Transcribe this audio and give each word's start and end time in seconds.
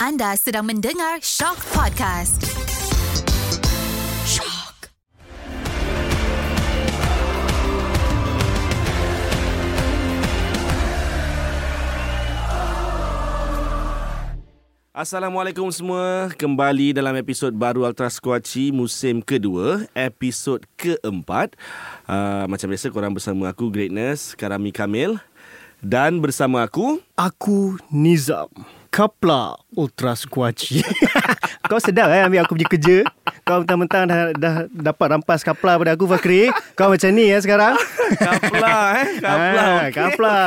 Anda 0.00 0.32
sedang 0.32 0.64
mendengar 0.64 1.20
Shock 1.20 1.60
Podcast. 1.76 2.40
Shock. 4.24 4.88
Assalamualaikum 14.96 15.68
semua 15.68 16.32
Kembali 16.32 16.96
dalam 16.96 17.12
episod 17.20 17.52
baru 17.52 17.84
Ultra 17.84 18.08
Squatchy 18.08 18.72
Musim 18.72 19.20
kedua 19.20 19.84
Episod 19.92 20.64
keempat 20.80 21.60
uh, 22.08 22.48
Macam 22.48 22.72
biasa 22.72 22.88
korang 22.88 23.12
bersama 23.12 23.52
aku 23.52 23.68
Greatness 23.68 24.32
Karami 24.32 24.72
Kamil 24.72 25.20
Dan 25.84 26.24
bersama 26.24 26.64
aku 26.64 27.04
Aku 27.20 27.76
Nizam 27.92 28.79
Kapla 28.90 29.54
Ultra 29.78 30.18
Squatchy 30.18 30.82
Kau 31.70 31.78
sedap 31.78 32.10
eh 32.10 32.26
ambil 32.26 32.42
aku 32.42 32.58
punya 32.58 32.66
kerja. 32.66 32.96
Kau 33.46 33.62
mentang-mentang 33.62 34.02
dah, 34.10 34.34
dah 34.34 34.54
dapat 34.66 35.06
rampas 35.14 35.46
kapla 35.46 35.78
pada 35.78 35.94
aku 35.94 36.10
Fakri. 36.10 36.50
Kau 36.74 36.90
macam 36.90 37.14
ni 37.14 37.30
ya 37.30 37.38
sekarang? 37.38 37.78
Kapla 38.18 38.74
eh? 38.98 39.08
Kapla 39.22 39.62
Ah, 39.62 39.78
okay. 39.86 39.94
Kapla 39.94 40.38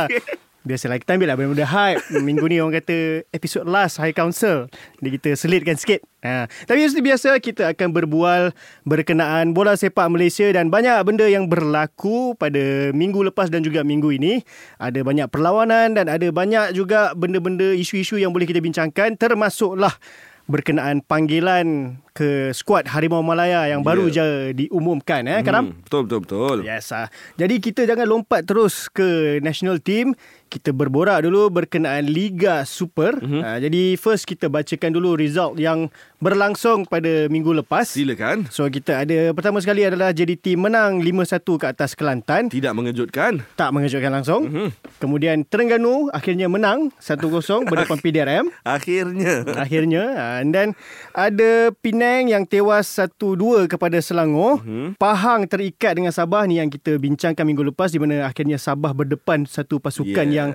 Biasalah 0.63 0.95
kita 0.95 1.19
ambil 1.19 1.27
lah 1.27 1.35
benda-benda 1.35 1.67
hype. 1.67 1.99
Minggu 2.23 2.47
ni 2.47 2.63
orang 2.63 2.79
kata 2.79 3.27
Episode 3.35 3.67
last 3.67 3.99
High 3.99 4.15
Council. 4.15 4.71
Jadi 5.03 5.09
kita 5.19 5.29
selitkan 5.35 5.75
sikit. 5.75 5.99
Ha. 6.23 6.47
Tapi 6.47 6.87
seperti 6.87 7.03
biasa 7.03 7.29
Kita 7.43 7.75
akan 7.75 7.91
berbual 7.91 8.55
Berkenaan 8.87 9.51
bola 9.51 9.75
sepak 9.75 10.07
Malaysia 10.07 10.47
Dan 10.55 10.71
banyak 10.71 11.03
benda 11.03 11.27
yang 11.27 11.51
berlaku 11.51 12.31
Pada 12.39 12.95
minggu 12.95 13.27
lepas 13.27 13.51
dan 13.51 13.59
juga 13.59 13.83
minggu 13.83 14.07
ini. 14.15 14.39
Ada 14.79 15.03
banyak 15.03 15.27
perlawanan 15.27 15.99
Dan 15.99 16.07
ada 16.07 16.23
banyak 16.31 16.71
juga 16.79 17.11
Benda-benda 17.11 17.75
isu-isu 17.75 18.15
yang 18.15 18.31
boleh 18.31 18.47
kita 18.47 18.63
bincangkan 18.63 19.19
Termasuklah 19.19 19.99
Berkenaan 20.47 21.03
panggilan 21.03 21.99
ke 22.13 22.53
skuad 22.53 22.85
Harimau 22.85 23.19
Malaya 23.19 23.65
yang 23.65 23.81
baru 23.81 24.05
Ya. 24.05 24.21
je 24.21 24.25
diumumkan 24.55 25.25
eh 25.25 25.41
Karam? 25.41 25.73
hmm, 25.73 25.81
Betul 25.83 26.01
betul 26.05 26.19
betul 26.21 26.57
Yes 26.61 26.93
ah. 26.93 27.09
Jadi 27.35 27.57
kita 27.57 27.83
jangan 27.83 28.05
lompat 28.05 28.45
terus 28.45 28.85
ke 28.87 29.41
national 29.41 29.81
team. 29.81 30.13
Kita 30.45 30.69
berborak 30.69 31.25
dulu 31.25 31.49
berkenaan 31.51 32.05
Liga 32.05 32.61
Super. 32.63 33.17
Mhm. 33.17 33.25
Mm-hmm. 33.25 33.41
Uh, 33.41 33.57
jadi 33.59 33.83
first 33.97 34.23
kita 34.23 34.45
bacakan 34.45 34.93
dulu 34.93 35.17
result 35.17 35.57
yang 35.57 35.89
berlangsung 36.19 36.85
pada 36.85 37.25
minggu 37.25 37.49
lepas. 37.55 37.89
Silakan 37.89 38.45
So 38.47 38.69
kita 38.69 39.01
ada 39.01 39.33
pertama 39.33 39.57
sekali 39.57 39.81
adalah 39.81 40.13
JDT 40.13 40.53
menang 40.53 41.01
5-1 41.01 41.41
ke 41.57 41.65
atas 41.65 41.97
Kelantan. 41.97 42.47
Tidak 42.47 42.69
mengejutkan 42.69 43.41
Tak 43.55 43.73
mengejutkan 43.73 44.13
langsung. 44.13 44.45
Mhm. 44.45 44.67
Kemudian 45.01 45.41
Terengganu 45.43 46.13
akhirnya 46.13 46.45
menang 46.45 46.93
1-0 47.01 47.17
berdepan 47.65 47.97
PDRM. 47.97 48.45
Akhirnya 48.63 49.41
Akhirnya 49.57 50.03
ah, 50.13 50.37
And 50.37 50.53
then 50.53 50.77
Ada 51.11 51.73
Penang 52.03 52.27
yang 52.27 52.43
tewas 52.43 52.99
1-2 52.99 53.63
kepada 53.63 53.95
Selangor. 54.03 54.59
Mhm. 54.59 54.99
Pahang 54.99 55.47
terikat 55.47 55.95
dengan 55.95 56.11
Sabah 56.11 56.43
Ni 56.43 56.59
yang 56.59 56.67
kita 56.67 56.99
bincangkan 56.99 57.47
minggu 57.47 57.63
lepas 57.63 57.95
Di 57.95 57.99
mana 57.99 58.27
akhirnya 58.27 58.59
Sabah 58.59 58.91
berdepan 58.91 59.47
Satu 59.47 59.79
pasukan 59.79 60.27
Yes. 60.27 60.35
yang 60.35 60.49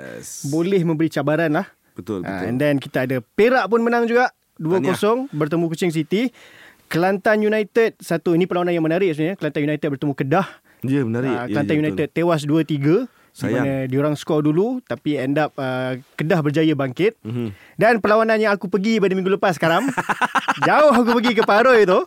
Boleh 0.45 0.85
memberi 0.85 1.09
cabaran 1.09 1.49
lah. 1.49 1.65
Betul 1.97 2.21
Ah, 2.21 2.37
betul. 2.37 2.47
And 2.53 2.57
then 2.61 2.77
kita 2.77 3.09
ada 3.09 3.25
Perak 3.25 3.65
pun 3.65 3.81
menang 3.81 4.05
juga. 4.05 4.29
2-0 4.61 5.33
bertemu 5.33 5.65
Kuching 5.73 5.89
City. 5.89 6.29
Kelantan 6.85 7.41
United 7.41 7.97
satu. 7.97 8.37
Ini 8.37 8.45
perlawanan 8.45 8.77
yang 8.77 8.85
menarik 8.85 9.09
sebenarnya. 9.17 9.41
Kelantan 9.41 9.63
United 9.65 9.89
bertemu 9.89 10.13
Kedah. 10.13 10.47
Ya 10.85 11.01
menarik. 11.01 11.33
Ah, 11.33 11.49
Ya, 11.49 11.57
Kelantan 11.57 11.75
ya, 11.75 11.81
United 11.81 12.09
tewas 12.13 12.45
2-3 12.45 13.09
di 13.39 13.47
Sayang. 13.47 13.63
mana 13.63 13.75
diorang 13.87 14.15
skor 14.15 14.43
dulu 14.43 14.83
tapi 14.83 15.15
end 15.15 15.39
up 15.39 15.55
uh, 15.55 15.95
Kedah 16.13 16.43
berjaya 16.43 16.75
bangkit. 16.75 17.15
Mhm. 17.23 17.55
Dan 17.79 18.03
perlawanan 18.03 18.35
yang 18.37 18.51
aku 18.51 18.67
pergi 18.67 18.99
pada 18.99 19.15
minggu 19.15 19.31
lepas 19.33 19.55
sekarang 19.55 19.87
Jauh 20.67 20.91
aku 20.91 21.15
pergi 21.15 21.31
ke 21.33 21.47
Paroi 21.47 21.87
tu 21.87 22.03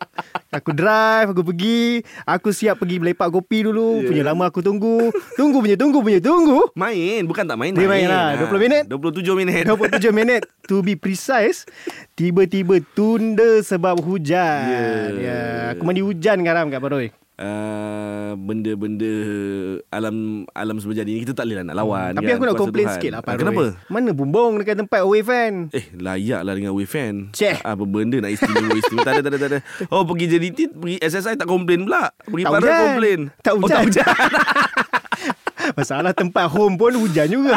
Aku 0.51 0.75
drive 0.75 1.31
Aku 1.31 1.41
pergi 1.41 2.03
Aku 2.21 2.51
siap 2.51 2.75
pergi 2.75 2.99
melepak 2.99 3.31
kopi 3.31 3.63
dulu 3.63 4.03
yeah. 4.03 4.07
Punya 4.11 4.23
lama 4.25 4.43
aku 4.45 4.59
tunggu 4.59 5.07
Tunggu 5.33 5.63
punya 5.63 5.79
tunggu 5.79 6.03
punya 6.03 6.19
tunggu 6.19 6.67
Main 6.75 7.23
Bukan 7.23 7.47
tak 7.47 7.55
main 7.55 7.71
Dia 7.71 7.87
main 7.87 8.03
lah, 8.03 8.35
Ah, 8.35 8.43
20 8.43 8.59
minit. 8.59 8.83
27 8.85 9.31
minit 9.33 9.63
27 9.63 10.11
minit 10.11 10.41
To 10.67 10.83
be 10.83 10.93
precise 10.93 11.63
Tiba-tiba 12.11 12.83
tunda 12.91 13.63
sebab 13.63 13.95
hujan 13.97 14.67
Ya. 14.67 14.83
yeah. 15.13 15.59
Aku 15.71 15.87
mandi 15.87 16.03
hujan 16.03 16.35
sekarang 16.37 16.67
kat 16.67 16.83
Paroi 16.83 17.07
uh, 17.41 18.31
benda-benda 18.37 19.11
alam 19.89 20.15
alam 20.47 20.77
semasa 20.77 21.01
ni 21.01 21.19
kita 21.19 21.33
tak 21.33 21.43
boleh 21.43 21.65
nak 21.65 21.73
lawan. 21.75 22.13
Tapi 22.13 22.27
kan? 22.27 22.35
aku 22.37 22.45
nak 22.45 22.55
komplain 22.55 22.85
Tuhan. 22.85 22.95
sikit 22.95 23.09
lah 23.09 23.19
Ah, 23.19 23.25
Paroi 23.25 23.41
Kenapa? 23.41 23.63
Mana 23.87 24.09
bumbung 24.13 24.51
dekat 24.55 24.75
tempat 24.77 24.99
away 25.01 25.21
fan 25.21 25.53
Eh 25.71 25.85
layak 25.93 26.41
lah 26.41 26.53
dengan 26.53 26.71
away 26.71 26.85
fan 26.85 27.29
Ceh. 27.31 27.57
Apa 27.59 27.83
benda 27.83 28.17
nak 28.17 28.31
istimewa 28.31 28.71
istimewa 28.71 29.03
Tak 29.03 29.11
ada 29.11 29.21
tak 29.21 29.31
ada 29.31 29.37
tak 29.37 29.49
ada 29.51 29.59
Oh 29.89 30.03
pergi 30.03 30.25
JDT 30.29 30.59
Pergi 30.71 30.97
SSI 31.01 31.35
tak 31.35 31.45
komplain 31.45 31.83
pula 31.83 32.13
Pergi 32.21 32.43
Tak 32.43 32.51
Para 32.51 32.69
komplain 32.85 33.19
Tak 33.41 33.51
Oh 33.51 33.59
hujan. 33.59 33.73
tak 33.73 33.81
hujan 33.83 34.07
Masalah 35.73 36.11
tempat 36.11 36.45
home 36.47 36.75
pun 36.75 36.91
hujan 36.93 37.27
juga 37.27 37.55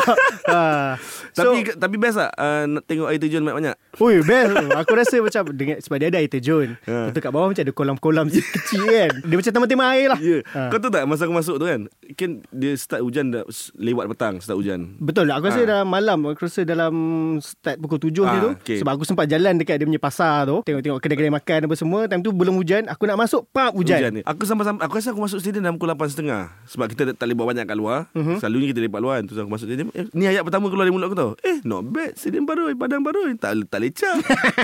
ha. 0.49 0.95
Tapi 1.31 1.75
tapi 1.75 1.97
best 1.97 2.17
tak 2.17 2.31
uh, 2.33 2.65
Nak 2.67 2.83
tengok 2.85 3.09
air 3.09 3.19
terjun 3.19 3.41
banyak-banyak 3.41 3.75
Ui 3.99 4.21
best 4.21 4.51
Aku 4.77 4.93
rasa 4.93 5.17
macam 5.19 5.43
dengan, 5.51 5.77
Sebab 5.79 5.97
dia 5.97 6.09
ada 6.09 6.19
air 6.19 6.29
terjun 6.29 6.77
Ha. 6.85 7.09
Betul 7.09 7.21
kat 7.21 7.31
bawah 7.31 7.49
macam 7.49 7.63
ada 7.63 7.73
kolam-kolam 7.73 8.27
kecil 8.29 8.83
kan 8.85 9.11
Dia 9.21 9.37
macam 9.37 9.53
taman-taman 9.53 9.87
air 9.91 10.07
lah 10.09 10.19
Ya 10.19 10.39
Ha. 10.47 10.69
Kau 10.69 10.79
tahu 10.79 10.91
tak 10.91 11.03
Masa 11.05 11.25
aku 11.25 11.35
masuk 11.35 11.57
tu 11.57 11.65
kan 11.65 11.81
Kan 12.15 12.31
dia 12.51 12.73
start 12.75 13.01
hujan 13.01 13.31
dah 13.31 13.43
Lewat 13.75 14.07
petang 14.09 14.39
Start 14.39 14.55
hujan 14.55 14.95
Betul 14.97 15.31
Aku 15.31 15.47
rasa 15.47 15.63
Ha. 15.63 15.67
dalam 15.67 15.87
malam 15.87 16.19
Aku 16.29 16.45
rasa 16.45 16.63
dalam 16.63 16.93
Start 17.39 17.79
pukul 17.79 17.99
7 17.99 18.13
Ah, 18.21 18.31
ni 18.31 18.39
tu 18.39 18.51
okey. 18.55 18.79
Sebab 18.79 18.93
aku 18.93 19.05
sempat 19.05 19.27
jalan 19.27 19.57
Dekat 19.57 19.77
dia 19.77 19.87
punya 19.87 19.99
pasar 19.99 20.45
tu 20.45 20.61
Tengok-tengok 20.63 20.99
kedai-kedai 20.99 21.33
makan 21.33 21.59
Apa 21.65 21.75
semua 21.75 22.01
Time 22.05 22.21
tu 22.21 22.31
belum 22.31 22.55
hujan 22.55 22.87
Aku 22.87 23.05
nak 23.05 23.17
masuk 23.17 23.47
Pap 23.51 23.73
hujan, 23.73 23.99
ni. 24.11 24.21
Aku 24.23 24.45
sampai, 24.45 24.65
sampai 24.65 24.83
aku 24.83 24.95
rasa 24.95 25.09
aku 25.11 25.21
masuk 25.21 25.39
stadium 25.39 25.63
dalam 25.63 25.77
pukul 25.77 25.91
8.30 25.91 26.67
sebab 26.67 26.87
kita 26.87 27.03
tak 27.13 27.23
boleh 27.23 27.37
bawa 27.37 27.47
banyak 27.51 27.65
kat 27.65 27.77
luar. 27.77 27.94
Mhm. 28.07 28.17
Uh-huh. 28.17 28.37
Selalunya 28.37 28.67
kita 28.71 28.81
lepak 28.81 29.01
luar. 29.01 29.19
Terus 29.21 29.39
aku 29.39 29.49
masuk 29.49 29.67
stadium. 29.67 29.89
Eh, 29.93 30.07
ni 30.11 30.25
ayat 30.25 30.43
pertama 30.43 30.67
keluar 30.67 30.85
dari 30.85 30.93
mulut 30.93 31.07
aku 31.07 31.17
tau. 31.17 31.31
Eh, 31.41 31.63
not 31.63 31.87
bad. 31.87 32.15
Stadium 32.15 32.45
baru, 32.45 32.71
Padang 32.75 33.01
baru. 33.01 33.31
Tak 33.35 33.53
tak 33.67 33.81
lecah. 33.81 34.15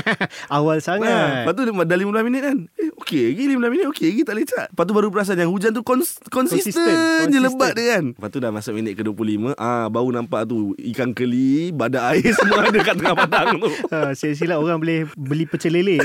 Awal 0.51 0.79
sangat 0.81 1.43
lepas 1.43 1.53
tu 1.53 1.63
dah 1.63 1.97
15 1.97 2.27
minit 2.27 2.41
kan 2.43 2.57
Eh 2.75 2.91
okey 2.97 3.23
lagi 3.31 3.45
15 3.49 3.73
minit 3.73 3.87
Okey 3.89 4.07
lagi 4.09 4.23
tak 4.23 4.37
lecak 4.37 4.67
Lepas 4.69 4.85
tu 4.85 4.93
baru 4.93 5.09
perasan 5.09 5.37
Yang 5.37 5.51
hujan 5.51 5.71
tu 5.71 5.83
kons- 5.83 6.19
konsisten, 6.27 6.73
Konsisten, 6.73 6.95
je 7.27 7.39
konsisten. 7.39 7.43
lebat 7.43 7.73
dia 7.73 7.87
kan 7.91 8.05
Lepas 8.13 8.29
tu 8.29 8.39
dah 8.39 8.51
masuk 8.51 8.73
minit 8.73 8.93
ke 8.95 9.03
25 9.03 9.55
ah 9.55 9.87
Baru 9.87 10.11
nampak 10.11 10.47
tu 10.47 10.75
Ikan 10.77 11.13
keli 11.13 11.71
Badak 11.71 12.03
air 12.11 12.33
semua 12.39 12.65
ada 12.65 12.79
kat 12.79 12.95
tengah 12.97 13.15
padang 13.17 13.49
tu 13.59 13.69
ha, 13.93 14.13
Silap-silap 14.13 14.59
orang 14.59 14.79
boleh 14.79 14.99
Beli 15.13 15.45
pecel 15.45 15.73
lele 15.73 16.01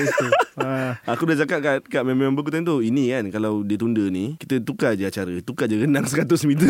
ha. 0.57 0.96
Aku 1.07 1.25
dah 1.25 1.36
cakap 1.38 1.59
kat, 1.59 1.78
kat 1.86 2.02
member 2.03 2.30
aku 2.31 2.50
tadi 2.50 2.63
tu 2.63 2.80
Ini 2.80 3.03
kan 3.12 3.24
Kalau 3.31 3.62
dia 3.62 3.78
tunda 3.78 4.03
ni 4.03 4.36
Kita 4.36 4.59
tukar 4.59 4.94
je 4.94 5.06
acara 5.06 5.31
Tukar 5.42 5.66
je 5.66 5.80
renang 5.80 6.06
100 6.06 6.25
meter 6.46 6.69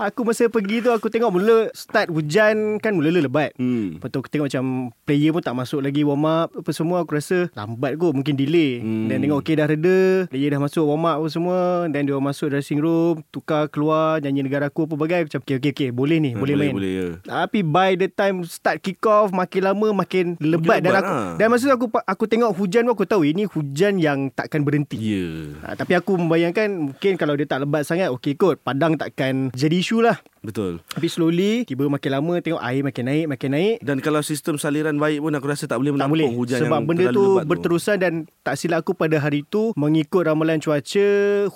Aku 0.00 0.24
masa 0.24 0.48
pergi 0.48 0.80
tu 0.80 0.88
Aku 0.88 1.12
tengok 1.12 1.28
mula 1.28 1.68
Start 1.76 2.08
hujan 2.08 2.80
Kan 2.80 2.96
mula-mula 2.96 3.28
lebat 3.28 3.52
hmm. 3.60 4.00
Lepas 4.00 4.08
tu 4.08 4.16
aku 4.24 4.32
tengok 4.32 4.48
macam 4.48 4.64
Player 5.04 5.28
pun 5.28 5.44
tak 5.44 5.52
masuk 5.52 5.84
lagi 5.84 6.00
warm 6.00 6.24
up 6.24 6.56
Apa 6.56 6.72
semua 6.72 7.04
Aku 7.04 7.12
rasa 7.12 7.52
lambat 7.52 8.00
kot 8.00 8.16
Mungkin 8.16 8.32
delay 8.32 8.72
Hmm. 8.80 9.12
Dan 9.12 9.20
tengok 9.20 9.44
okay 9.44 9.60
dah 9.60 9.68
reda 9.68 10.24
Player 10.32 10.56
dah 10.56 10.60
masuk 10.62 10.88
warm 10.88 11.04
up 11.04 11.20
apa 11.20 11.28
semua 11.28 11.84
Dan 11.92 12.08
dia 12.08 12.16
masuk 12.16 12.48
dressing 12.48 12.80
room 12.80 13.20
Tukar 13.28 13.68
keluar 13.68 14.24
Nyanyi 14.24 14.48
negara 14.48 14.72
aku 14.72 14.88
apa 14.88 14.96
bagai 14.96 15.28
Macam 15.28 15.40
okay 15.44 15.60
okay 15.60 15.70
okay 15.76 15.90
Boleh 15.92 16.16
ni 16.16 16.32
Ha, 16.32 16.40
Boleh, 16.40 16.54
boleh, 16.56 16.68
main 16.70 16.72
boleh, 16.72 16.92
ya. 16.94 17.08
Tapi 17.20 17.60
by 17.60 18.00
the 18.00 18.08
time 18.08 18.40
Start 18.48 18.80
kick 18.80 19.04
off 19.04 19.36
Makin 19.36 19.68
lama 19.68 19.92
Makin 19.92 20.40
lebat, 20.40 20.80
Dan 20.80 20.96
lebat 20.96 21.04
aku 21.04 21.12
lah. 21.12 21.28
Dan 21.36 21.46
masa 21.50 21.68
tu 21.68 21.74
aku 21.74 21.86
Aku 22.00 22.24
tengok 22.24 22.56
hujan 22.56 22.88
tu 22.88 22.92
Aku 22.94 23.04
tahu 23.04 23.28
ini 23.28 23.44
hujan 23.44 24.00
yang 24.00 24.32
takkan 24.32 24.64
berhenti 24.64 24.96
Ya 24.96 25.28
Ha, 25.60 25.76
tapi 25.76 25.92
aku 25.92 26.16
membayangkan 26.16 26.70
mungkin 26.72 27.18
kalau 27.18 27.34
dia 27.36 27.44
tak 27.44 27.66
lebat 27.66 27.82
sangat 27.84 28.08
okey 28.14 28.38
kot 28.38 28.62
padang 28.62 28.94
takkan 28.96 29.50
jadi 29.52 29.76
isu 29.76 29.89
lah. 29.98 30.22
Betul. 30.40 30.80
Tapi 30.88 31.10
slowly 31.10 31.68
tiba 31.68 31.84
makin 31.90 32.16
lama 32.16 32.40
tengok 32.40 32.62
air 32.64 32.80
makin 32.80 33.04
naik 33.10 33.26
makin 33.28 33.50
naik. 33.52 33.76
Dan 33.84 33.98
kalau 34.00 34.22
sistem 34.24 34.56
saliran 34.56 34.96
baik 34.96 35.20
pun 35.20 35.34
Aku 35.36 35.46
rasa 35.50 35.66
tak 35.66 35.82
boleh 35.82 35.92
tak 35.92 35.96
menampung 36.00 36.16
boleh. 36.16 36.30
hujan 36.32 36.58
sebab 36.64 36.78
yang 36.80 36.86
benda 36.88 37.04
tu 37.12 37.24
berterusan 37.44 37.96
dan 37.98 38.12
tak 38.40 38.54
silap 38.56 38.86
aku 38.86 38.96
pada 38.96 39.18
hari 39.20 39.44
tu 39.44 39.76
mengikut 39.76 40.24
ramalan 40.24 40.62
cuaca 40.62 41.06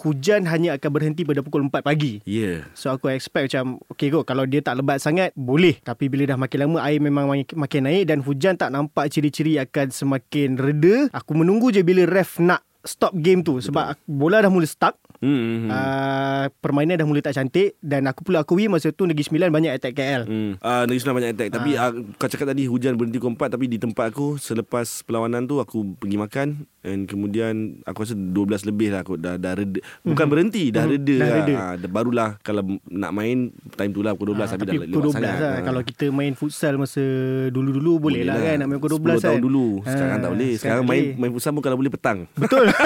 hujan 0.04 0.44
hanya 0.50 0.76
akan 0.76 0.90
berhenti 0.90 1.22
pada 1.24 1.40
pukul 1.40 1.64
4 1.68 1.80
pagi. 1.80 2.20
Ya. 2.26 2.66
So 2.74 2.90
aku 2.90 3.08
expect 3.14 3.52
macam 3.52 3.78
Okay 3.92 4.08
kot 4.08 4.24
Kalau 4.24 4.48
dia 4.48 4.64
tak 4.64 4.80
lebat 4.80 4.98
sangat 4.98 5.36
Boleh. 5.36 5.76
Tapi 5.84 6.08
bila 6.08 6.24
dah 6.24 6.38
makin 6.40 6.58
lama 6.64 6.78
Air 6.80 6.98
memang 6.98 7.28
makin, 7.28 7.56
makin 7.56 7.80
naik 7.84 8.04
Dan 8.08 8.18
hujan 8.24 8.56
tak 8.56 8.72
nampak 8.72 9.12
Ciri-ciri 9.12 9.60
akan 9.60 9.92
semakin 9.92 10.56
reda. 10.56 11.12
Aku 11.12 11.36
menunggu 11.36 11.68
je 11.68 11.84
Bila 11.84 12.08
ref 12.08 12.40
nak 12.40 12.64
Stop 12.84 13.16
game 13.16 13.40
tu. 13.40 13.60
Sebab 13.64 13.96
bola 14.04 14.44
dah 14.44 14.52
mula 14.52 14.68
stuck 14.68 15.00
Hmm. 15.24 15.66
Uh, 15.66 16.44
permainan 16.54 16.94
dah 16.94 17.06
mula 17.06 17.18
tak 17.18 17.32
cantik 17.32 17.80
dan 17.80 18.04
aku 18.04 18.20
pula 18.22 18.44
akui 18.44 18.68
masa 18.68 18.92
tu 18.92 19.04
Negeri 19.04 19.24
Sembilan 19.24 19.48
banyak 19.48 19.72
attack 19.72 19.94
KL. 19.94 20.22
Hmm. 20.24 20.52
Uh, 20.58 20.84
Negeri 20.84 21.00
Sembilan 21.00 21.16
banyak 21.16 21.32
attack 21.32 21.48
Tapi 21.50 21.70
uh. 21.72 21.90
kau 22.14 22.28
cakap 22.28 22.46
tadi 22.46 22.64
Hujan 22.64 22.92
berhenti 22.92 23.16
pukul 23.16 23.32
4 23.34 23.48
Tapi 23.50 23.64
di 23.66 23.78
tempat 23.78 24.06
aku 24.06 24.36
Selepas 24.36 25.00
perlawanan 25.00 25.44
tu 25.44 25.56
Aku 25.56 25.94
pergi 25.94 26.14
makan 26.14 26.48
And 26.82 27.04
kemudian 27.04 27.54
Aku 27.82 28.02
rasa 28.02 28.12
12 28.12 28.36
lebih 28.66 28.90
lah 28.90 29.00
aku 29.00 29.16
Dah, 29.16 29.34
dah 29.34 29.54
reda 29.54 29.80
Bukan 30.02 30.26
berhenti 30.26 30.68
Dah 30.68 30.82
Mhm. 30.82 30.92
reda 30.92 31.14
Dah 31.14 31.24
lah 31.24 31.36
reda. 31.38 31.54
Ah, 31.56 31.74
dah 31.74 31.88
Barulah 31.88 32.30
Kalau 32.38 32.60
nak 32.84 33.10
main 33.10 33.48
Time 33.72 33.90
tu 33.90 34.00
lah 34.00 34.12
pukul 34.12 34.34
12 34.34 34.44
Ah, 34.44 34.48
Tapi, 34.50 34.62
dah 34.62 34.74
lewat 34.74 34.86
pukul 34.90 35.04
12 35.06 35.14
sangat 35.14 35.32
lah. 35.32 35.48
Ah. 35.50 35.62
Kalau 35.62 35.80
kita 35.82 36.04
main 36.10 36.32
futsal 36.34 36.74
masa 36.76 37.04
dulu-dulu 37.48 37.92
boleh, 38.02 38.22
lah 38.22 38.36
kan 38.36 38.56
nak 38.56 38.66
main 38.66 38.76
pukul 38.76 38.92
12 38.98 39.16
10 39.16 39.24
tahun 39.24 39.32
kan. 39.32 39.40
dulu 39.40 39.66
Ah, 39.78 39.88
Sekarang 39.88 40.18
tak 40.18 40.30
boleh 40.30 40.52
Sekarang 40.54 40.78
tak 40.78 40.90
main 40.90 41.02
boleh. 41.02 41.16
main 41.16 41.30
futsal 41.32 41.50
pun 41.50 41.62
Kalau 41.62 41.76
boleh 41.76 41.88
petang 41.90 42.18
Betul. 42.34 42.66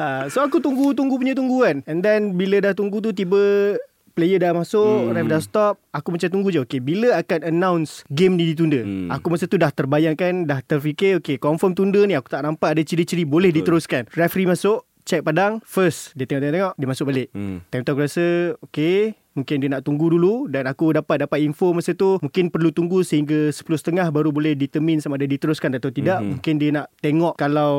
Ah, 0.00 0.24
so 0.32 0.40
aku 0.40 0.64
tunggu-tunggu 0.64 1.20
punya 1.20 1.36
tunggu 1.36 1.60
kan. 1.60 1.84
And 1.84 2.00
then 2.00 2.40
bila 2.40 2.64
dah 2.64 2.72
tunggu 2.72 3.04
tu 3.04 3.12
tiba 3.12 3.76
player 4.16 4.40
dah 4.40 4.56
masuk, 4.56 5.12
hmm. 5.12 5.12
ref 5.12 5.26
dah 5.28 5.40
stop, 5.44 5.74
aku 5.92 6.16
macam 6.16 6.28
tunggu 6.32 6.48
je. 6.48 6.60
Okay, 6.64 6.80
bila 6.80 7.20
akan 7.20 7.52
announce 7.52 8.02
game 8.08 8.40
ni 8.40 8.56
ditunda? 8.56 8.80
Hmm. 8.80 9.12
Aku 9.12 9.28
masa 9.28 9.44
tu 9.44 9.60
dah 9.60 9.68
terbayangkan, 9.68 10.48
dah 10.48 10.64
terfikir, 10.64 11.20
okay, 11.20 11.36
confirm 11.36 11.76
tunda 11.76 12.00
ni 12.08 12.16
aku 12.16 12.32
tak 12.32 12.40
nampak 12.44 12.72
ada 12.72 12.82
ciri-ciri 12.82 13.28
boleh 13.28 13.52
Betul. 13.52 13.76
diteruskan. 13.76 14.02
Referee 14.16 14.48
masuk, 14.48 14.88
check 15.04 15.20
padang, 15.20 15.60
first 15.64 16.16
dia 16.16 16.24
tengok-tengok, 16.24 16.74
dia 16.80 16.86
masuk 16.88 17.04
balik. 17.08 17.28
Hmm. 17.36 17.60
Time 17.68 17.84
tu 17.84 17.90
aku 17.92 18.02
rasa, 18.04 18.24
okay, 18.64 19.20
mungkin 19.32 19.56
dia 19.58 19.68
nak 19.68 19.82
tunggu 19.82 20.08
dulu 20.08 20.46
dan 20.46 20.66
aku 20.66 20.90
dapat 20.92 21.22
dapat 21.22 21.38
info 21.40 21.70
masa 21.70 21.92
tu 21.92 22.18
mungkin 22.18 22.48
perlu 22.48 22.70
tunggu 22.70 23.00
sehingga 23.00 23.48
10.30 23.48 24.10
baru 24.10 24.28
boleh 24.28 24.52
determine 24.52 24.98
sama 24.98 25.14
ada 25.14 25.24
diteruskan 25.24 25.70
atau 25.72 25.88
tidak 25.88 26.18
Mhm. 26.18 26.28
mungkin 26.32 26.54
dia 26.56 26.70
nak 26.72 26.86
tengok 26.98 27.34
kalau 27.34 27.74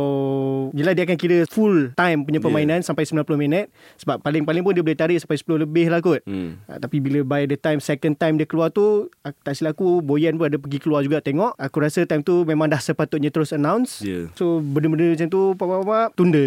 yelah 0.71 0.92
dia 0.92 1.03
akan 1.03 1.18
kira 1.18 1.44
full 1.45 1.92
time 1.94 2.24
punya 2.24 2.38
Yeah. 2.38 2.45
permainan 2.45 2.80
sampai 2.81 3.03
90 3.03 3.36
minit 3.38 3.68
sebab 3.98 4.18
paling-paling 4.19 4.62
pun 4.62 4.71
dia 4.71 4.81
boleh 4.81 4.95
tarik 4.95 5.18
sampai 5.18 5.38
10 5.38 5.59
lebih 5.59 5.88
lah 5.88 6.00
kot. 6.00 6.24
Ha, 6.24 6.80
tapi 6.80 6.98
bila 6.98 7.21
by 7.21 7.45
the 7.45 7.56
time 7.56 7.77
second 7.77 8.15
time 8.15 8.36
dia 8.36 8.45
keluar 8.45 8.69
tu 8.69 9.07
aku, 9.21 9.38
tak 9.42 9.54
silap 9.54 9.74
aku 9.74 10.00
Boyan 10.01 10.36
pun 10.36 10.47
ada 10.47 10.57
pergi 10.57 10.80
keluar 10.80 11.00
juga 11.01 11.19
tengok 11.19 11.54
aku 11.54 11.77
rasa 11.80 12.04
time 12.04 12.21
tu 12.21 12.44
memang 12.44 12.68
dah 12.68 12.77
sepatutnya 12.77 13.30
terus 13.30 13.51
announce 13.51 14.01
Ya. 14.01 14.27
so 14.33 14.59
benda-benda 14.59 15.13
macam 15.13 15.27
tu 15.27 15.42
pap-pap 15.54 16.09
tunda 16.13 16.45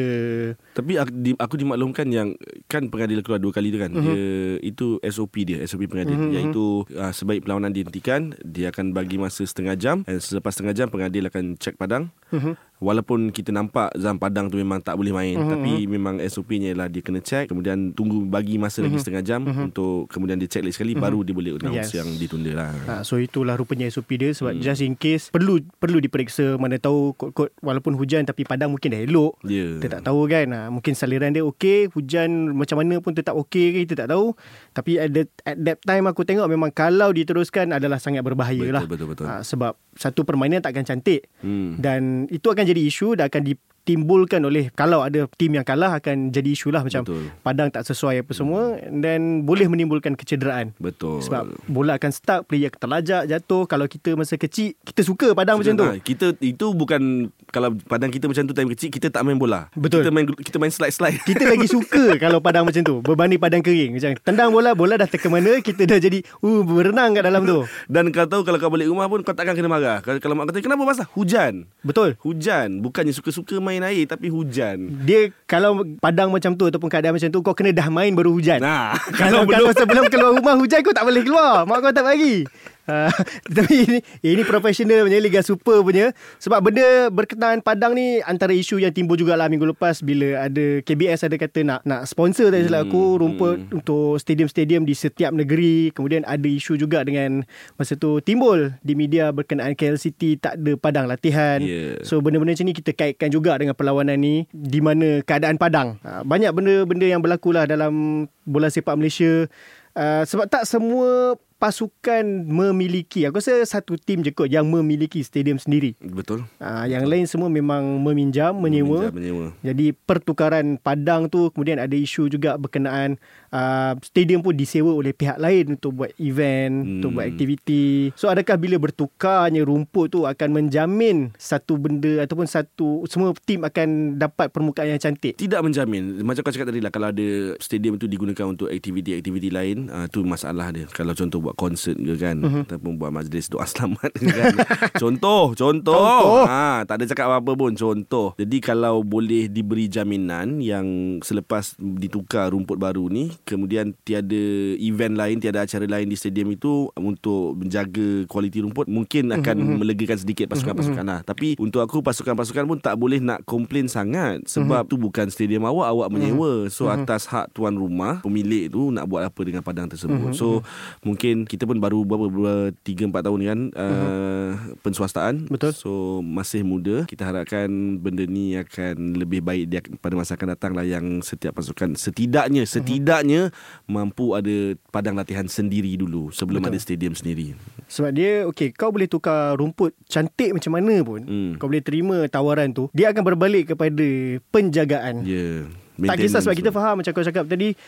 Tapi 0.73 0.93
aku, 0.97 1.11
di, 1.13 1.31
aku 1.35 1.55
dimaklumkan 1.55 2.07
yang 2.07 2.29
kan 2.67 2.89
pengadilan 2.89 3.23
keluar 3.23 3.39
dua 3.39 3.53
kali 3.53 3.71
tu 3.71 3.79
kan. 3.79 3.89
Mhm. 3.89 3.97
Mm-hmm. 3.97 4.15
Dia 4.15 4.27
itu 4.65 4.94
SOP 5.03 5.47
dia, 5.47 5.59
SOP 5.65 5.89
pengadilan 5.89 6.15
Mhm, 6.15 6.27
mm-hmm. 6.31 6.37
iaitu 6.37 6.67
uh, 6.95 7.13
sebaik 7.15 7.43
perlawanan 7.43 7.73
dihentikan, 7.73 8.37
dia 8.45 8.71
akan 8.71 8.93
bagi 8.93 9.17
masa 9.17 9.43
setengah 9.43 9.75
jam 9.75 9.97
dan 10.05 10.21
selepas 10.21 10.55
setengah 10.55 10.75
jam 10.77 10.87
pengadil 10.93 11.27
akan 11.27 11.57
cek 11.59 11.81
padang. 11.81 12.13
Mhm. 12.31 12.55
Walaupun 12.85 13.33
kita 13.33 13.49
nampak 13.49 13.97
Zam 13.97 14.21
Padang 14.21 14.53
tu 14.53 14.61
memang 14.61 14.79
tak 14.79 14.95
boleh 14.95 15.11
main 15.11 15.35
Mhm, 15.35 15.51
Tapi 15.51 15.73
memang 15.89 16.15
SOP-nya 16.21 16.71
ialah 16.71 16.87
Dia 16.87 17.01
kena 17.01 17.19
check 17.19 17.49
Kemudian 17.49 17.91
tunggu 17.91 18.23
bagi 18.23 18.61
masa 18.61 18.85
lagi 18.85 19.01
setengah 19.01 19.25
jam 19.25 19.41
Untuk 19.41 20.07
kemudian 20.07 20.37
dia 20.37 20.45
check 20.45 20.61
lagi 20.61 20.77
sekali 20.77 20.93
Baru 20.93 21.25
dia 21.25 21.33
boleh 21.33 21.57
announce 21.57 21.91
Yes. 21.91 21.97
yang 21.97 22.09
ditunda 22.15 22.53
lah 22.53 22.73
Ha, 22.85 22.95
so 23.01 23.17
itulah 23.17 23.57
rupanya 23.57 23.89
SOP 23.89 24.15
dia 24.15 24.29
sebab 24.31 24.55
hmm. 24.55 24.61
just 24.61 24.83
in 24.83 24.93
case 24.93 25.31
perlu 25.31 25.57
perlu 25.79 25.97
diperiksa 25.97 26.59
mana 26.59 26.77
tahu 26.77 27.15
kod-kod 27.15 27.49
walaupun 27.59 27.95
hujan 27.95 28.27
tapi 28.27 28.45
padang 28.45 28.69
mungkin 28.69 28.93
dah 28.93 29.01
elok. 29.01 29.33
Ya 29.47 29.79
Kita 29.79 29.99
tak 29.99 30.03
tahu 30.05 30.27
kan 30.27 30.47
ha, 30.51 30.61
Mungkin 30.69 30.93
saliran 30.93 31.31
dia 31.31 31.47
okey 31.47 31.89
Hujan 31.89 32.53
macam 32.53 32.83
mana 32.83 32.99
pun 32.99 33.15
tetap 33.15 33.39
okey 33.39 33.71
ke 33.71 33.79
Kita 33.87 34.05
tak 34.05 34.13
tahu 34.13 34.35
Tapi 34.73 34.99
at, 34.99 35.11
the, 35.11 35.23
at 35.47 35.57
that 35.57 35.79
time 35.81 36.05
aku 36.05 36.27
tengok 36.27 36.45
Memang 36.45 36.75
kalau 36.75 37.15
diteruskan 37.15 37.71
Adalah 37.71 37.97
sangat 37.97 38.21
berbahaya 38.21 38.59
Betul, 38.61 38.75
lah 38.75 38.83
betul, 38.85 39.07
betul. 39.15 39.25
Ha, 39.25 39.41
Sebab 39.41 39.73
satu 39.95 40.27
permainan 40.27 40.59
takkan 40.59 40.83
cantik 40.83 41.31
hmm. 41.41 41.79
Dan 41.79 42.27
itu 42.29 42.51
akan 42.51 42.65
jadi 42.67 42.74
isu 42.83 43.15
Dan 43.15 43.31
akan 43.31 43.43
ditimbulkan 43.85 44.41
oleh 44.41 44.73
Kalau 44.73 45.05
ada 45.05 45.29
tim 45.37 45.53
yang 45.53 45.67
kalah 45.67 46.01
Akan 46.01 46.33
jadi 46.33 46.57
isu 46.57 46.73
lah 46.73 46.81
Macam 46.81 47.05
Betul. 47.05 47.29
padang 47.45 47.69
tak 47.69 47.85
sesuai 47.85 48.25
apa 48.25 48.33
semua 48.33 48.81
Dan 48.89 49.45
boleh 49.45 49.69
menimbulkan 49.69 50.17
kecederaan 50.17 50.73
Betul 50.81 51.21
sebab 51.21 51.45
bola 51.69 51.97
akan 52.01 52.11
stuck, 52.13 52.41
player 52.47 52.69
akan 52.71 52.81
terlajak, 52.87 53.23
jatuh. 53.27 53.65
Kalau 53.67 53.87
kita 53.89 54.15
masa 54.15 54.37
kecil, 54.37 54.77
kita 54.85 55.01
suka 55.03 55.33
padang 55.33 55.59
macam 55.59 55.75
tu. 55.75 55.85
Ah, 55.85 55.97
Kita 55.99 56.37
itu 56.39 56.67
bukan 56.77 57.33
kalau 57.51 57.75
padang 57.89 58.11
kita 58.13 58.29
macam 58.29 58.45
tu 58.47 58.55
time 58.55 58.71
kecil 58.75 58.89
kita 58.93 59.09
tak 59.11 59.23
main 59.25 59.41
bola. 59.41 59.73
Betul. 59.75 60.05
Kita 60.05 60.11
main 60.13 60.27
kita 60.29 60.57
main 60.61 60.73
slide-slide. 60.73 61.25
Kita 61.25 61.45
lagi 61.49 61.67
suka 61.67 62.15
kalau 62.23 62.39
padang 62.45 62.69
macam 62.69 62.83
tu 62.85 63.01
Berbanding 63.01 63.41
padang 63.41 63.63
kering 63.65 63.97
Macam 63.97 64.11
tendang 64.23 64.51
bola 64.51 64.77
Bola 64.77 64.99
dah 64.99 65.09
tekan 65.09 65.33
mana 65.33 65.61
Kita 65.63 65.87
dah 65.87 65.99
jadi 65.99 66.21
uh, 66.43 66.61
Berenang 66.67 67.17
kat 67.17 67.25
dalam 67.25 67.43
tu 67.47 67.65
Dan 67.95 68.11
kau 68.11 68.27
tahu 68.29 68.43
kalau 68.45 68.59
kau 68.61 68.71
balik 68.71 68.89
rumah 68.91 69.07
pun 69.09 69.23
kau 69.23 69.33
takkan 69.33 69.55
kena 69.57 69.71
marah. 69.71 69.99
Kalau, 70.05 70.19
kalau 70.21 70.35
mak 70.37 70.53
kata 70.53 70.61
kenapa 70.61 70.83
pasal 70.85 71.07
hujan. 71.15 71.71
Betul 71.87 72.19
Hujan 72.21 72.83
bukannya 72.85 73.15
suka-suka 73.15 73.59
main 73.63 73.74
air 73.83 74.05
tapi 74.07 74.31
hujan. 74.31 75.03
Dia 75.03 75.33
Kalau 75.51 75.83
padang 75.99 76.31
macam 76.31 76.55
tu 76.55 76.71
Ataupun 76.71 76.87
keadaan 76.87 77.17
macam 77.17 77.31
tu 77.31 77.41
Kau 77.43 77.55
kena 77.57 77.75
dah 77.75 77.89
main 77.91 78.15
baru 78.15 78.31
hujan. 78.37 78.63
Nah, 78.63 78.95
Kalau, 79.21 79.49
kalau 79.49 79.75
sebelum 79.75 80.07
keluar 80.13 80.37
rumah 80.37 80.55
hujan 80.55 80.85
Kau 80.85 80.95
tak 80.95 81.09
boleh 81.09 81.23
keluar. 81.25 81.65
Mak 81.67 81.79
kau 81.81 81.95
tak 81.95 82.07
bagi 82.07 82.45
Uh, 82.85 83.09
tapi 83.57 83.89
ini, 83.89 83.99
ini 84.21 84.43
profesional 84.45 85.09
punya 85.09 85.17
Liga 85.17 85.41
Super 85.41 85.81
punya. 85.81 86.13
Sebab 86.37 86.61
benda 86.61 87.09
berkenaan 87.09 87.65
Padang 87.65 87.97
ni 87.97 88.21
Antara 88.21 88.53
isu 88.53 88.77
yang 88.77 88.93
timbul 88.93 89.17
jugalah 89.17 89.49
minggu 89.49 89.73
lepas 89.73 90.05
Bila 90.05 90.45
ada 90.45 90.85
KBS 90.85 91.25
ada 91.25 91.37
kata 91.41 91.65
nak 91.65 91.81
nak 91.89 92.05
sponsor 92.05 92.53
tak 92.53 92.69
silap 92.69 92.89
aku 92.89 93.25
Rumput 93.25 93.73
untuk 93.73 94.21
stadium-stadium 94.21 94.85
di 94.85 94.93
setiap 94.93 95.33
negeri. 95.33 95.97
Kemudian 95.97 96.29
ada 96.29 96.45
isu 96.45 96.77
juga 96.77 97.01
dengan 97.03 97.45
Masa 97.81 97.97
tu 97.97 98.21
timbul 98.21 98.77
di 98.85 98.93
media 98.93 99.33
berkenaan 99.33 99.73
KL 99.73 99.97
City 99.97 100.37
Tak 100.37 100.61
ada 100.61 100.73
padang 100.77 101.09
latihan. 101.09 101.65
Yeah. 101.65 102.05
So 102.05 102.21
benda-benda 102.21 102.53
macam 102.53 102.69
ni 102.69 102.77
kita 102.77 102.93
kaitkan 102.93 103.33
juga 103.33 103.57
dengan 103.57 103.73
perlawanan 103.73 104.21
ni 104.21 104.45
Di 104.53 104.85
mana 104.85 105.25
keadaan 105.25 105.57
padang. 105.57 105.97
Uh, 106.05 106.21
Banyak 106.21 106.53
benda-benda 106.53 107.07
yang 107.09 107.25
berlaku 107.25 107.57
lah 107.57 107.65
dalam 107.65 108.27
bola 108.45 108.69
sepak 108.69 108.95
Malaysia 109.01 109.49
uh, 109.97 110.23
Sebab 110.27 110.47
tak 110.51 110.67
semua 110.67 111.39
pasukan 111.65 112.25
memiliki 112.45 113.25
Aku 113.25 113.41
rasa 113.41 113.63
satu 113.65 113.97
tim 113.97 114.21
je 114.21 114.35
kot 114.35 114.51
yang 114.51 114.67
memiliki 114.69 115.23
stadium 115.25 115.57
sendiri 115.57 115.97
Betul. 116.03 116.45
uh, 116.61 116.85
Yang 116.85 117.05
lain 117.09 117.25
semua 117.25 117.49
memang 117.49 117.81
meminjam, 118.05 118.53
menyewa 118.53 119.09
Meminjam, 119.09 119.17
menyewa. 119.17 119.47
jadi 119.65 119.97
pertukaran 120.05 120.77
padang 120.77 121.31
tu 121.31 121.49
kemudian 121.55 121.81
ada 121.81 121.95
isu 121.95 122.29
juga 122.29 122.59
berkenaan 122.61 123.17
uh, 123.49 123.97
stadium 124.05 124.45
pun 124.45 124.53
disewa 124.53 124.93
oleh 124.93 125.17
pihak 125.17 125.39
lain 125.41 125.79
untuk 125.79 126.05
buat 126.05 126.13
event, 126.21 126.85
hmm. 126.85 126.93
untuk 127.01 127.11
buat 127.17 127.27
aktiviti. 127.31 128.11
So 128.19 128.29
adakah 128.29 128.59
bila 128.61 128.77
bertukarnya 128.77 129.65
rumput 129.65 130.13
tu 130.13 130.29
akan 130.29 130.49
menjamin 130.53 131.33
satu 131.39 131.79
benda 131.81 132.27
ataupun 132.27 132.45
satu 132.45 133.07
semua 133.09 133.33
tim 133.47 133.65
akan 133.65 134.19
dapat 134.21 134.51
permukaan 134.53 134.93
yang 134.93 135.01
cantik? 135.01 135.39
Tidak 135.39 135.61
menjamin 135.65 136.21
Macam 136.21 136.45
kau 136.45 136.53
cakap 136.53 136.69
tadi 136.69 136.81
lah 136.83 136.93
Kalau 136.93 137.09
ada 137.11 137.57
stadium 137.59 137.97
tu 137.97 138.07
digunakan 138.07 138.45
Untuk 138.49 138.69
aktiviti-aktiviti 138.69 139.49
lain 139.49 139.84
uh, 139.89 140.07
Tu 140.07 140.21
masalah 140.23 140.71
dia. 140.71 140.85
Kalau 140.91 141.13
contoh 141.13 141.39
buat 141.41 141.55
konsert 141.55 141.97
ke 141.97 142.15
kan 142.17 142.37
Mhm. 142.39 142.45
uh-huh. 142.45 142.63
Ataupun 142.67 142.93
buat 142.97 143.11
majlis 143.11 143.49
doa 143.49 143.65
selamat 143.65 144.11
ke 144.15 144.27
kan. 144.29 144.55
Contoh 145.03 145.53
Contoh, 145.55 145.95
Contoh. 145.95 146.45
Ha, 146.47 146.85
Tak 146.85 147.01
ada 147.01 147.05
cakap 147.07 147.27
apa-apa 147.29 147.53
pun 147.55 147.73
Contoh. 147.75 148.33
Jadi 148.37 148.59
kalau 148.59 149.01
boleh 149.01 149.47
diberi 149.47 149.87
jaminan 149.87 150.61
Yang 150.61 150.87
selepas 151.25 151.75
ditukar 151.79 152.53
rumput 152.53 152.77
baru 152.77 153.09
ni 153.09 153.33
Kemudian 153.45 153.93
tiada 154.05 154.45
event 154.79 155.15
lain 155.15 155.39
Tiada 155.39 155.65
acara 155.65 155.85
lain 155.85 156.07
di 156.07 156.17
stadium 156.17 156.53
itu 156.53 156.89
Untuk 156.95 157.59
menjaga 157.59 158.29
kualiti 158.29 158.61
rumput 158.61 158.87
Mungkin 158.87 159.33
akan 159.33 159.57
uh-huh. 159.57 159.79
melegakan 159.81 160.19
sedikit 160.19 160.51
pasukan-pasukan 160.51 161.05
lah. 161.05 161.21
Tapi 161.23 161.57
untuk 161.57 161.81
aku 161.81 162.01
pasukan-pasukan 162.01 162.65
pun 162.65 162.79
Tak 162.79 162.95
boleh 162.95 163.19
nak 163.19 163.43
komplain 163.45 163.89
sangat 163.89 164.45
Sebab 164.47 164.87
tu 164.87 164.97
bukan 164.97 165.29
stadium 165.29 165.65
awak 165.65 165.91
Awak 165.91 166.09
menyewa. 166.11 166.53
So 166.69 166.89
atas 166.89 167.27
hak 167.27 167.53
tuan 167.53 167.75
rumah 167.75 168.21
Pemilik 168.21 168.69
tu 168.69 168.89
nak 168.89 169.09
buat 169.09 169.27
apa 169.27 169.41
dengan 169.43 169.63
padang 169.75 169.91
tersebut 169.91 170.31
So 170.39 170.63
mungkin 171.03 171.43
kita 171.43 171.67
pun 171.67 171.83
baru 171.83 172.07
berapa, 172.07 172.31
berapa 172.31 172.55
3-4 172.87 173.27
tahun 173.27 173.41
kan 173.43 173.61
uh, 173.75 174.51
Penswastaan 174.87 175.51
Betul. 175.51 175.75
So 175.75 176.23
masih 176.23 176.63
muda 176.63 177.03
Kita 177.11 177.27
harapkan 177.27 177.99
benda 177.99 178.23
ni 178.23 178.55
akan 178.55 179.19
lebih 179.19 179.43
baik 179.43 179.65
dia 179.67 179.83
pada 179.99 180.15
masa 180.15 180.39
akan 180.39 180.55
datang 180.55 180.79
lah 180.79 180.87
Yang 180.87 181.35
setiap 181.35 181.59
pasukan 181.59 181.99
setidaknya 181.99 182.63
Setidaknya 182.63 183.51
mampu 183.91 184.39
ada 184.39 184.79
padang 184.95 185.19
latihan 185.19 185.51
sendiri 185.51 185.99
dulu 185.99 186.31
Sebelum 186.31 186.63
Betul. 186.63 186.71
ada 186.71 186.79
stadium 186.79 187.19
sendiri 187.19 187.59
Sebab 187.91 188.15
dia 188.15 188.47
okay 188.47 188.71
kau 188.71 188.95
boleh 188.95 189.11
tukar 189.11 189.59
rumput 189.59 189.91
cantik 190.07 190.55
macam 190.55 190.79
mana 190.79 191.03
pun 191.03 191.21
Hmm. 191.25 191.57
kau 191.57 191.73
boleh 191.73 191.81
terima 191.81 192.29
tawaran 192.29 192.71
tu 192.71 192.93
dia 192.93 193.09
akan 193.09 193.25
berbalik 193.25 193.73
kepada 193.73 194.07
penjagaan. 194.53 195.25
Ya 195.25 195.65
yeah. 195.65 195.65
Tak 195.95 196.19
kisah 196.19 196.43
sebab 196.43 196.59
kita 196.59 196.71
faham 196.75 196.99
macam 197.01 197.15
kau 197.15 197.23
cakap 197.23 197.47
tadi 197.47 197.79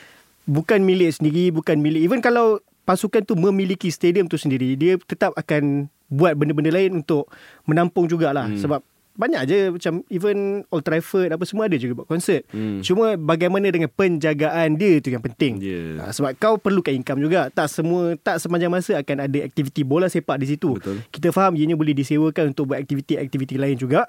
bukan 0.46 0.80
milik 0.86 1.12
sendiri, 1.12 1.50
bukan 1.52 1.82
milik 1.82 2.06
even 2.06 2.22
kalau 2.22 2.62
pasukan 2.86 3.26
tu 3.26 3.34
memiliki 3.34 3.90
stadium 3.90 4.30
tu 4.30 4.38
sendiri, 4.38 4.78
dia 4.78 4.94
tetap 5.04 5.34
akan 5.34 5.90
buat 6.06 6.38
benda-benda 6.38 6.70
lain 6.70 7.02
untuk 7.02 7.26
menampung 7.66 8.06
jugalah 8.06 8.46
hmm. 8.46 8.62
sebab 8.62 8.80
banyak 9.16 9.42
je 9.48 9.58
macam 9.72 9.92
even 10.12 10.62
Old 10.68 10.84
Trafford 10.84 11.32
apa 11.32 11.44
semua 11.48 11.66
ada 11.66 11.76
juga 11.80 12.04
buat 12.04 12.08
konsert. 12.08 12.44
Hmm. 12.52 12.84
Cuma 12.84 13.16
bagaimana 13.16 13.72
dengan 13.72 13.88
penjagaan 13.88 14.76
dia 14.76 15.00
tu 15.00 15.08
yang 15.08 15.24
penting. 15.24 15.56
Ha, 15.98 16.12
sebab 16.12 16.36
kau 16.36 16.60
perlukan 16.60 16.92
income 16.92 17.24
juga. 17.24 17.48
Tak 17.48 17.72
semua 17.72 18.14
tak 18.20 18.38
sepanjang 18.38 18.68
masa 18.68 19.00
akan 19.00 19.24
ada 19.24 19.38
aktiviti 19.40 19.82
bola 19.82 20.12
sepak 20.12 20.36
di 20.36 20.52
situ. 20.52 20.76
Betul. 20.76 21.00
Kita 21.08 21.32
faham 21.32 21.56
ianya 21.56 21.74
boleh 21.74 21.96
disewakan 21.96 22.52
untuk 22.52 22.70
buat 22.70 22.78
aktiviti-aktiviti 22.84 23.56
lain 23.56 23.80
juga. 23.80 24.04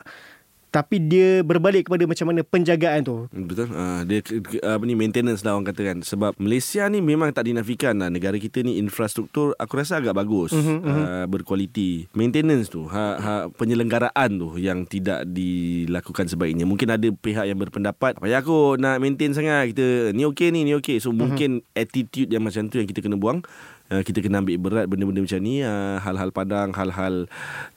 Tapi 0.68 1.00
dia 1.00 1.42
berbalik 1.42 1.88
kepada 1.88 2.04
macam 2.04 2.26
mana 2.30 2.42
penjagaan 2.44 3.00
tu. 3.04 3.18
Betul. 3.32 3.72
Uh, 3.72 4.02
dia 4.04 4.20
apa 4.68 4.84
ni 4.84 4.94
maintenance 4.94 5.42
lah 5.42 5.56
orang 5.56 5.68
kata 5.72 5.82
kan. 5.94 5.98
Sebab 6.04 6.36
Malaysia 6.38 6.86
ni 6.92 7.00
memang 7.00 7.32
tak 7.32 7.48
dinafikan 7.48 7.96
lah. 7.98 8.12
Negara 8.12 8.36
kita 8.36 8.62
ni 8.62 8.76
infrastruktur 8.78 9.56
aku 9.56 9.74
rasa 9.80 10.04
agak 10.04 10.14
bagus. 10.14 10.52
Uh-huh, 10.52 10.84
uh, 10.84 11.26
berkualiti. 11.26 12.12
Maintenance 12.14 12.68
tu, 12.68 12.86
ha, 12.92 13.18
ha, 13.18 13.34
penyelenggaraan 13.48 14.30
tu 14.36 14.60
yang 14.60 14.84
tidak 14.84 15.24
dilakukan 15.26 16.28
sebaiknya. 16.28 16.68
Mungkin 16.68 16.92
ada 16.92 17.08
pihak 17.10 17.48
yang 17.48 17.58
berpendapat, 17.58 18.20
payah 18.20 18.44
aku 18.44 18.76
nak 18.76 19.00
maintain 19.00 19.32
sangat. 19.32 19.72
Kita 19.72 20.12
ni 20.12 20.28
okey 20.28 20.52
ni, 20.52 20.68
ni 20.68 20.76
okey. 20.78 21.00
So 21.00 21.10
uh-huh. 21.10 21.20
mungkin 21.24 21.64
attitude 21.74 22.30
yang 22.30 22.44
macam 22.44 22.68
tu 22.68 22.78
yang 22.78 22.88
kita 22.90 23.00
kena 23.00 23.16
buang. 23.16 23.42
Uh, 23.88 24.04
kita 24.04 24.20
kena 24.20 24.44
ambil 24.44 24.60
berat 24.60 24.86
benda-benda 24.92 25.24
macam 25.24 25.40
ni 25.40 25.64
uh, 25.64 25.96
hal-hal 26.04 26.28
padang 26.36 26.76
hal-hal 26.76 27.24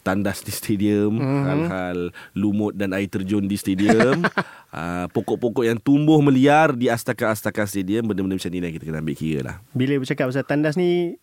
tandas 0.02 0.43
di 0.43 0.50
stadium 0.50 1.23
mm-hmm. 1.23 1.45
hal-hal 1.47 1.99
lumut 2.35 2.75
dan 2.75 2.90
air 2.90 3.07
terjun 3.07 3.47
di 3.47 3.55
stadium 3.55 4.26
uh, 4.75 5.07
pokok-pokok 5.14 5.71
yang 5.71 5.79
tumbuh 5.79 6.19
meliar 6.19 6.75
di 6.75 6.90
astaka-astaka 6.90 7.62
stadium 7.62 8.11
benda-benda 8.11 8.43
macam 8.43 8.50
ni 8.50 8.59
lah 8.59 8.71
kita 8.75 8.85
kena 8.90 8.99
ambil 8.99 9.14
kira 9.14 9.40
lah 9.47 9.57
Bila 9.71 10.02
bercakap 10.02 10.26
pasal 10.26 10.43
tandas 10.43 10.75
ni 10.75 11.14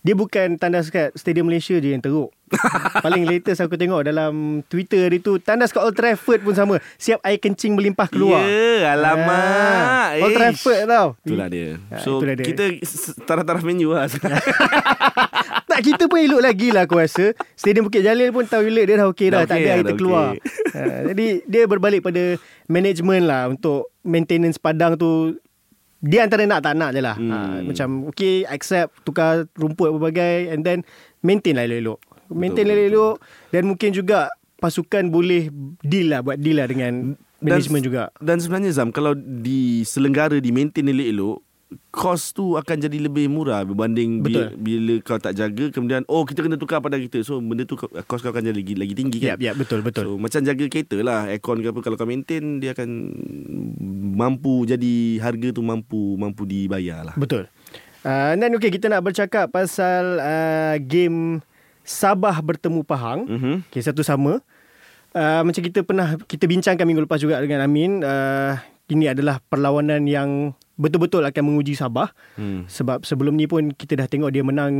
dia 0.00 0.12
bukan 0.12 0.56
tandas 0.56 0.88
kat 0.88 1.12
Stadium 1.12 1.44
Malaysia 1.44 1.74
je 1.74 1.88
yang 1.88 2.00
teruk. 2.00 2.32
Paling 3.04 3.24
latest 3.24 3.60
aku 3.60 3.74
tengok 3.74 4.02
dalam 4.02 4.32
Twitter 4.64 5.04
hari 5.04 5.18
tu 5.18 5.36
tandas 5.36 5.68
kat 5.68 5.78
Old 5.78 5.92
Trafford 5.92 6.40
pun 6.40 6.50
sama. 6.50 6.74
Siap 6.96 7.20
air 7.20 7.36
kencing 7.36 7.72
melimpah 7.72 8.06
keluar. 8.06 8.42
Ya 8.42 8.92
alamak 8.92 9.84
Ah, 9.84 10.08
Old. 10.18 10.32
Trafford 10.32 10.80
tau. 10.84 11.06
Itulah 11.20 11.46
dia 11.46 11.76
Ah, 11.86 12.00
So 12.00 12.16
itulah 12.16 12.34
dia. 12.34 12.44
kita 12.44 12.64
taraf-taraf 13.22 13.60
menu 13.60 13.92
lah 13.92 14.08
tak 15.70 15.80
kita 15.86 16.04
pun 16.06 16.18
elok 16.18 16.42
lagi 16.42 16.68
lah 16.70 16.84
aku 16.84 16.96
rasa. 16.96 17.30
Stadium 17.54 17.86
Bukit 17.86 18.02
Jalil 18.02 18.30
pun 18.30 18.42
toilet 18.44 18.84
dia 18.84 18.96
dah 18.96 19.08
okey 19.08 19.28
dah. 19.28 19.44
Dah 19.44 19.46
tak 19.46 19.56
okey 19.56 19.60
ada 19.60 19.68
dah, 19.68 19.70
air 19.70 19.80
dah 19.80 19.88
terkeluar. 19.88 20.26
okey. 20.30 20.40
Ah, 20.72 21.00
jadi 21.06 21.26
dia 21.44 21.62
berbalik 21.66 22.00
pada 22.00 22.22
management 22.66 23.24
lah 23.24 23.42
untuk 23.46 23.92
maintenance 24.00 24.56
padang 24.56 24.96
tu 24.96 25.36
dia 26.00 26.24
antara 26.24 26.48
nak 26.48 26.64
tak 26.64 26.74
nak 26.76 26.90
je 26.96 27.00
lah. 27.04 27.16
Hmm. 27.16 27.30
Ha, 27.30 27.38
macam 27.60 27.88
okay 28.08 28.48
accept 28.48 29.04
tukar 29.04 29.44
rumput 29.56 29.92
berbagai 29.96 30.48
and 30.48 30.64
then 30.64 30.80
maintain 31.20 31.56
lah 31.56 31.68
elok-elok. 31.68 32.00
Maintain 32.32 32.64
Betul, 32.64 32.78
lah 32.80 32.88
elok 32.88 33.16
dan 33.52 33.62
mungkin 33.68 33.90
juga 33.92 34.18
pasukan 34.60 35.12
boleh 35.12 35.52
deal 35.84 36.12
lah 36.12 36.20
buat 36.24 36.40
deal 36.40 36.60
lah 36.60 36.68
dengan 36.68 37.16
management 37.44 37.84
juga. 37.84 38.02
Dan 38.20 38.40
sebenarnya 38.40 38.76
Zam 38.76 38.92
Kalau 38.92 39.16
diselenggara 39.16 40.36
Di 40.44 40.52
maintain 40.52 40.84
elok-elok 40.84 41.40
Kos 41.94 42.34
tu 42.34 42.58
akan 42.58 42.76
jadi 42.82 42.98
lebih 42.98 43.30
murah 43.30 43.62
Berbanding 43.62 44.26
bila, 44.26 44.50
Betul. 44.50 44.58
bila 44.58 44.94
kau 45.06 45.22
tak 45.22 45.38
jaga 45.38 45.70
Kemudian 45.70 46.02
Oh 46.10 46.26
kita 46.26 46.42
kena 46.42 46.58
tukar 46.58 46.82
pada 46.82 46.98
kita 46.98 47.22
So 47.22 47.38
benda 47.38 47.62
tu 47.62 47.78
Kos 47.78 48.20
kau 48.26 48.34
akan 48.34 48.42
jadi 48.42 48.58
lagi, 48.58 48.74
lagi 48.74 48.94
tinggi 48.98 49.18
Ya, 49.22 49.38
kan 49.38 49.38
ya 49.38 49.52
betul 49.54 49.86
betul. 49.86 50.02
So 50.02 50.10
macam 50.18 50.42
jaga 50.42 50.64
kereta 50.66 50.98
lah 50.98 51.30
Aircon 51.30 51.62
ke 51.62 51.70
apa 51.70 51.78
Kalau 51.78 51.94
kau 51.94 52.10
maintain 52.10 52.58
Dia 52.58 52.74
akan 52.74 52.90
Mampu 54.18 54.66
jadi 54.66 55.22
Harga 55.22 55.54
tu 55.54 55.62
mampu 55.62 56.18
Mampu 56.18 56.42
dibayar 56.42 57.06
lah 57.06 57.14
Betul. 57.14 57.46
Uh, 58.00 58.32
dan 58.32 58.48
okay, 58.56 58.72
kita 58.72 58.88
nak 58.88 59.04
bercakap 59.04 59.52
pasal 59.52 60.18
uh, 60.18 60.76
game 60.80 61.44
Sabah 61.84 62.38
bertemu 62.38 62.80
Pahang. 62.86 63.26
Mhm. 63.26 63.54
Okay, 63.68 63.82
satu 63.82 64.06
sama. 64.06 64.38
Uh, 65.10 65.42
macam 65.42 65.58
kita 65.58 65.82
pernah 65.82 66.14
kita 66.22 66.46
bincangkan 66.46 66.86
minggu 66.86 67.02
lepas 67.02 67.18
juga 67.18 67.42
dengan 67.42 67.66
Amin. 67.66 68.00
Uh, 68.00 68.54
ini 68.86 69.10
adalah 69.10 69.42
perlawanan 69.50 70.06
yang 70.06 70.54
betul-betul 70.80 71.20
akan 71.28 71.42
menguji 71.44 71.76
Sabah. 71.76 72.08
Hmm. 72.40 72.64
Sebab 72.64 73.04
sebelum 73.04 73.36
ni 73.36 73.44
pun 73.44 73.68
kita 73.76 74.00
dah 74.00 74.08
tengok 74.08 74.32
dia 74.32 74.40
menang 74.40 74.74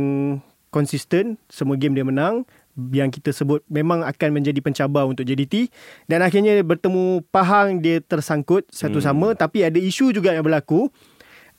konsisten. 0.73 1.37
Semua 1.45 1.77
game 1.77 1.93
dia 1.93 2.01
menang. 2.01 2.49
Yang 2.73 3.21
kita 3.21 3.29
sebut 3.35 3.61
memang 3.69 4.01
akan 4.01 4.29
menjadi 4.33 4.57
pencabar 4.65 5.05
untuk 5.05 5.21
JDT. 5.29 5.69
Dan 6.09 6.25
akhirnya 6.25 6.57
bertemu 6.65 7.21
Pahang 7.29 7.85
dia 7.85 8.01
tersangkut 8.01 8.65
satu 8.73 8.97
sama. 8.97 9.37
Tapi 9.37 9.61
ada 9.61 9.77
isu 9.77 10.09
juga 10.09 10.33
yang 10.33 10.41
berlaku. 10.41 10.89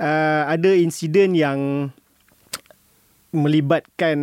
Uh, 0.02 0.42
ada 0.50 0.74
insiden 0.74 1.38
yang 1.38 1.92
melibatkan 3.32 4.18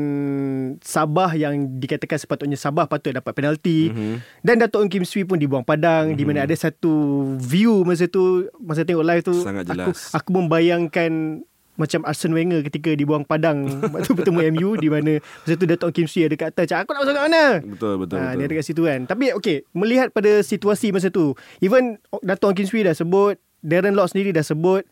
Sabah 0.79 1.33
yang 1.33 1.81
dikatakan 1.81 2.21
sepatutnya 2.21 2.55
Sabah 2.55 2.85
patut 2.85 3.09
dapat 3.09 3.33
penalti 3.33 3.89
mm-hmm. 3.89 4.15
dan 4.45 4.61
Datuk 4.61 4.85
Ong 4.85 4.91
Kim 4.93 5.03
Swee 5.03 5.25
pun 5.25 5.41
dibuang 5.41 5.65
padang 5.65 6.13
mm-hmm. 6.13 6.19
di 6.21 6.23
mana 6.29 6.45
ada 6.45 6.53
satu 6.53 6.93
view 7.41 7.81
masa 7.81 8.05
tu 8.05 8.45
masa 8.61 8.85
tengok 8.85 9.01
live 9.03 9.23
tu 9.25 9.35
Sangat 9.41 9.65
aku 9.65 9.91
jelas. 9.91 10.13
aku 10.13 10.29
membayangkan 10.29 11.41
macam 11.73 12.03
Arsene 12.03 12.35
Wenger 12.35 12.59
ketika 12.67 12.91
dibuang 12.91 13.23
padang 13.23 13.65
waktu 13.95 14.11
bertemu 14.11 14.39
MU 14.53 14.69
di 14.77 14.91
mana 14.91 15.17
masa 15.23 15.55
tu 15.57 15.65
Datuk 15.65 15.89
Ong 15.89 15.95
Kim 15.95 16.07
Swee 16.11 16.29
ada 16.29 16.35
kat 16.37 16.53
atas 16.53 16.69
cakap 16.69 16.85
aku 16.85 16.91
nak 16.93 17.01
masuk 17.01 17.13
kat 17.17 17.23
mana 17.25 17.43
Betul 17.65 17.93
betul, 17.97 18.17
Ha, 18.19 18.23
betul. 18.29 18.37
dia 18.37 18.45
ada 18.45 18.55
kat 18.59 18.65
situ 18.67 18.81
kan. 18.85 18.99
Tapi 19.09 19.25
okay, 19.33 19.57
melihat 19.73 20.13
pada 20.13 20.43
situasi 20.43 20.93
masa 20.93 21.09
tu, 21.09 21.33
even 21.63 21.97
Dato' 22.21 22.51
Ong 22.51 22.53
Kim 22.53 22.67
Swee 22.67 22.85
dah 22.85 22.93
sebut, 22.93 23.39
Darren 23.63 23.95
Lock 23.95 24.11
sendiri 24.11 24.35
dah 24.35 24.43
sebut, 24.43 24.83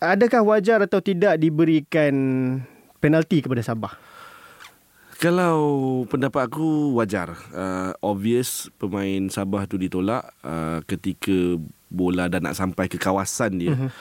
adakah 0.00 0.44
wajar 0.44 0.80
atau 0.84 1.00
tidak 1.00 1.40
diberikan 1.40 2.12
penalti 3.00 3.40
kepada 3.40 3.64
Sabah? 3.64 3.96
Kalau 5.20 5.60
pendapat 6.08 6.48
aku 6.48 6.96
wajar. 6.96 7.36
Uh, 7.52 7.92
obvious 8.00 8.72
pemain 8.80 9.28
Sabah 9.28 9.68
tu 9.68 9.76
ditolak 9.76 10.32
uh, 10.40 10.80
ketika 10.88 11.60
bola 11.92 12.30
dah 12.30 12.40
nak 12.40 12.56
sampai 12.56 12.88
ke 12.88 12.96
kawasan 12.96 13.60
dia. 13.60 13.76
Uh-huh. 13.76 13.92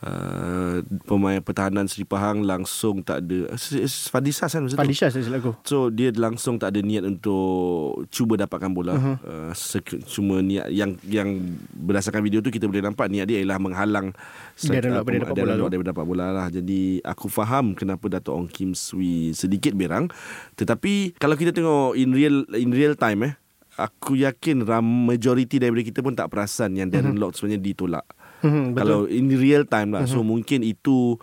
Uh, 0.00 0.80
pemain 1.04 1.44
pertahanan 1.44 1.84
Seri 1.84 2.08
Pahang 2.08 2.40
langsung 2.40 3.04
tak 3.04 3.20
ada 3.20 3.52
S- 3.52 4.08
Fadisas 4.08 4.48
kan 4.48 4.64
masa 4.64 4.72
tu? 4.72 4.80
Fadisha 4.80 5.12
saya 5.12 5.20
silap 5.20 5.44
aku. 5.44 5.52
So 5.60 5.92
dia 5.92 6.08
langsung 6.16 6.56
tak 6.56 6.72
ada 6.72 6.80
niat 6.80 7.04
untuk 7.04 8.08
cuba 8.08 8.40
dapatkan 8.40 8.72
bola. 8.72 8.96
Uh-huh. 8.96 9.16
Uh, 9.20 9.52
sek- 9.52 10.00
cuma 10.08 10.40
niat 10.40 10.72
yang 10.72 10.96
yang 11.04 11.52
berdasarkan 11.76 12.24
video 12.24 12.40
tu 12.40 12.48
kita 12.48 12.64
boleh 12.64 12.80
nampak 12.80 13.12
niat 13.12 13.28
dia 13.28 13.44
ialah 13.44 13.60
menghalang 13.60 14.16
Darren 14.56 14.96
Lock 14.96 15.04
daripada 15.04 15.36
dapat 15.36 15.36
bola 15.36 15.68
daripada 15.68 15.90
dapat 15.92 16.04
bola 16.08 16.26
lah. 16.32 16.46
Jadi 16.48 17.04
aku 17.04 17.28
faham 17.28 17.76
kenapa 17.76 18.08
Dato' 18.08 18.32
Ong 18.32 18.48
Kim 18.48 18.72
Swee 18.72 19.36
sedikit 19.36 19.76
berang. 19.76 20.08
Tetapi 20.56 21.20
kalau 21.20 21.36
kita 21.36 21.52
tengok 21.52 21.92
in 22.00 22.16
real 22.16 22.48
in 22.56 22.72
real 22.72 22.96
time 22.96 23.28
eh 23.28 23.34
aku 23.76 24.16
yakin 24.16 24.64
ram 24.64 24.84
majority 24.84 25.60
daripada 25.60 25.84
kita 25.84 26.00
pun 26.00 26.16
tak 26.16 26.32
perasan 26.32 26.72
yang 26.72 26.88
Darren 26.88 27.20
uh-huh. 27.20 27.28
Lock 27.28 27.36
sebenarnya 27.36 27.60
ditolak. 27.60 28.08
Hmm, 28.40 28.72
betul. 28.72 28.80
Kalau 28.80 29.00
in 29.08 29.28
real 29.36 29.64
time 29.68 29.96
lah. 29.96 30.04
Uh-huh. 30.04 30.20
So 30.20 30.26
mungkin 30.26 30.64
itu 30.64 31.16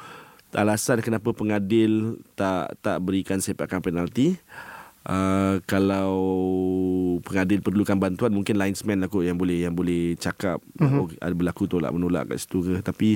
alasan 0.55 1.03
kenapa 1.05 1.33
pengadil 1.35 2.23
tak 2.33 2.79
tak 2.81 2.97
berikan 3.03 3.41
sepakan 3.43 3.81
penalti. 3.83 4.37
Uh, 5.07 5.63
kalau 5.63 6.19
pengadil 7.23 7.63
perlukan 7.63 7.95
bantuan 7.95 8.27
mungkin 8.35 8.59
linesman 8.59 8.99
lah 8.99 9.07
kot 9.07 9.23
yang 9.23 9.39
boleh 9.39 9.63
yang 9.63 9.71
boleh 9.71 10.19
cakap 10.19 10.59
uh-huh. 10.83 11.07
oh, 11.07 11.11
ada 11.23 11.31
berlaku 11.31 11.63
tolak 11.63 11.95
menolak 11.95 12.27
kat 12.27 12.43
situ 12.43 12.59
ke 12.59 12.83
tapi 12.83 13.15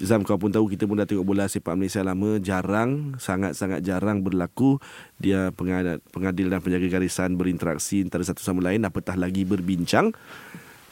Zam 0.00 0.24
kau 0.24 0.40
pun 0.40 0.48
tahu 0.48 0.64
kita 0.72 0.88
pun 0.88 0.96
dah 0.96 1.04
tengok 1.04 1.28
bola 1.28 1.44
sepak 1.44 1.76
Malaysia 1.76 2.00
lama 2.00 2.40
jarang 2.40 3.20
sangat-sangat 3.20 3.84
jarang 3.84 4.24
berlaku 4.24 4.80
dia 5.20 5.52
pengadil, 5.52 6.00
pengadil 6.08 6.48
dan 6.48 6.64
penjaga 6.64 6.88
garisan 6.88 7.36
berinteraksi 7.36 8.00
antara 8.00 8.24
satu 8.24 8.40
sama 8.40 8.64
lain 8.64 8.80
apatah 8.88 9.20
lagi 9.20 9.44
berbincang 9.44 10.16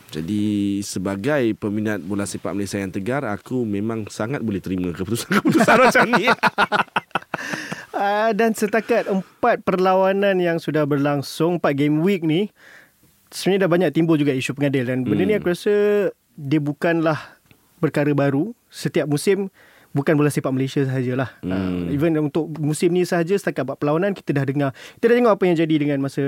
jadi 0.09 0.81
sebagai 0.81 1.53
peminat 1.61 2.01
bola 2.01 2.25
sepak 2.25 2.57
Malaysia 2.57 2.81
yang 2.81 2.89
tegar 2.89 3.29
aku 3.29 3.69
memang 3.69 4.09
sangat 4.09 4.41
boleh 4.41 4.61
terima 4.61 4.89
keputusan-keputusan 4.97 5.77
macam 5.85 6.07
ni 6.17 6.27
Uh, 7.95 8.31
dan 8.39 8.55
setakat 8.55 9.07
empat 9.07 9.63
perlawanan 9.63 10.39
yang 10.43 10.59
sudah 10.59 10.87
berlangsung, 10.87 11.59
empat 11.59 11.75
game 11.79 12.03
week 12.03 12.27
ni, 12.27 12.51
sebenarnya 13.31 13.67
dah 13.67 13.71
banyak 13.71 13.91
timbul 13.95 14.19
juga 14.19 14.35
isu 14.35 14.55
pengadil. 14.59 14.87
Dan 14.87 15.07
benda 15.07 15.23
ni 15.23 15.35
aku 15.39 15.55
rasa 15.55 15.75
dia 16.35 16.61
bukanlah 16.63 17.39
perkara 17.79 18.11
baru. 18.15 18.55
Setiap 18.69 19.07
musim 19.07 19.51
bukan 19.93 20.15
bola 20.15 20.29
sepak 20.29 20.53
Malaysia 20.53 20.85
sahajalah. 20.85 21.41
Hmm. 21.41 21.89
Uh, 21.89 21.95
even 21.95 22.13
untuk 22.21 22.53
musim 22.61 22.93
ni 22.93 23.09
sahaja 23.09 23.35
setakat 23.35 23.65
empat 23.65 23.81
perlawanan 23.81 24.13
kita 24.13 24.37
dah 24.37 24.45
dengar. 24.45 24.71
Kita 25.01 25.05
dah 25.09 25.17
tengok 25.17 25.33
apa 25.35 25.43
yang 25.49 25.57
jadi 25.57 25.75
dengan 25.81 25.99
masa 26.05 26.23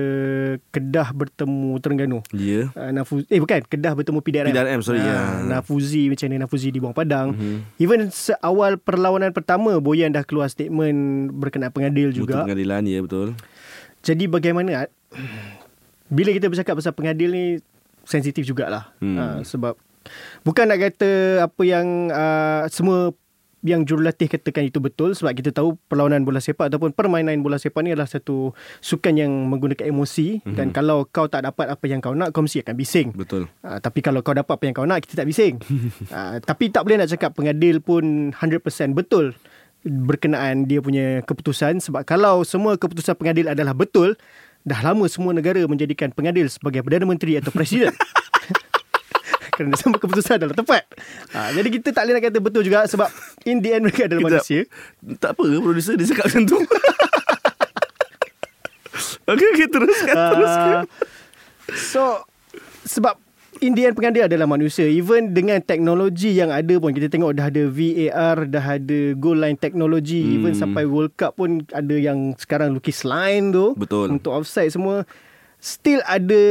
Kedah 0.73 1.13
bertemu 1.13 1.77
Terengganu. 1.79 2.19
ya 2.33 2.67
yeah. 2.67 2.67
Uh, 2.73 2.91
Nafu, 2.91 3.23
eh 3.29 3.41
bukan 3.41 3.63
Kedah 3.69 3.93
bertemu 3.95 4.19
PDRM 4.21 4.53
PDRM, 4.55 4.81
sorry, 4.81 5.01
uh, 5.05 5.45
Nafuzi 5.47 6.09
macam 6.09 6.27
mana 6.31 6.47
Nafuzi 6.47 6.69
dibuang 6.73 6.95
padang 6.97 7.37
mm-hmm. 7.37 7.81
Even 7.83 8.01
seawal 8.11 8.81
perlawanan 8.81 9.31
pertama 9.31 9.77
Boyan 9.79 10.11
dah 10.11 10.25
keluar 10.25 10.49
statement 10.49 11.31
Berkenaan 11.37 11.71
pengadil 11.71 12.11
juga 12.11 12.45
pengadilan 12.45 12.83
ya 12.87 13.01
betul 13.05 13.37
Jadi 14.01 14.25
bagaimana 14.27 14.87
Ad? 14.87 14.91
Bila 16.11 16.35
kita 16.35 16.51
bercakap 16.51 16.75
pasal 16.79 16.97
pengadil 16.97 17.31
ni 17.31 17.45
Sensitif 18.03 18.43
jugalah 18.49 18.91
Hmm. 18.99 19.17
uh, 19.19 19.39
Sebab 19.45 19.77
Bukan 20.43 20.65
nak 20.65 20.81
kata 20.81 21.45
Apa 21.45 21.63
yang 21.63 22.09
uh, 22.09 22.65
Semua 22.73 23.13
yang 23.61 23.85
jurulatih 23.85 24.25
katakan 24.29 24.65
itu 24.65 24.81
betul 24.81 25.13
sebab 25.13 25.37
kita 25.37 25.53
tahu 25.53 25.77
perlawanan 25.89 26.25
bola 26.25 26.41
sepak 26.41 26.73
ataupun 26.73 26.97
permainan 26.97 27.45
bola 27.45 27.61
sepak 27.61 27.85
ni 27.85 27.93
adalah 27.93 28.09
satu 28.09 28.57
sukan 28.81 29.21
yang 29.21 29.33
menggunakan 29.53 29.85
emosi 29.85 30.41
mm-hmm. 30.41 30.57
dan 30.57 30.73
kalau 30.73 31.05
kau 31.05 31.29
tak 31.29 31.45
dapat 31.45 31.69
apa 31.69 31.85
yang 31.85 32.01
kau 32.01 32.17
nak 32.17 32.33
kau 32.33 32.41
mesti 32.41 32.65
akan 32.65 32.75
bising. 32.77 33.09
betul 33.13 33.45
Uh, 33.61 33.77
tapi 33.77 34.01
kalau 34.01 34.25
kau 34.25 34.33
dapat 34.33 34.57
apa 34.57 34.65
yang 34.65 34.75
kau 34.77 34.89
nak 34.89 35.05
kita 35.05 35.21
tak 35.21 35.29
bising. 35.29 35.61
uh, 36.09 36.41
tapi 36.49 36.73
tak 36.73 36.87
boleh 36.87 36.97
nak 36.97 37.13
cakap 37.13 37.37
pengadil 37.37 37.83
pun 37.85 38.33
100% 38.33 38.97
betul 38.97 39.37
berkenaan 39.85 40.69
dia 40.69 40.81
punya 40.81 41.21
keputusan 41.25 41.81
sebab 41.81 42.05
kalau 42.05 42.45
semua 42.45 42.77
keputusan 42.77 43.17
pengadil 43.17 43.49
adalah 43.49 43.73
betul 43.73 44.17
dah 44.65 44.81
lama 44.85 45.09
semua 45.09 45.33
negara 45.33 45.65
menjadikan 45.65 46.13
pengadil 46.13 46.49
sebagai 46.53 46.85
Perdana 46.85 47.09
Menteri 47.09 47.41
atau 47.41 47.53
Presiden. 47.53 47.93
Kerana 49.61 49.77
semua 49.77 50.01
keputusan 50.01 50.41
adalah 50.41 50.57
tepat. 50.57 50.89
Ha, 51.37 51.53
jadi 51.53 51.69
kita 51.69 51.93
tak 51.93 52.09
boleh 52.09 52.15
nak 52.17 52.25
kata 52.33 52.39
betul 52.41 52.65
juga 52.65 52.89
sebab 52.89 53.13
in 53.45 53.61
the 53.61 53.77
end 53.77 53.85
mereka 53.85 54.09
adalah 54.09 54.25
Kejap. 54.25 54.41
manusia. 54.41 54.61
Tak 55.21 55.37
apa 55.37 55.43
producer 55.61 56.01
dia 56.01 56.07
cakap 56.09 56.33
macam 56.33 56.43
tu. 56.49 56.59
Okey, 59.31 59.47
okey 59.55 59.67
teruskan, 59.71 60.17
teruskan. 60.17 60.75
Uh, 60.83 60.85
so 61.77 62.25
sebab 62.83 63.15
in 63.63 63.77
the 63.79 63.87
end 63.87 63.95
pengadil 63.95 64.27
adalah 64.27 64.49
manusia 64.49 64.89
even 64.89 65.31
dengan 65.31 65.61
teknologi 65.63 66.35
yang 66.35 66.51
ada 66.51 66.75
pun 66.81 66.91
kita 66.91 67.07
tengok 67.07 67.37
dah 67.37 67.47
ada 67.47 67.69
VAR 67.69 68.49
dah 68.49 68.65
ada 68.81 69.15
goal 69.15 69.39
line 69.39 69.55
teknologi 69.55 70.25
hmm. 70.25 70.35
even 70.41 70.53
sampai 70.57 70.83
World 70.89 71.15
Cup 71.15 71.39
pun 71.39 71.63
ada 71.71 71.95
yang 71.95 72.35
sekarang 72.41 72.75
lukis 72.75 73.07
line 73.07 73.53
tu 73.55 73.77
Betul. 73.79 74.19
untuk 74.19 74.35
offside 74.35 74.73
semua 74.73 75.07
still 75.61 76.01
ada 76.09 76.43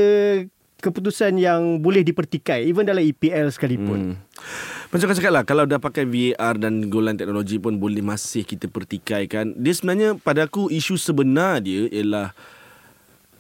keputusan 0.79 1.35
yang 1.37 1.83
boleh 1.83 2.01
dipertikai 2.03 2.65
even 2.65 2.87
dalam 2.87 3.03
EPL 3.03 3.51
sekalipun. 3.51 4.15
Hmm. 4.15 4.29
Macam 4.89 5.05
kau 5.05 5.17
cakap 5.21 5.33
lah 5.33 5.43
Kalau 5.45 5.69
dah 5.69 5.77
pakai 5.77 6.09
VAR 6.09 6.57
dan 6.57 6.89
goal 6.89 7.05
line 7.05 7.19
teknologi 7.19 7.61
pun 7.61 7.77
Boleh 7.77 8.01
masih 8.01 8.41
kita 8.41 8.65
pertikaikan 8.65 9.53
Dia 9.53 9.73
sebenarnya 9.77 10.17
pada 10.17 10.49
aku 10.49 10.73
Isu 10.73 10.97
sebenar 10.97 11.61
dia 11.61 11.85
Ialah 11.93 12.33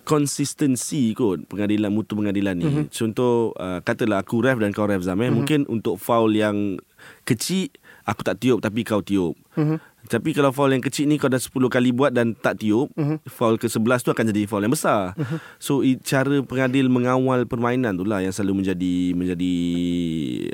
Konsistensi 0.05 1.09
kot 1.17 1.49
Pengadilan 1.49 1.89
Mutu 1.89 2.13
pengadilan 2.13 2.53
ni 2.53 2.69
mm-hmm. 2.69 2.85
Contoh 2.93 3.57
uh, 3.57 3.81
Katalah 3.81 4.21
aku 4.21 4.45
ref 4.45 4.61
dan 4.61 4.69
kau 4.69 4.85
ref 4.85 5.01
Zam 5.01 5.17
eh. 5.17 5.25
mm-hmm. 5.25 5.33
Mungkin 5.33 5.59
untuk 5.73 5.97
foul 5.97 6.37
yang 6.37 6.77
Kecil 7.25 7.73
Aku 8.09 8.21
tak 8.21 8.37
tiup 8.37 8.57
Tapi 8.57 8.81
kau 8.81 8.99
tiup 8.99 9.37
mm-hmm. 9.53 9.77
Tapi 10.01 10.31
kalau 10.31 10.49
foul 10.49 10.71
yang 10.71 10.81
kecil 10.81 11.05
ni 11.05 11.15
Kau 11.15 11.27
dah 11.27 11.37
10 11.37 11.45
kali 11.67 11.91
buat 11.91 12.09
Dan 12.09 12.33
tak 12.33 12.57
tiup 12.57 12.89
mm-hmm. 12.91 13.21
Foul 13.27 13.55
ke-11 13.55 13.77
tu 14.01 14.09
Akan 14.09 14.25
jadi 14.25 14.43
foul 14.43 14.63
yang 14.63 14.73
besar 14.73 15.13
mm-hmm. 15.13 15.37
So 15.57 15.79
i- 15.79 15.99
cara 15.99 16.41
pengadil 16.41 16.87
Mengawal 16.87 17.45
permainan 17.45 17.93
tu 17.93 18.03
lah 18.03 18.17
Yang 18.17 18.35
selalu 18.35 18.63
menjadi 18.63 18.95
Menjadi 19.13 19.55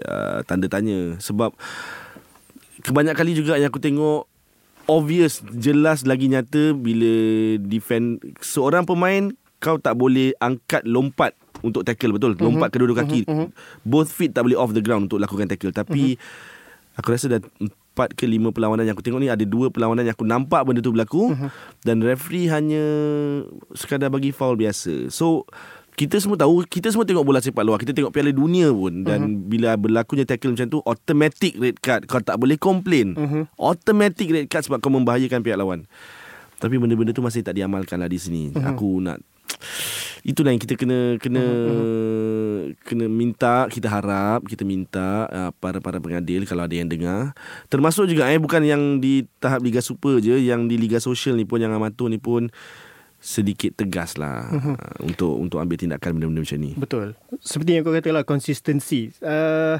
uh, 0.01 0.39
Tanda 0.43 0.67
tanya 0.67 1.15
Sebab 1.17 1.55
Kebanyak 2.81 3.15
kali 3.15 3.31
juga 3.33 3.55
Yang 3.55 3.71
aku 3.71 3.81
tengok 3.81 4.21
Obvious 4.85 5.39
Jelas 5.49 6.03
lagi 6.03 6.27
nyata 6.27 6.75
Bila 6.75 7.13
Defend 7.57 8.19
Seorang 8.37 8.83
pemain 8.83 9.31
Kau 9.57 9.77
tak 9.77 9.95
boleh 9.95 10.35
Angkat 10.37 10.83
lompat 10.83 11.31
Untuk 11.61 11.81
tackle 11.81 12.11
betul 12.11 12.35
Mhm. 12.35 12.43
Lompat 12.43 12.69
kedua-dua 12.69 13.01
kaki 13.01 13.23
Both 13.81 14.11
feet 14.11 14.33
tak 14.33 14.43
boleh 14.43 14.59
off 14.59 14.69
the 14.69 14.81
ground 14.81 15.07
Untuk 15.07 15.17
lakukan 15.17 15.47
tackle 15.47 15.71
Tapi 15.71 16.19
Aku 16.95 17.11
rasa 17.11 17.27
dah 17.27 17.41
empat 17.95 18.11
ke 18.15 18.27
lima 18.27 18.51
perlawanan 18.51 18.87
yang 18.87 18.95
aku 18.95 19.03
tengok 19.03 19.23
ni 19.23 19.31
ada 19.31 19.43
dua 19.47 19.71
perlawanan 19.71 20.03
yang 20.03 20.15
aku 20.15 20.27
nampak 20.27 20.67
benda 20.67 20.83
tu 20.83 20.91
berlaku 20.91 21.31
uh-huh. 21.31 21.51
dan 21.87 22.03
referee 22.03 22.51
hanya 22.51 22.83
sekadar 23.71 24.11
bagi 24.11 24.35
foul 24.35 24.59
biasa. 24.59 25.07
So 25.11 25.47
kita 25.95 26.19
semua 26.19 26.35
tahu 26.35 26.67
kita 26.67 26.91
semua 26.91 27.07
tengok 27.07 27.23
bola 27.23 27.39
sepak 27.39 27.63
luar 27.63 27.79
kita 27.79 27.95
tengok 27.95 28.11
piala 28.11 28.35
dunia 28.35 28.67
pun 28.67 29.07
dan 29.07 29.19
uh-huh. 29.23 29.47
bila 29.47 29.79
berlakunya 29.79 30.27
tackle 30.27 30.51
macam 30.51 30.67
tu 30.67 30.83
automatic 30.83 31.55
red 31.55 31.79
card 31.79 32.03
kau 32.03 32.19
tak 32.19 32.35
boleh 32.35 32.59
komplain 32.59 33.15
uh-huh. 33.15 33.47
automatic 33.55 34.27
red 34.27 34.51
card 34.51 34.67
sebab 34.67 34.83
kau 34.83 34.91
membahayakan 34.91 35.39
pihak 35.39 35.55
lawan 35.55 35.87
tapi 36.59 36.75
benda-benda 36.75 37.15
tu 37.15 37.23
masih 37.23 37.47
tak 37.47 37.55
diamalkan 37.55 37.95
lah 38.03 38.11
di 38.11 38.19
sini 38.19 38.51
uh-huh. 38.51 38.75
aku 38.75 38.99
nak 38.99 39.23
itulah 40.25 40.49
yang 40.49 40.57
kita 40.57 40.73
kena 40.73 41.21
kena 41.21 41.37
uh-huh. 41.37 42.73
kena 42.81 43.05
minta 43.05 43.69
kita 43.69 43.85
harap 43.85 44.41
kita 44.49 44.65
minta 44.65 45.29
uh, 45.29 45.51
para 45.53 45.77
para 45.77 46.01
pengadil 46.01 46.49
kalau 46.49 46.65
ada 46.65 46.73
yang 46.73 46.89
dengar 46.89 47.37
termasuk 47.69 48.09
juga 48.09 48.25
eh 48.33 48.41
bukan 48.41 48.65
yang 48.65 48.97
di 48.97 49.29
tahap 49.37 49.61
liga 49.61 49.85
super 49.85 50.17
je 50.17 50.33
yang 50.41 50.65
di 50.65 50.81
liga 50.81 50.97
sosial 50.97 51.37
ni 51.37 51.45
pun 51.45 51.61
yang 51.61 51.69
amatur 51.77 52.09
ni 52.09 52.17
pun 52.17 52.49
sedikit 53.21 53.77
tegas 53.77 54.17
lah 54.17 54.49
uh-huh. 54.49 54.73
uh, 54.73 54.97
untuk 55.05 55.37
untuk 55.37 55.61
ambil 55.61 55.77
tindakan 55.77 56.17
benda-benda 56.17 56.41
macam 56.41 56.57
ni 56.57 56.71
Betul. 56.73 57.07
Seperti 57.41 57.69
yang 57.77 57.85
kau 57.85 57.93
kata 57.93 58.09
lah 58.09 58.25
konsistensi. 58.25 59.13
Uh, 59.21 59.77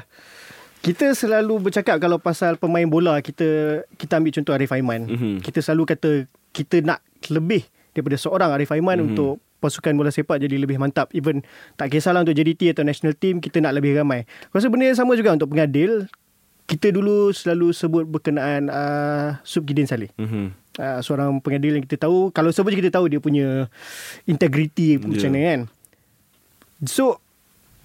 kita 0.82 1.14
selalu 1.18 1.70
bercakap 1.70 1.98
kalau 1.98 2.22
pasal 2.22 2.54
pemain 2.54 2.86
bola 2.86 3.18
kita 3.18 3.82
kita 3.98 4.22
ambil 4.22 4.30
contoh 4.30 4.54
Arif 4.54 4.70
Aiman. 4.70 5.10
Mhm. 5.10 5.34
Kita 5.42 5.58
selalu 5.58 5.82
kata 5.94 6.10
kita 6.54 6.86
nak 6.86 7.02
lebih 7.26 7.66
daripada 7.90 8.14
seorang 8.14 8.50
Arif 8.54 8.70
Aiman 8.70 9.02
Mhm. 9.02 9.06
untuk 9.10 9.42
pasukan 9.66 9.92
bola 9.92 10.08
sepak 10.08 10.38
jadi 10.38 10.54
lebih 10.56 10.76
mantap. 10.76 11.10
Even 11.10 11.42
tak 11.74 11.90
kisahlah 11.90 12.22
untuk 12.22 12.32
JDT 12.32 12.70
atau 12.70 12.82
national 12.82 13.12
team 13.12 13.38
kita 13.38 13.58
nak 13.58 13.74
lebih 13.74 13.92
ramai. 13.92 14.22
Aku 14.46 14.56
rasa 14.56 14.70
benda 14.70 14.86
yang 14.86 14.94
sama 14.94 15.12
juga 15.12 15.34
untuk 15.34 15.50
pengadil. 15.50 16.06
Kita 16.64 16.88
dulu 16.88 17.30
selalu 17.30 17.70
sebut 17.70 18.02
berkenaan 18.04 18.66
uh, 18.66 19.38
Subgidin 19.42 19.86
Saleh. 19.86 20.10
mm-hmm. 20.12 20.46
uh, 20.76 20.98
seorang 20.98 21.38
pengadil 21.38 21.74
yang 21.74 21.84
kita 21.84 21.94
tahu 22.00 22.30
kalau 22.30 22.50
siapa 22.50 22.66
je 22.68 22.78
kita 22.80 22.90
tahu 22.90 23.06
dia 23.06 23.18
punya 23.18 23.70
integriti 24.24 24.94
Ya. 24.94 25.00
macam 25.00 25.30
mana 25.30 25.40
kan 25.44 25.60
so 26.82 27.22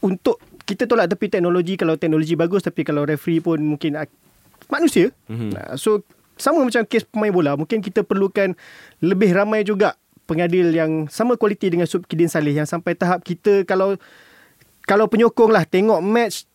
untuk 0.01 0.41
kita 0.65 0.83
tolak 0.85 1.07
tepi 1.07 1.29
teknologi 1.29 1.77
kalau 1.77 1.93
teknologi 1.93 2.33
bagus 2.33 2.59
tapi 2.61 2.81
kalau 2.81 3.05
referee 3.05 3.37
pun 3.37 3.61
mungkin 3.61 3.95
uh, 3.95 4.09
manusia 4.67 5.13
Mhm. 5.29 5.53
uh, 5.53 5.75
so 5.77 6.01
sama 6.35 6.59
macam 6.59 6.81
kes 6.83 7.05
pemain 7.05 7.29
bola 7.29 7.53
mungkin 7.53 7.79
kita 7.79 8.01
perlukan 8.01 8.57
lebih 8.97 9.29
ramai 9.29 9.61
juga 9.61 9.93
pengadil 10.31 10.71
yang 10.71 10.91
sama 11.05 11.35
kualiti 11.35 11.67
dengan 11.67 11.83
Subkidin 11.83 12.25
Saleh 12.25 12.55
yang 12.55 12.63
sampai 12.63 12.95
tahap 12.95 13.19
kita 13.19 13.61
kalau 13.63 13.99
kalau 14.81 15.05
penyokong 15.05 15.51
lah 15.51 15.61
tengok 15.61 15.99
match 15.99 16.47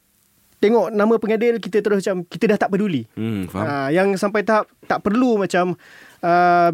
tengok 0.57 0.89
nama 0.89 1.15
pengadil 1.15 1.59
kita 1.59 1.79
terus 1.79 2.01
macam 2.01 2.25
kita 2.25 2.49
dah 2.49 2.59
tak 2.59 2.71
peduli 2.71 3.05
hmm, 3.13 3.43
faham 3.47 3.67
Uh, 3.67 3.89
yang 3.91 4.09
sampai 4.17 4.41
tahap 4.41 4.65
tak 4.83 4.99
perlu 4.99 5.37
macam 5.37 5.77
uh, 6.21 6.71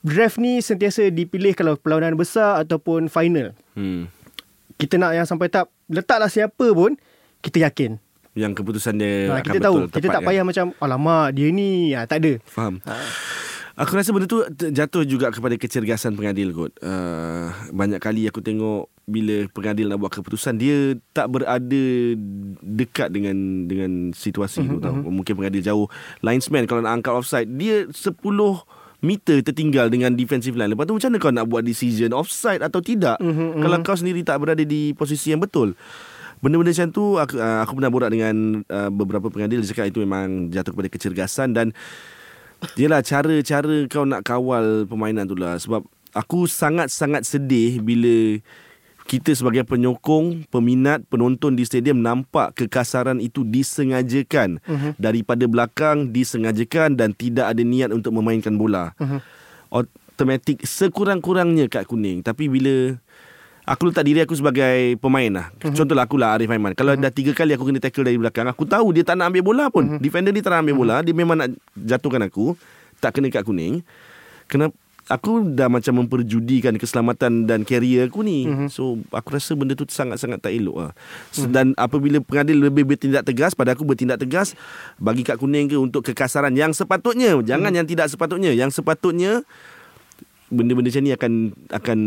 draft 0.00 0.38
ni 0.38 0.58
sentiasa 0.60 1.10
dipilih 1.10 1.50
kalau 1.52 1.74
perlawanan 1.74 2.14
besar 2.14 2.62
ataupun 2.62 3.10
final. 3.10 3.50
hmm. 3.74 4.06
Kita 4.76 4.94
nak 4.94 5.12
yang 5.12 5.24
sampai 5.24 5.48
tahap 5.48 5.72
letaklah 5.86 6.28
siapa 6.28 6.66
pun 6.70 6.94
kita 7.40 7.58
yakin. 7.60 7.98
yang 8.36 8.52
keputusan 8.52 8.94
dia 8.94 9.32
Ha, 9.32 9.40
akan 9.40 9.44
kita 9.44 9.58
betul 9.58 9.64
tahu 9.64 9.76
kita 9.90 10.06
tak 10.06 10.20
kan? 10.20 10.28
payah 10.28 10.44
macam 10.44 10.66
alamak 10.76 11.26
dia 11.32 11.48
ni 11.48 11.70
ha, 11.90 12.04
tak 12.04 12.20
ada. 12.20 12.32
Faham. 12.44 12.78
Aku 13.76 13.92
rasa 13.92 14.08
benda 14.08 14.24
tu 14.24 14.40
jatuh 14.72 15.04
juga 15.04 15.28
kepada 15.28 15.52
kecergasan 15.52 16.16
pengadil 16.16 16.56
kot. 16.56 16.72
Uh, 16.80 17.52
banyak 17.76 18.00
kali 18.00 18.24
aku 18.24 18.40
tengok 18.40 18.88
bila 19.04 19.44
pengadil 19.52 19.92
nak 19.92 20.00
buat 20.00 20.16
keputusan 20.16 20.56
dia 20.56 20.96
tak 21.12 21.28
berada 21.28 21.84
dekat 22.64 23.12
dengan 23.12 23.36
dengan 23.68 24.16
situasi 24.16 24.64
Mhm, 24.64 24.68
tu 24.68 24.76
tau. 24.80 24.96
Mungkin 24.96 25.36
pengadil 25.36 25.60
jauh 25.60 25.86
linesman 26.24 26.64
kalau 26.64 26.80
nak 26.80 26.96
angkat 26.96 27.12
offside 27.12 27.52
dia 27.52 27.84
10 27.92 28.16
meter 29.04 29.44
tertinggal 29.44 29.92
dengan 29.92 30.16
defensive 30.16 30.56
line. 30.56 30.72
Lepas 30.72 30.88
tu 30.88 30.96
macam 30.96 31.12
mana 31.12 31.18
kau 31.20 31.32
nak 31.36 31.46
buat 31.46 31.60
decision 31.60 32.16
offside 32.16 32.64
atau 32.64 32.80
tidak 32.80 33.20
Mhm, 33.20 33.60
kalau 33.60 33.76
kau 33.84 33.92
sendiri 33.92 34.24
tak 34.24 34.40
berada 34.40 34.64
di 34.64 34.96
posisi 34.96 35.36
yang 35.36 35.44
betul. 35.44 35.76
Benda-benda 36.36 36.72
macam 36.72 36.88
tu 36.88 37.04
aku, 37.16 37.36
uh, 37.36 37.60
aku 37.60 37.72
pernah 37.76 37.92
borak 37.92 38.08
dengan 38.08 38.64
uh, 38.68 38.88
beberapa 38.88 39.28
pengadil 39.28 39.60
dia 39.60 39.68
cakap 39.68 39.88
itu 39.88 40.00
memang 40.00 40.48
jatuh 40.48 40.72
kepada 40.72 40.88
kecergasan 40.88 41.52
dan 41.52 41.76
Yelah 42.74 43.04
cara-cara 43.04 43.84
kau 43.86 44.08
nak 44.08 44.24
kawal 44.24 44.88
permainan 44.88 45.28
tu 45.28 45.36
lah 45.36 45.60
Sebab 45.60 45.84
aku 46.16 46.48
sangat-sangat 46.48 47.28
sedih 47.28 47.84
bila 47.84 48.40
kita 49.06 49.30
sebagai 49.38 49.62
penyokong, 49.62 50.50
peminat, 50.50 51.06
penonton 51.06 51.54
di 51.54 51.62
stadium 51.62 52.02
nampak 52.02 52.58
kekasaran 52.58 53.22
itu 53.22 53.46
disengajakan 53.46 54.58
uh-huh. 54.66 54.92
daripada 54.98 55.46
belakang 55.46 56.10
disengajakan 56.10 56.98
dan 56.98 57.14
tidak 57.14 57.54
ada 57.54 57.62
niat 57.62 57.94
untuk 57.94 58.10
memainkan 58.18 58.58
bola. 58.58 58.92
Uh-huh. 58.98 59.22
Automatik 59.70 60.66
sekurang-kurangnya 60.66 61.70
kad 61.70 61.86
kuning. 61.86 62.26
Tapi 62.26 62.50
bila 62.50 62.98
aku 63.66 63.90
letak 63.90 64.06
diri 64.06 64.22
aku 64.22 64.32
sebagai 64.38 64.94
pemain 65.02 65.28
lah. 65.28 65.46
Uh-huh. 65.58 65.74
Contohlah 65.74 66.06
aku 66.06 66.16
lah 66.16 66.38
Arif 66.38 66.48
Aiman. 66.48 66.72
Kalau 66.78 66.94
uh-huh. 66.94 67.02
dah 67.02 67.10
tiga 67.10 67.34
kali 67.34 67.52
aku 67.52 67.66
kena 67.66 67.82
tackle 67.82 68.06
dari 68.06 68.16
belakang, 68.16 68.46
aku 68.46 68.62
tahu 68.64 68.94
dia 68.94 69.02
tak 69.02 69.18
nak 69.18 69.34
ambil 69.34 69.42
bola 69.42 69.64
pun. 69.68 69.84
Uh-huh. 69.84 70.00
Defender 70.00 70.30
ni 70.30 70.40
tak 70.40 70.54
nak 70.54 70.62
ambil 70.62 70.76
bola, 70.78 70.96
dia 71.02 71.12
memang 71.12 71.36
nak 71.36 71.50
jatuhkan 71.74 72.22
aku. 72.22 72.54
Tak 73.02 73.18
kena 73.18 73.28
kad 73.28 73.44
kuning. 73.44 73.84
Kenapa 74.46 74.72
aku 75.06 75.54
dah 75.54 75.70
macam 75.70 76.02
memperjudikan 76.02 76.74
keselamatan 76.74 77.46
dan 77.46 77.62
karier 77.66 78.06
aku 78.06 78.22
ni. 78.22 78.46
Uh-huh. 78.46 78.70
So 78.70 78.82
aku 79.10 79.34
rasa 79.34 79.58
benda 79.58 79.74
tu 79.74 79.86
sangat-sangat 79.86 80.46
tak 80.46 80.54
elok 80.54 80.86
lah. 80.86 80.92
Uh-huh. 81.34 81.50
Dan 81.50 81.74
apabila 81.74 82.22
pengadil 82.22 82.70
lebih 82.70 82.86
bertindak 82.86 83.26
tegas 83.26 83.58
pada 83.58 83.74
aku 83.74 83.82
bertindak 83.82 84.22
tegas 84.22 84.54
bagi 85.02 85.26
kad 85.26 85.42
kuning 85.42 85.66
ke 85.66 85.76
untuk 85.76 86.06
kekasaran 86.06 86.54
yang 86.54 86.70
sepatutnya. 86.70 87.34
Jangan 87.42 87.74
uh-huh. 87.74 87.78
yang 87.82 87.86
tidak 87.86 88.06
sepatutnya. 88.08 88.54
Yang 88.54 88.78
sepatutnya 88.78 89.42
benda-benda 90.46 90.88
macam 90.88 91.02
ni 91.02 91.10
akan 91.10 91.32
akan 91.68 91.98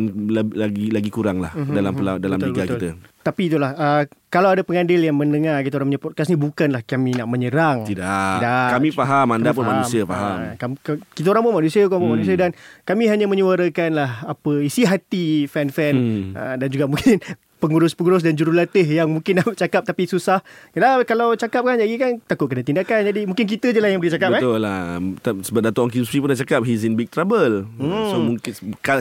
lagi 0.56 0.86
lagi 0.90 1.10
kurang 1.10 1.40
lah 1.40 1.52
uh-huh. 1.52 1.70
dalam 1.70 1.92
pela, 1.92 2.16
dalam 2.16 2.38
Betul, 2.38 2.50
liga 2.50 2.62
betul. 2.64 2.74
kita. 2.74 2.90
Tapi 3.20 3.42
itulah 3.46 3.72
uh, 3.74 4.02
kalau 4.28 4.50
ada 4.50 4.64
pengadil 4.64 5.02
yang 5.02 5.14
mendengar 5.14 5.60
kita 5.60 5.76
orang 5.76 5.92
punya 5.92 6.02
podcast 6.02 6.30
ni 6.30 6.40
bukanlah 6.40 6.80
kami 6.82 7.14
nak 7.14 7.28
menyerang. 7.28 7.84
Tidak. 7.84 8.00
Tidak. 8.40 8.68
Kami 8.72 8.88
faham 8.90 9.28
anda 9.34 9.52
Kami 9.52 9.58
pun 9.58 9.66
manusia 9.68 10.02
faham. 10.04 10.38
Ah, 10.40 10.54
kam- 10.56 10.80
ke- 10.80 11.04
kita 11.14 11.28
orang 11.30 11.44
pun 11.44 11.54
manusia, 11.54 11.84
kau 11.86 11.98
pun 11.98 12.08
Hmm. 12.08 12.16
manusia 12.16 12.36
dan 12.36 12.56
kami 12.84 13.06
hanya 13.06 13.28
menyuarakan 13.28 13.90
lah 13.92 14.24
apa 14.24 14.64
isi 14.64 14.88
hati 14.88 15.44
fan-fan 15.46 15.94
Hmm. 15.94 16.24
ah, 16.32 16.56
dan 16.56 16.68
juga 16.68 16.88
mungkin 16.88 17.20
pengurus-pengurus 17.60 18.24
dan 18.24 18.34
jurulatih 18.40 18.88
yang 18.88 19.12
mungkin 19.12 19.36
nak 19.44 19.54
cakap 19.60 19.84
tapi 19.84 20.08
susah. 20.08 20.40
Yalah 20.74 21.04
kalau 21.04 21.36
cakap 21.36 21.68
kan 21.68 21.76
jadi 21.76 21.94
kan 22.00 22.12
takut 22.26 22.48
kena 22.48 22.64
tindakan. 22.64 23.06
Jadi 23.06 23.28
mungkin 23.28 23.46
kita 23.46 23.76
je 23.76 23.80
lah 23.84 23.92
yang 23.92 24.00
boleh 24.00 24.16
cakap 24.16 24.40
eh. 24.40 24.42
Betul 24.42 24.60
lah 24.64 24.98
Ta- 25.20 25.36
Sebab 25.36 25.62
Dato' 25.62 25.84
Ong 25.84 25.92
Kim 25.92 26.08
Sri 26.08 26.24
pun 26.24 26.32
dah 26.32 26.40
cakap 26.40 26.64
He's 26.64 26.88
in 26.88 26.96
big 26.96 27.12
trouble 27.12 27.68
hmm. 27.68 28.06
So 28.10 28.16
mungkin 28.18 28.52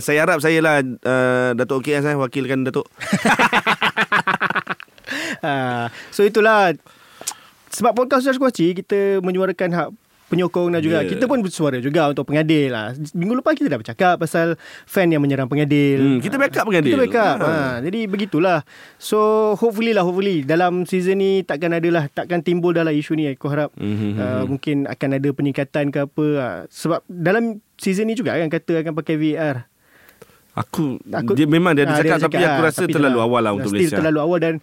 Saya 0.02 0.26
harap 0.26 0.42
saya 0.42 0.58
lah 0.58 0.82
uh, 0.82 1.50
Dato' 1.54 1.78
OKS 1.78 2.02
saya 2.04 2.18
Wakilkan 2.18 2.66
Dato' 2.66 2.84
Ha, 5.38 5.88
so 6.14 6.26
itulah 6.26 6.74
sebab 7.68 7.92
podcast 7.94 8.24
Just 8.26 8.40
Kuaci 8.40 8.72
kita 8.74 9.20
menyuarakan 9.20 9.70
hak 9.76 9.88
penyokong 10.28 10.68
dan 10.70 10.80
juga 10.80 11.00
Yeah. 11.00 11.10
kita 11.10 11.24
pun 11.24 11.40
bersuara 11.40 11.76
juga 11.78 12.06
untuk 12.06 12.24
pengadil 12.24 12.68
lah. 12.68 12.92
Minggu 13.10 13.34
lepas 13.34 13.52
kita 13.52 13.66
dah 13.66 13.76
bercakap 13.76 14.14
pasal 14.16 14.54
fan 14.84 15.08
yang 15.08 15.18
menyerang 15.18 15.44
pengadil. 15.44 15.98
Hmm, 15.98 16.18
kita 16.18 16.36
backup 16.36 16.64
pengadil. 16.64 16.92
Kita 16.92 17.00
backup. 17.00 17.36
Ha. 17.38 17.48
Ha. 17.48 17.74
jadi 17.80 18.00
begitulah. 18.04 18.60
So 18.96 19.18
hopefully 19.54 19.90
lah 19.90 20.02
hopefully 20.02 20.40
dalam 20.42 20.84
season 20.84 21.18
ni 21.18 21.42
takkan 21.42 21.72
ada 21.72 21.88
lah 21.88 22.04
takkan 22.06 22.38
timbul 22.38 22.70
dalam 22.70 22.92
isu 22.92 23.12
ni 23.14 23.26
aku 23.26 23.48
harap 23.48 23.72
Mhm, 23.74 24.10
uh, 24.14 24.44
mungkin 24.44 24.76
akan 24.84 25.08
ada 25.14 25.28
peningkatan 25.30 25.88
ke 25.88 25.98
apa 26.02 26.24
uh, 26.36 26.58
sebab 26.68 27.00
dalam 27.04 27.44
season 27.74 28.04
ni 28.04 28.12
juga 28.12 28.34
kan 28.34 28.46
kata 28.46 28.80
akan 28.80 28.92
pakai 28.94 29.16
VR. 29.16 29.64
Aku, 30.56 30.98
Aku- 31.06 31.38
Dia 31.38 31.46
memang 31.46 31.70
dia 31.70 31.86
ada 31.86 31.94
cakap 31.94 32.34
dia 32.34 32.42
Tapi 32.42 32.50
aku 32.50 32.62
rasa 32.66 32.82
tapi 32.82 32.90
terlalu 32.90 33.14
dah- 33.14 33.26
awal 33.30 33.40
lah 33.40 33.52
Untuk 33.54 33.70
still 33.70 33.78
Malaysia 33.78 33.94
terlalu 33.94 34.18
awal 34.18 34.38
dan 34.42 34.54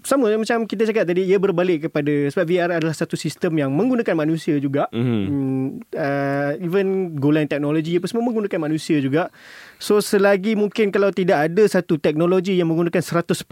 sama 0.00 0.32
macam 0.32 0.64
kita 0.64 0.88
cakap 0.88 1.04
tadi 1.04 1.28
ia 1.28 1.36
berbalik 1.36 1.88
kepada 1.88 2.32
sebab 2.32 2.44
VR 2.48 2.70
adalah 2.80 2.96
satu 2.96 3.20
sistem 3.20 3.60
yang 3.60 3.68
menggunakan 3.68 4.16
manusia 4.16 4.56
juga. 4.56 4.88
Mhm. 4.88 5.20
Hmm, 5.28 5.66
uh, 5.92 6.52
even 6.64 7.12
golan 7.20 7.44
teknologi 7.44 8.00
apa 8.00 8.08
semua 8.08 8.24
menggunakan 8.24 8.60
manusia 8.64 8.96
juga. 9.04 9.28
So 9.76 10.00
selagi 10.00 10.56
mungkin 10.56 10.88
kalau 10.88 11.12
tidak 11.12 11.52
ada 11.52 11.62
satu 11.68 12.00
teknologi 12.00 12.56
yang 12.56 12.72
menggunakan 12.72 13.04
100% 13.04 13.44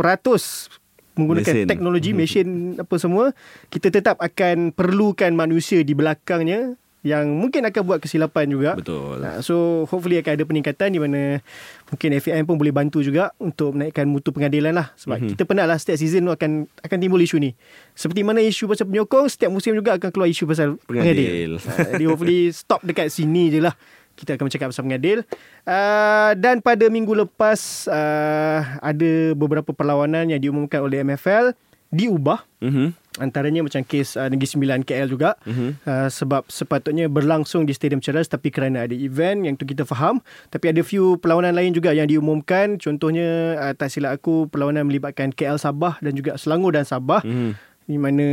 menggunakan 1.13 1.53
Mesin. 1.53 1.69
teknologi 1.69 2.11
mesin 2.17 2.49
apa 2.81 2.97
semua 2.97 3.37
kita 3.69 3.93
tetap 3.93 4.17
akan 4.17 4.73
perlukan 4.73 5.29
manusia 5.37 5.85
di 5.85 5.93
belakangnya 5.93 6.81
yang 7.03 7.27
mungkin 7.35 7.67
akan 7.67 7.83
buat 7.83 7.99
kesilapan 7.99 8.47
juga. 8.47 8.71
Betul 8.79 9.19
Ha, 9.23 9.43
so 9.43 9.87
hopefully 9.91 10.23
akan 10.23 10.39
ada 10.39 10.45
peningkatan 10.47 10.89
di 10.95 11.03
mana 11.03 11.43
mungkin 11.91 12.09
FAM 12.23 12.47
pun 12.47 12.55
boleh 12.55 12.71
bantu 12.71 13.03
juga 13.03 13.35
untuk 13.43 13.75
menaikkan 13.75 14.07
mutu 14.07 14.31
pengadilan 14.31 14.71
lah. 14.71 14.95
Sebab 14.95 15.19
mm-hmm. 15.19 15.31
kita 15.35 15.43
penat 15.43 15.67
lah 15.67 15.79
setiap 15.83 15.99
season 15.99 16.31
akan 16.31 16.71
akan 16.79 16.99
timbul 17.03 17.19
isu 17.19 17.43
ni. 17.43 17.59
Seperti 17.99 18.23
mana 18.23 18.39
isu 18.39 18.71
pasal 18.71 18.87
penyokong, 18.87 19.27
setiap 19.27 19.51
musim 19.51 19.75
juga 19.75 19.99
akan 19.99 20.11
keluar 20.15 20.31
isu 20.31 20.47
pasal 20.47 20.79
Pengadil. 20.87 21.11
pengadil. 21.19 21.53
Ha, 21.59 21.73
jadi 21.99 22.05
hopefully 22.07 22.41
stop 22.63 22.81
dekat 22.87 23.11
sini 23.11 23.51
je 23.51 23.59
lah. 23.59 23.75
Kita 24.15 24.39
akan 24.39 24.47
bercakap 24.47 24.71
pasal 24.71 24.83
pengadil. 24.87 25.19
Uh, 25.67 26.31
dan 26.39 26.63
pada 26.63 26.87
minggu 26.87 27.19
lepas 27.19 27.91
uh, 27.91 28.79
ada 28.79 29.11
beberapa 29.35 29.75
perlawanan 29.75 30.31
yang 30.31 30.39
diumumkan 30.39 30.79
oleh 30.79 31.03
MFL 31.03 31.51
diubah. 31.93 32.41
Mhm. 32.65 32.97
Antaranya 33.21 33.61
macam 33.61 33.85
kes 33.85 34.17
uh, 34.17 34.25
Negeri 34.25 34.49
Sembilan 34.49 34.81
KL 34.81 35.05
juga 35.05 35.37
Mhm. 35.45 35.85
uh, 35.85 36.09
sebab 36.09 36.49
sepatutnya 36.49 37.07
berlangsung 37.07 37.69
di 37.69 37.77
Stadium 37.77 38.01
Ceras 38.01 38.25
tapi 38.25 38.49
kerana 38.49 38.89
ada 38.89 38.97
event 38.97 39.45
yang 39.45 39.53
tu 39.53 39.69
kita 39.69 39.85
faham 39.85 40.25
tapi 40.49 40.73
ada 40.73 40.81
few 40.81 41.21
perlawanan 41.21 41.53
lain 41.53 41.77
juga 41.77 41.93
yang 41.93 42.09
diumumkan 42.09 42.81
contohnya 42.81 43.29
uh, 43.61 43.73
tak 43.77 43.93
silap 43.93 44.17
aku 44.17 44.49
perlawanan 44.49 44.89
melibatkan 44.89 45.29
KL 45.29 45.61
Sabah 45.61 46.01
dan 46.01 46.17
juga 46.17 46.41
Selangor 46.41 46.73
dan 46.73 46.89
Sabah 46.89 47.21
Mhm. 47.21 47.53
di 47.85 47.97
mana 48.01 48.27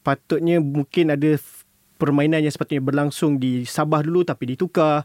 patutnya 0.00 0.62
mungkin 0.62 1.10
ada 1.10 1.34
permainan 1.98 2.46
yang 2.46 2.54
sepatutnya 2.54 2.86
berlangsung 2.86 3.42
di 3.42 3.66
Sabah 3.66 4.06
dulu 4.06 4.22
tapi 4.22 4.54
ditukar 4.54 5.02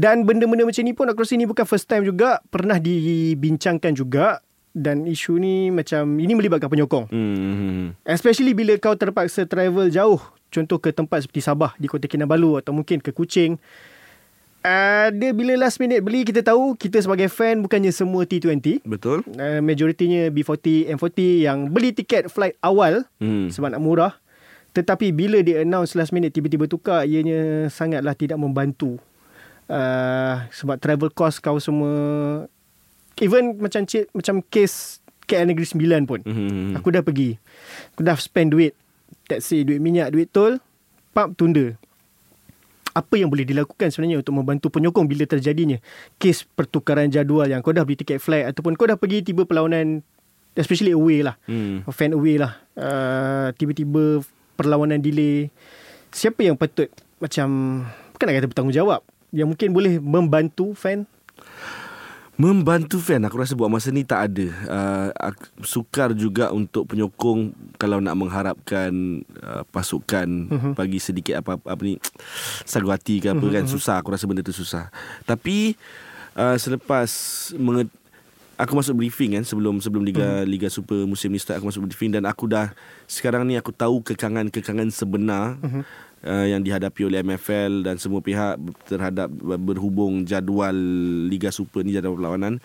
dan 0.00 0.24
benda-benda 0.24 0.64
macam 0.64 0.80
ni 0.80 0.96
pun 0.96 1.04
aku 1.04 1.20
rasa 1.20 1.36
ni 1.36 1.44
bukan 1.44 1.68
first 1.68 1.84
time 1.84 2.08
juga 2.08 2.40
pernah 2.48 2.80
dibincangkan 2.80 3.92
juga 3.92 4.40
dan 4.70 5.02
isu 5.02 5.36
ni 5.36 5.68
macam 5.68 6.14
ini 6.14 6.30
melibatkan 6.30 6.66
penyokong 6.66 7.10
Mhm. 7.10 7.98
Especially 8.02 8.52
bila 8.52 8.74
kau 8.76 8.94
terpaksa 8.94 9.42
travel 9.42 9.88
jauh 9.88 10.22
Contoh 10.46 10.76
ke 10.76 10.90
tempat 10.90 11.22
seperti 11.22 11.38
Sabah 11.40 11.74
Di 11.74 11.86
Kota 11.86 12.06
Kinabalu 12.06 12.58
Atau 12.58 12.70
mungkin 12.70 12.98
ke 12.98 13.10
Kuching 13.10 13.54
uh, 14.62 15.08
Dia 15.08 15.30
bila 15.30 15.54
last 15.56 15.78
minute 15.78 16.02
beli 16.02 16.22
Kita 16.22 16.42
tahu 16.42 16.74
Kita 16.74 16.98
sebagai 16.98 17.26
fan 17.26 17.62
Bukannya 17.62 17.90
semua 17.90 18.22
T20 18.22 18.82
Betul 18.82 19.22
uh, 19.28 19.60
Majoritinya 19.60 20.26
B40 20.28 20.90
M40 20.90 21.18
Yang 21.40 21.58
beli 21.70 21.90
tiket 21.92 22.26
flight 22.26 22.58
awal 22.60 23.06
Hmm. 23.18 23.46
Sebab 23.46 23.70
nak 23.70 23.78
murah 23.78 24.18
Tetapi 24.70 25.10
bila 25.10 25.38
dia 25.38 25.62
announce 25.62 25.94
last 25.94 26.10
minute 26.10 26.30
Tiba-tiba 26.30 26.66
tukar 26.66 27.06
Ianya 27.06 27.66
sangatlah 27.68 28.14
tidak 28.14 28.34
membantu 28.34 28.98
uh, 29.66 30.50
Sebab 30.50 30.78
travel 30.78 31.10
cost 31.10 31.38
kau 31.38 31.58
semua 31.58 31.94
Even 33.20 33.60
macam 33.60 33.84
cik, 33.84 34.10
macam 34.16 34.40
case 34.48 35.04
KL 35.28 35.46
Negeri 35.46 35.66
Sembilan 35.68 36.08
pun. 36.08 36.20
Mhm. 36.24 36.80
Aku 36.80 36.88
dah 36.90 37.04
pergi. 37.04 37.36
Aku 37.94 38.02
dah 38.02 38.18
spend 38.18 38.50
duit 38.56 38.74
Taxi, 39.30 39.62
duit 39.62 39.78
minyak, 39.78 40.10
duit 40.10 40.26
tol 40.26 40.58
Pump 41.14 41.38
tunda. 41.38 41.78
Apa 42.90 43.14
yang 43.14 43.30
boleh 43.30 43.46
dilakukan 43.46 43.94
sebenarnya 43.94 44.18
Untuk 44.18 44.34
membantu 44.34 44.66
penyokong 44.66 45.06
Bila 45.06 45.22
terjadinya 45.22 45.78
Kes 46.18 46.42
pertukaran 46.42 47.06
jadual 47.06 47.46
Yang 47.46 47.62
kau 47.62 47.74
dah 47.74 47.86
beli 47.86 48.02
tiket 48.02 48.18
flight 48.18 48.50
Ataupun 48.50 48.74
kau 48.74 48.90
dah 48.90 48.98
pergi 48.98 49.22
Tiba 49.22 49.46
perlawanan 49.46 50.02
Especially 50.58 50.90
away 50.90 51.22
lah. 51.22 51.38
Hmm. 51.46 51.86
Fan 51.86 52.10
away 52.10 52.42
lah. 52.42 52.58
Uh, 52.74 53.54
Tiba-tiba 53.54 54.26
Perlawanan 54.58 54.98
delay. 54.98 55.54
Siapa 56.10 56.42
yang 56.42 56.58
patut 56.58 56.90
Macam 57.22 57.46
Bukan 58.10 58.24
nak 58.26 58.34
kata 58.42 58.50
bertanggungjawab. 58.50 59.00
Yang 59.30 59.48
mungkin 59.54 59.68
boleh 59.70 59.92
Membantu 60.02 60.74
fan 60.74 61.06
Membantu 62.40 62.96
fan 62.96 63.20
Aku 63.28 63.36
rasa 63.36 63.52
buat 63.52 63.68
masa 63.68 63.92
ni 63.92 64.00
tak 64.00 64.32
ada 64.32 64.48
uh, 64.72 65.36
Sukar 65.60 66.16
juga 66.16 66.48
untuk 66.56 66.88
penyokong 66.88 67.52
Kalau 67.76 68.00
nak 68.00 68.16
mengharapkan 68.16 69.20
uh, 69.44 69.60
Pasukan 69.68 70.48
uh-huh. 70.48 70.72
Bagi 70.72 70.96
sedikit 70.96 71.44
apa, 71.44 71.60
apa 71.60 71.82
ni 71.84 72.00
Sagu 72.64 72.88
hati 72.88 73.20
ke 73.20 73.36
apa 73.36 73.44
uh-huh. 73.44 73.52
kan 73.60 73.64
Susah 73.68 74.00
Aku 74.00 74.08
rasa 74.08 74.24
benda 74.24 74.40
tu 74.40 74.56
susah 74.56 74.88
Tapi 75.28 75.76
uh, 76.32 76.56
Selepas 76.56 77.12
menge- 77.60 77.92
Aku 78.56 78.72
masuk 78.72 78.96
briefing 78.96 79.36
kan 79.36 79.44
Sebelum 79.44 79.76
sebelum 79.84 80.00
Liga 80.00 80.40
Liga 80.48 80.72
Super 80.72 81.04
musim 81.04 81.28
ni 81.28 81.40
start 81.40 81.60
Aku 81.60 81.68
masuk 81.68 81.84
briefing 81.84 82.16
Dan 82.16 82.24
aku 82.24 82.48
dah 82.48 82.72
Sekarang 83.04 83.44
ni 83.44 83.60
aku 83.60 83.68
tahu 83.68 84.00
Kekangan-kekangan 84.00 84.88
sebenar 84.88 85.60
uh-huh. 85.60 85.84
Uh, 86.24 86.46
Yang 86.46 86.60
dihadapi 86.70 87.00
oleh 87.06 87.18
MFL 87.24 87.84
Dan 87.84 87.96
semua 87.96 88.20
pihak 88.24 88.56
Terhadap 88.88 89.28
berhubung 89.60 90.24
jadual 90.24 90.76
Liga 91.28 91.52
Super 91.54 91.84
ni 91.84 91.96
Jadual 91.96 92.16
perlawanan 92.18 92.58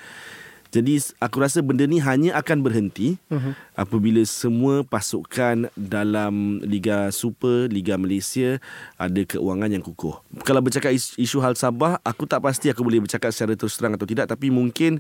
jadi 0.76 1.00
aku 1.24 1.40
rasa 1.40 1.64
benda 1.64 1.88
ni 1.88 2.04
hanya 2.04 2.36
akan 2.36 2.60
berhenti 2.60 3.16
uh-huh. 3.32 3.56
apabila 3.80 4.20
semua 4.28 4.84
pasukan 4.84 5.72
dalam 5.72 6.60
Liga 6.68 7.08
Super, 7.16 7.72
Liga 7.72 7.96
Malaysia 7.96 8.60
ada 9.00 9.24
keuangan 9.24 9.72
yang 9.72 9.80
kukuh. 9.80 10.20
Kalau 10.44 10.60
bercakap 10.60 10.92
is- 10.92 11.16
isu 11.16 11.40
hal 11.40 11.56
Sabah, 11.56 12.04
aku 12.04 12.28
tak 12.28 12.44
pasti 12.44 12.68
aku 12.68 12.84
boleh 12.84 13.08
bercakap 13.08 13.32
secara 13.32 13.56
terus 13.56 13.80
terang 13.80 13.96
atau 13.96 14.04
tidak 14.04 14.28
tapi 14.28 14.52
mungkin 14.52 15.00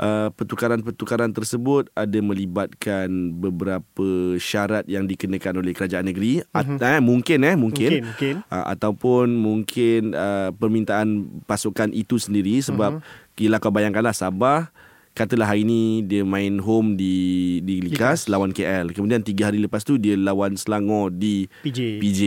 Uh, 0.00 0.32
pertukaran-pertukaran 0.32 1.28
tersebut 1.28 1.92
ada 1.92 2.18
melibatkan 2.24 3.36
beberapa 3.36 4.32
syarat 4.40 4.88
yang 4.88 5.04
dikenakan 5.04 5.60
oleh 5.60 5.76
kerajaan 5.76 6.08
negeri 6.08 6.40
uh-huh. 6.40 6.80
At, 6.80 6.96
eh, 6.96 7.04
mungkin 7.04 7.44
eh 7.44 7.52
mungkin, 7.52 8.00
Mungkin, 8.00 8.08
mungkin. 8.08 8.34
Uh, 8.48 8.64
ataupun 8.64 9.28
mungkin 9.36 10.16
uh, 10.16 10.56
permintaan 10.56 11.28
pasukan 11.44 11.92
itu 11.92 12.16
sendiri 12.16 12.64
sebab 12.64 13.04
uh-huh. 13.04 13.36
gila 13.36 13.60
kau 13.60 13.68
bayangkanlah 13.68 14.16
Sabah 14.16 14.72
katalah 15.12 15.52
hari 15.52 15.68
ni 15.68 16.00
dia 16.06 16.24
main 16.24 16.56
home 16.62 16.96
di 16.96 17.58
di 17.60 17.82
Likas 17.84 18.30
lawan 18.30 18.56
KL 18.56 18.94
kemudian 18.94 19.20
tiga 19.20 19.52
hari 19.52 19.60
lepas 19.60 19.84
tu 19.84 20.00
dia 20.00 20.16
lawan 20.16 20.56
Selangor 20.56 21.12
di 21.12 21.44
PJ. 21.66 22.00
PJ 22.00 22.20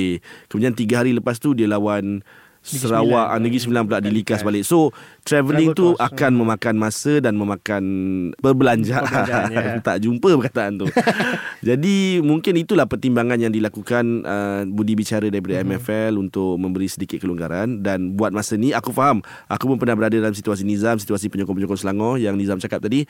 kemudian 0.46 0.78
tiga 0.78 1.02
hari 1.02 1.16
lepas 1.16 1.42
tu 1.42 1.58
dia 1.58 1.66
lawan 1.66 2.22
Sarawak 2.64 3.28
ah, 3.28 3.38
Negeri 3.38 3.60
Sembilan 3.60 3.84
pula 3.84 4.00
di 4.00 4.08
Likas 4.08 4.40
balik 4.40 4.64
So 4.64 4.96
travelling 5.22 5.76
Travel 5.76 5.78
tu 5.78 5.88
cost, 5.94 6.00
akan 6.02 6.32
memakan 6.34 6.76
masa 6.76 7.14
dan 7.20 7.36
memakan 7.36 7.84
perbelanjaan. 8.34 9.04
Perbelanjaan, 9.04 9.46
ya. 9.56 9.64
tak 9.84 10.00
jumpa 10.00 10.32
perkataan 10.34 10.80
tu. 10.80 10.88
Jadi 11.68 12.20
mungkin 12.20 12.56
itulah 12.56 12.88
pertimbangan 12.88 13.36
yang 13.38 13.52
dilakukan 13.52 14.04
uh, 14.24 14.62
budi 14.66 14.96
bicara 14.96 15.28
daripada 15.28 15.60
Mhm. 15.60 15.70
MFL 15.70 16.14
untuk 16.18 16.56
memberi 16.56 16.88
sedikit 16.88 17.20
kelonggaran 17.20 17.80
dan 17.80 18.16
buat 18.16 18.32
masa 18.32 18.56
ni 18.56 18.72
aku 18.72 18.90
faham. 18.90 19.20
Aku 19.46 19.68
pun 19.68 19.76
pernah 19.76 19.94
berada 19.94 20.16
dalam 20.16 20.32
situasi 20.32 20.64
Nizam, 20.64 20.96
situasi 20.96 21.28
penyokong-penyokong 21.28 21.78
Selangor 21.78 22.16
yang 22.16 22.34
Nizam 22.34 22.58
cakap 22.58 22.80
tadi. 22.80 23.04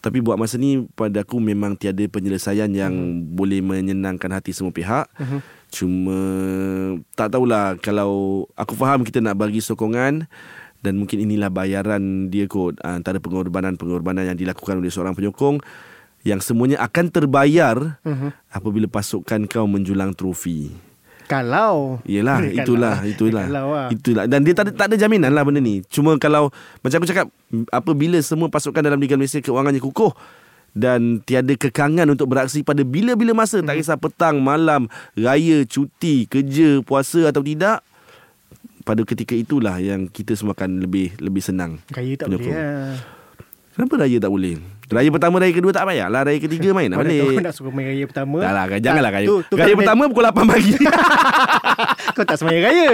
Tapi 0.00 0.18
buat 0.18 0.34
masa 0.34 0.56
ni 0.56 0.88
pada 0.90 1.20
aku 1.20 1.36
memang 1.36 1.76
tiada 1.76 2.00
penyelesaian 2.02 2.66
yang 2.68 2.90
Mhm. 2.90 3.36
boleh 3.36 3.60
menyenangkan 3.60 4.32
hati 4.32 4.50
semua 4.50 4.72
pihak. 4.72 5.06
Cuma 5.70 6.18
tak 7.14 7.30
tahulah 7.30 7.78
kalau 7.78 8.10
aku 8.52 8.74
faham 8.74 9.00
kita 9.00 9.18
nak 9.18 9.38
bagi 9.38 9.58
sokongan 9.58 10.26
dan 10.80 10.92
mungkin 10.94 11.20
inilah 11.20 11.46
bayaran 11.46 12.26
dia 12.26 12.44
kot 12.44 12.76
ah, 12.80 12.94
antara 12.94 13.16
pengorbanan-pengorbanan 13.16 14.26
yang 14.26 14.36
dilakukan 14.36 14.76
oleh 14.76 14.88
seorang 14.88 15.12
penyokong 15.12 15.62
yang 16.20 16.36
semuanya 16.38 16.80
akan 16.80 17.06
terbayar 17.08 17.96
Mhm. 18.02 18.34
apabila 18.50 18.86
pasukan 18.86 19.46
kau 19.46 19.64
menjulang 19.64 20.12
trofi. 20.12 20.68
Kalau 21.24 22.02
Yelah 22.04 22.42
Kalau. 22.42 22.58
itulah 22.58 22.96
itulah. 23.04 23.44
Kalau 23.46 23.66
lah. 23.70 23.88
Itulah 23.88 24.24
dan 24.26 24.42
dia 24.42 24.50
tak 24.50 24.66
ada, 24.66 24.72
tak 24.74 24.86
ada 24.90 24.96
jaminan 24.98 25.30
lah 25.30 25.46
benda 25.46 25.62
ni. 25.62 25.86
Cuma 25.86 26.18
kalau 26.18 26.50
macam 26.82 26.98
aku 26.98 27.08
cakap 27.08 27.26
apabila 27.70 28.18
semua 28.18 28.50
pasukan 28.50 28.82
dalam 28.82 28.98
Liga 28.98 29.14
Malaysia 29.14 29.38
keuangannya 29.38 29.78
kukuh 29.80 30.10
dan 30.72 31.18
tiada 31.20 31.52
kekangan 31.52 32.06
untuk 32.06 32.30
beraksi 32.30 32.62
pada 32.62 32.80
bila-bila 32.80 33.34
masa 33.34 33.58
tak 33.60 33.76
kisah 33.76 33.98
petang, 33.98 34.38
malam, 34.38 34.86
raya, 35.14 35.66
cuti, 35.66 36.24
kerja, 36.24 36.80
puasa 36.82 37.26
atau 37.26 37.42
tidak 37.42 37.82
pada 38.80 39.04
ketika 39.04 39.36
itulah 39.36 39.76
yang 39.76 40.08
kita 40.08 40.34
semua 40.34 40.56
akan 40.56 40.82
lebih 40.82 41.14
lebih 41.18 41.42
senang. 41.44 41.78
Raya 41.90 42.14
tak 42.16 42.26
boleh 42.26 42.38
penyokong. 42.40 42.56
lah. 42.56 42.96
Kenapa 43.70 43.94
raya 43.96 44.16
tak 44.18 44.32
boleh? 44.34 44.54
Raya 44.90 45.08
pertama, 45.14 45.38
raya 45.38 45.52
kedua 45.54 45.70
tak 45.70 45.86
payahlah. 45.86 46.20
Raya 46.26 46.38
ketiga 46.42 46.68
main 46.76 46.90
Kau 46.90 46.98
tahu 46.98 47.06
balik. 47.06 47.38
nak 47.38 47.54
suruh 47.54 47.70
main 47.70 47.86
raya 47.86 48.04
pertama. 48.10 48.38
Dah 48.42 48.52
lah, 48.52 48.64
janganlah 48.82 49.12
raya. 49.14 49.26
tu, 49.30 49.36
tu 49.46 49.54
raya 49.54 49.74
pertama 49.78 50.02
pukul 50.10 50.24
8 50.26 50.50
pagi. 50.50 50.74
Kau 52.18 52.24
tak 52.26 52.36
semayang 52.36 52.64
raya. 52.66 52.90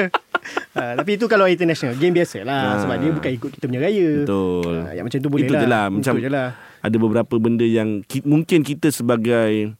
ha, 0.76 0.82
tapi 0.94 1.16
itu 1.16 1.24
kalau 1.24 1.48
international. 1.48 1.96
Game 1.96 2.12
biasa 2.12 2.44
lah. 2.44 2.60
Ha. 2.60 2.80
Sebab 2.84 2.96
dia 3.00 3.10
bukan 3.10 3.30
ikut 3.32 3.50
kita 3.56 3.64
punya 3.64 3.80
raya. 3.80 4.08
Betul. 4.22 4.74
Ha, 4.76 4.90
yang 4.92 5.04
macam 5.08 5.18
tu 5.18 5.30
boleh 5.32 5.46
Itu 5.48 5.54
lah. 5.56 5.60
je 5.60 5.66
lah. 5.66 5.84
Macam 5.88 6.12
Itu 6.12 6.22
je 6.22 6.30
lah. 6.30 6.48
Ada 6.86 6.96
beberapa 6.96 7.34
benda 7.36 7.66
yang 7.66 8.06
ki, 8.06 8.22
mungkin 8.22 8.62
kita 8.62 8.94
sebagai 8.94 9.74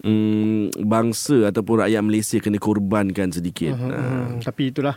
mm, 0.00 0.80
bangsa 0.80 1.52
ataupun 1.52 1.84
rakyat 1.84 2.02
Malaysia 2.02 2.36
kena 2.40 2.56
korbankan 2.56 3.28
sedikit. 3.30 3.76
Hmm, 3.76 3.92
Uh-huh. 3.92 4.40
hmm, 4.40 4.44
tapi 4.44 4.72
itulah. 4.72 4.96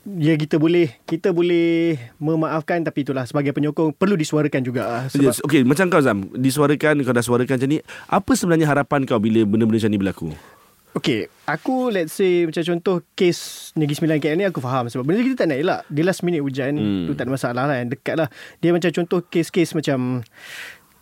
Ya 0.00 0.32
kita 0.32 0.56
boleh 0.56 0.96
kita 1.04 1.28
boleh 1.28 2.00
memaafkan 2.16 2.80
tapi 2.80 3.04
itulah 3.04 3.28
sebagai 3.28 3.52
penyokong 3.52 3.92
perlu 3.92 4.16
disuarakan 4.16 4.64
juga 4.64 4.82
ah. 4.88 5.04
sebab 5.12 5.28
Yes, 5.28 5.44
okay, 5.44 5.60
macam 5.60 5.92
kau 5.92 6.00
Zam, 6.00 6.24
disuarakan, 6.32 7.04
kau 7.04 7.12
dah 7.12 7.20
suarakan 7.20 7.60
macam 7.60 7.68
ni. 7.68 7.84
Apa 8.08 8.32
sebenarnya 8.32 8.64
harapan 8.64 9.04
kau 9.04 9.20
bila 9.20 9.44
benda-benda 9.44 9.76
macam 9.76 9.92
ni 9.92 10.00
berlaku? 10.00 10.28
Okay, 10.90 11.30
aku 11.46 11.94
let's 11.94 12.18
say 12.18 12.50
macam 12.50 12.66
contoh 12.66 13.06
kes 13.14 13.70
Negeri 13.78 13.94
Sembilan 13.94 14.18
KL 14.18 14.36
ni 14.42 14.46
aku 14.46 14.58
faham 14.58 14.90
sebab 14.90 15.06
benda 15.06 15.22
kita 15.22 15.46
tak 15.46 15.54
nak 15.54 15.58
elak. 15.62 15.80
Dia 15.86 16.02
last 16.02 16.26
minute 16.26 16.42
hujan, 16.42 16.74
Hmm. 16.74 16.82
hmm. 16.82 17.06
tu 17.06 17.12
tak 17.14 17.30
ada 17.30 17.32
masalah 17.32 17.64
lah, 17.70 17.76
yang 17.78 17.90
dekat 17.94 18.18
lah. 18.18 18.28
Dia 18.58 18.74
macam 18.74 18.90
contoh 18.90 19.22
kes-kes 19.22 19.70
macam 19.78 20.26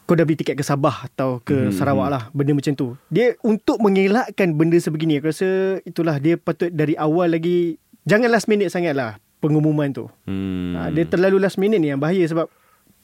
kau 0.04 0.16
dah 0.16 0.24
beli 0.24 0.40
tiket 0.40 0.56
ke 0.56 0.64
Sabah 0.64 1.08
atau 1.08 1.40
ke 1.40 1.68
hmm. 1.68 1.72
Sarawak 1.72 2.08
lah, 2.12 2.22
benda 2.36 2.52
macam 2.52 2.76
tu. 2.76 3.00
Dia 3.08 3.32
untuk 3.40 3.80
mengelakkan 3.80 4.52
benda 4.52 4.76
sebegini, 4.76 5.24
aku 5.24 5.32
rasa 5.32 5.80
itulah 5.88 6.20
dia 6.20 6.36
patut 6.36 6.68
dari 6.68 6.92
awal 7.00 7.32
lagi, 7.32 7.80
jangan 8.04 8.28
last 8.28 8.48
minute 8.48 8.68
sangat 8.68 8.92
lah 8.92 9.16
pengumuman 9.40 9.88
tu. 9.88 10.04
Hmm. 10.28 10.76
Ha, 10.76 10.92
dia 10.92 11.08
terlalu 11.08 11.40
last 11.40 11.56
minute 11.56 11.80
ni 11.80 11.96
yang 11.96 12.00
bahaya 12.00 12.28
sebab 12.28 12.52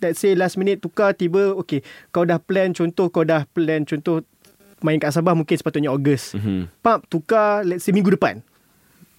let's 0.05 0.20
say 0.20 0.37
last 0.37 0.61
minute 0.61 0.85
tukar 0.85 1.16
tiba 1.16 1.57
okay 1.57 1.81
kau 2.12 2.29
dah 2.29 2.37
plan 2.37 2.77
contoh 2.77 3.09
kau 3.09 3.25
dah 3.25 3.49
plan 3.57 3.88
contoh 3.88 4.20
main 4.85 5.01
kat 5.01 5.11
Sabah 5.11 5.33
mungkin 5.33 5.57
sepatutnya 5.57 5.88
Ogos. 5.88 6.37
Mhm. 6.37 6.68
Pap 6.79 7.09
tukar 7.09 7.64
let's 7.64 7.83
say 7.83 7.90
minggu 7.90 8.12
depan. 8.12 8.44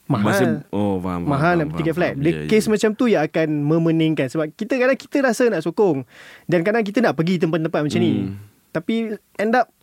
Mahal. 0.06 0.21
Masa, 0.21 0.43
oh, 0.69 1.01
faham. 1.01 1.25
Mahal 1.25 1.58
faham, 1.58 1.65
nak 1.65 1.78
tiket 1.82 1.93
flight. 1.97 2.13
faham. 2.13 2.21
Dia 2.21 2.30
Ya, 2.30 2.38
ya. 2.38 2.47
case 2.47 2.69
macam 2.69 2.89
tu 2.93 3.06
yang 3.10 3.25
akan 3.25 3.47
memeningkan 3.65 4.30
sebab 4.30 4.54
kita 4.54 4.78
kadang 4.78 4.93
kita 4.93 5.17
rasa 5.19 5.49
nak 5.49 5.65
sokong 5.65 6.06
dan 6.45 6.62
kadang 6.62 6.86
kita 6.86 7.01
nak 7.01 7.17
pergi 7.17 7.41
tempat-tempat 7.41 7.82
macam 7.82 7.99
ni. 7.99 8.30
Hmm. 8.30 8.38
Tapi 8.69 9.17
end 9.36 9.58
up 9.58 9.73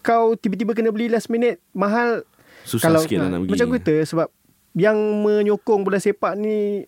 kau 0.00 0.36
tiba-tiba 0.36 0.76
kena 0.76 0.92
beli 0.92 1.08
last 1.08 1.28
minute 1.28 1.60
mahal 1.72 2.24
Susah 2.64 2.92
sikit 2.98 3.20
lah 3.20 3.28
ha, 3.28 3.32
nak 3.32 3.40
pergi. 3.44 3.52
Macam 3.56 3.66
kata 3.72 3.94
sebab 4.04 4.28
yang 4.76 4.96
menyokong 5.24 5.80
bola 5.80 5.96
sepak 5.96 6.36
ni 6.36 6.84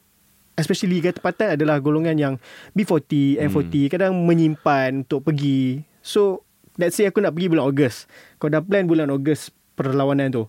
especially 0.56 0.96
liga 0.96 1.12
tempatan 1.12 1.52
adalah 1.52 1.76
golongan 1.78 2.16
yang 2.16 2.34
B40, 2.72 3.36
Hmm. 3.36 3.52
M40 3.52 3.74
kadang 3.88 4.12
menyimpan 4.16 5.04
untuk 5.04 5.20
pergi. 5.22 5.84
So 6.00 6.45
let's 6.80 6.96
say 6.96 7.08
aku 7.08 7.20
nak 7.20 7.36
pergi 7.36 7.52
bulan 7.52 7.64
Ogos. 7.68 8.08
Kau 8.40 8.48
dah 8.48 8.64
plan 8.64 8.88
bulan 8.88 9.08
Ogos 9.12 9.52
perlawanan 9.76 10.32
tu. 10.32 10.44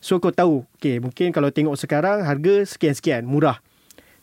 So 0.00 0.16
kau 0.16 0.32
tahu, 0.32 0.64
okay 0.80 0.96
mungkin 0.96 1.28
kalau 1.30 1.52
tengok 1.52 1.76
sekarang 1.76 2.24
harga 2.24 2.64
sekian-sekian, 2.64 3.28
murah. 3.28 3.60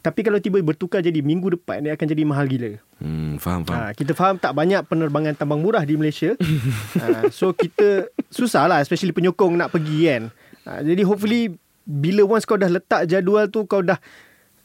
Tapi 0.01 0.23
kalau 0.23 0.39
tiba 0.39 0.61
bertukar 0.63 1.03
jadi 1.03 1.19
minggu 1.19 1.59
depan 1.59 1.83
dia 1.83 1.93
akan 1.93 2.07
jadi 2.07 2.23
mahal 2.23 2.45
gila. 2.47 2.79
Hmm, 2.97 3.37
faham, 3.37 3.61
faham. 3.67 3.77
Ha, 3.77 3.93
kita 3.93 4.15
faham 4.15 4.39
tak 4.39 4.55
banyak 4.55 4.81
penerbangan 4.87 5.35
tambang 5.35 5.61
murah 5.61 5.83
di 5.83 5.99
Malaysia. 5.99 6.33
ha, 6.97 7.27
so 7.37 7.51
kita 7.51 8.09
susah 8.31 8.65
lah 8.71 8.79
especially 8.81 9.13
penyokong 9.13 9.59
nak 9.59 9.69
pergi 9.69 9.97
kan. 10.07 10.23
Ha, 10.65 10.81
jadi 10.81 11.01
hopefully 11.03 11.59
bila 11.83 12.23
once 12.23 12.47
kau 12.47 12.55
dah 12.55 12.71
letak 12.71 13.05
jadual 13.07 13.51
tu 13.51 13.67
kau 13.67 13.83
dah 13.83 13.99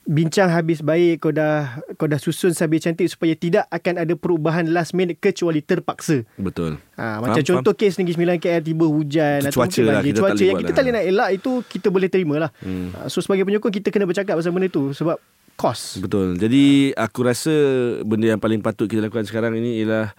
bincang 0.03 0.51
habis 0.51 0.83
baik 0.83 1.23
kau 1.23 1.31
dah 1.31 1.79
kau 1.95 2.11
dah 2.11 2.19
susun 2.19 2.51
habis 2.51 2.83
cantik 2.83 3.07
supaya 3.07 3.39
tidak 3.39 3.65
akan 3.71 4.03
ada 4.03 4.15
perubahan 4.19 4.67
last 4.75 4.99
minute 4.99 5.23
kecuali 5.23 5.63
terpaksa. 5.63 6.27
Betul. 6.35 6.83
Ha, 6.99 7.19
Faham, 7.19 7.31
macam 7.31 7.43
contoh 7.43 7.73
kes 7.79 8.03
Negeri 8.03 8.15
Sembilan 8.19 8.37
KL 8.43 8.63
tiba 8.67 8.87
hujan 8.91 9.39
atau 9.47 9.63
cuaca 9.63 9.81
lah, 9.87 10.03
kita 10.03 10.19
tak 10.19 10.23
cuaca 10.23 10.35
boleh 10.35 10.47
yang 10.47 10.57
kita 10.59 10.67
lah. 10.67 10.77
tak 10.77 10.83
boleh 10.83 10.95
nak 10.95 11.05
elak 11.07 11.29
itu 11.39 11.51
kita 11.71 11.89
boleh 11.89 12.09
terima 12.11 12.35
lah. 12.49 12.51
Hmm. 12.63 12.91
Ha, 12.99 13.07
so 13.07 13.23
sebagai 13.23 13.47
penyokong 13.47 13.75
kita 13.79 13.89
kena 13.95 14.05
bercakap 14.05 14.35
pasal 14.35 14.51
benda 14.51 14.67
tu 14.67 14.91
sebab 14.91 15.17
cost. 15.55 16.03
Betul. 16.03 16.35
Jadi 16.35 16.91
aku 16.99 17.21
rasa 17.23 17.55
benda 18.03 18.35
yang 18.35 18.41
paling 18.43 18.59
patut 18.59 18.91
kita 18.91 19.07
lakukan 19.07 19.29
sekarang 19.29 19.55
ini 19.55 19.85
ialah 19.85 20.11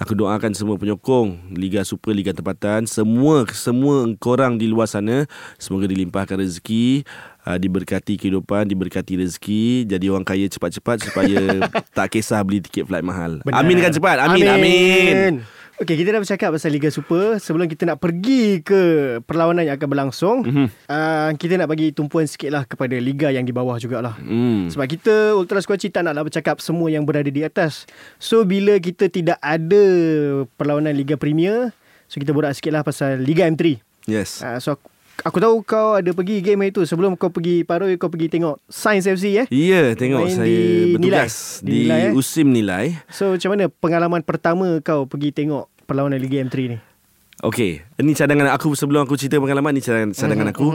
aku 0.00 0.16
doakan 0.16 0.56
semua 0.56 0.80
penyokong 0.80 1.52
Liga 1.52 1.84
Super 1.84 2.16
Liga 2.16 2.32
Tempatan, 2.32 2.88
semua 2.88 3.44
semua 3.52 4.08
korang 4.16 4.56
di 4.56 4.64
luar 4.64 4.88
sana 4.88 5.28
semoga 5.60 5.84
dilimpahkan 5.84 6.40
rezeki, 6.40 7.04
uh, 7.44 7.56
diberkati 7.56 8.16
kehidupan, 8.16 8.66
diberkati 8.66 9.16
rezeki, 9.16 9.86
jadi 9.86 10.06
orang 10.10 10.24
kaya 10.24 10.46
cepat-cepat 10.46 11.08
supaya 11.08 11.40
tak 11.96 12.12
kisah 12.12 12.40
beli 12.42 12.60
tiket 12.60 12.86
flight 12.86 13.04
mahal. 13.04 13.40
Benar. 13.42 13.60
Aminkan 13.60 13.90
cepat. 13.90 14.16
Amin 14.20 14.46
amin. 14.46 15.32
Okey, 15.80 15.96
kita 15.96 16.12
dah 16.12 16.20
bercakap 16.20 16.52
pasal 16.52 16.76
Liga 16.76 16.92
Super. 16.92 17.40
Sebelum 17.40 17.64
kita 17.64 17.88
nak 17.88 18.04
pergi 18.04 18.60
ke 18.60 18.80
perlawanan 19.24 19.64
yang 19.64 19.80
akan 19.80 19.88
berlangsung, 19.88 20.44
Mhm. 20.44 20.68
uh, 20.92 21.32
kita 21.40 21.56
nak 21.56 21.72
bagi 21.72 21.88
tumpuan 21.88 22.28
sikit 22.28 22.52
lah 22.52 22.68
kepada 22.68 23.00
Liga 23.00 23.32
yang 23.32 23.48
di 23.48 23.52
bawah 23.56 23.80
jugalah. 23.80 24.12
Hmm. 24.20 24.68
Sebab 24.68 24.84
kita 24.84 25.32
Ultra 25.32 25.56
Squatchy 25.64 25.88
tak 25.88 26.04
naklah 26.04 26.28
bercakap 26.28 26.60
semua 26.60 26.92
yang 26.92 27.08
berada 27.08 27.32
di 27.32 27.40
atas. 27.40 27.88
So, 28.20 28.44
bila 28.44 28.76
kita 28.76 29.08
tidak 29.08 29.40
ada 29.40 29.82
perlawanan 30.60 30.92
Liga 30.92 31.16
Premier, 31.16 31.72
so 32.12 32.20
kita 32.20 32.36
borak 32.36 32.52
sikit 32.52 32.76
lah 32.76 32.84
pasal 32.84 33.16
Liga 33.16 33.48
M3. 33.48 33.80
Yes. 34.04 34.44
Uh, 34.44 34.60
so, 34.60 34.76
aku, 34.76 34.84
aku 35.24 35.38
tahu 35.38 35.54
kau 35.62 35.96
ada 35.96 36.10
pergi 36.12 36.40
game 36.40 36.66
hari 36.66 36.72
tu. 36.72 36.82
Sebelum 36.84 37.14
kau 37.14 37.30
pergi 37.30 37.62
Paroi, 37.62 37.96
kau 38.00 38.08
pergi 38.08 38.28
tengok 38.32 38.60
Science 38.66 39.06
FC 39.06 39.44
eh? 39.44 39.46
Ya, 39.52 39.94
tengok 39.94 40.26
Main 40.26 40.36
saya 40.36 40.48
di 40.48 40.94
bertugas 40.96 41.60
Nilai. 41.60 41.60
Di 41.60 41.70
di, 41.70 41.78
Nilai, 41.86 42.00
eh? 42.00 42.12
Usim 42.16 42.46
Nilai. 42.50 42.86
So, 43.12 43.34
macam 43.36 43.48
mana 43.54 43.64
pengalaman 43.68 44.20
pertama 44.24 44.66
kau 44.80 45.04
pergi 45.04 45.32
tengok 45.32 45.68
perlawanan 45.84 46.20
Liga 46.20 46.40
M3 46.42 46.56
ni? 46.70 46.78
Okey, 47.40 47.80
ini 47.96 48.12
cadangan 48.12 48.52
aku 48.52 48.76
sebelum 48.76 49.08
aku 49.08 49.16
cerita 49.16 49.40
pengalaman 49.40 49.72
ni 49.72 49.80
cadangan, 49.80 50.12
cadangan 50.12 50.52
Mhm, 50.52 50.52
aku. 50.52 50.66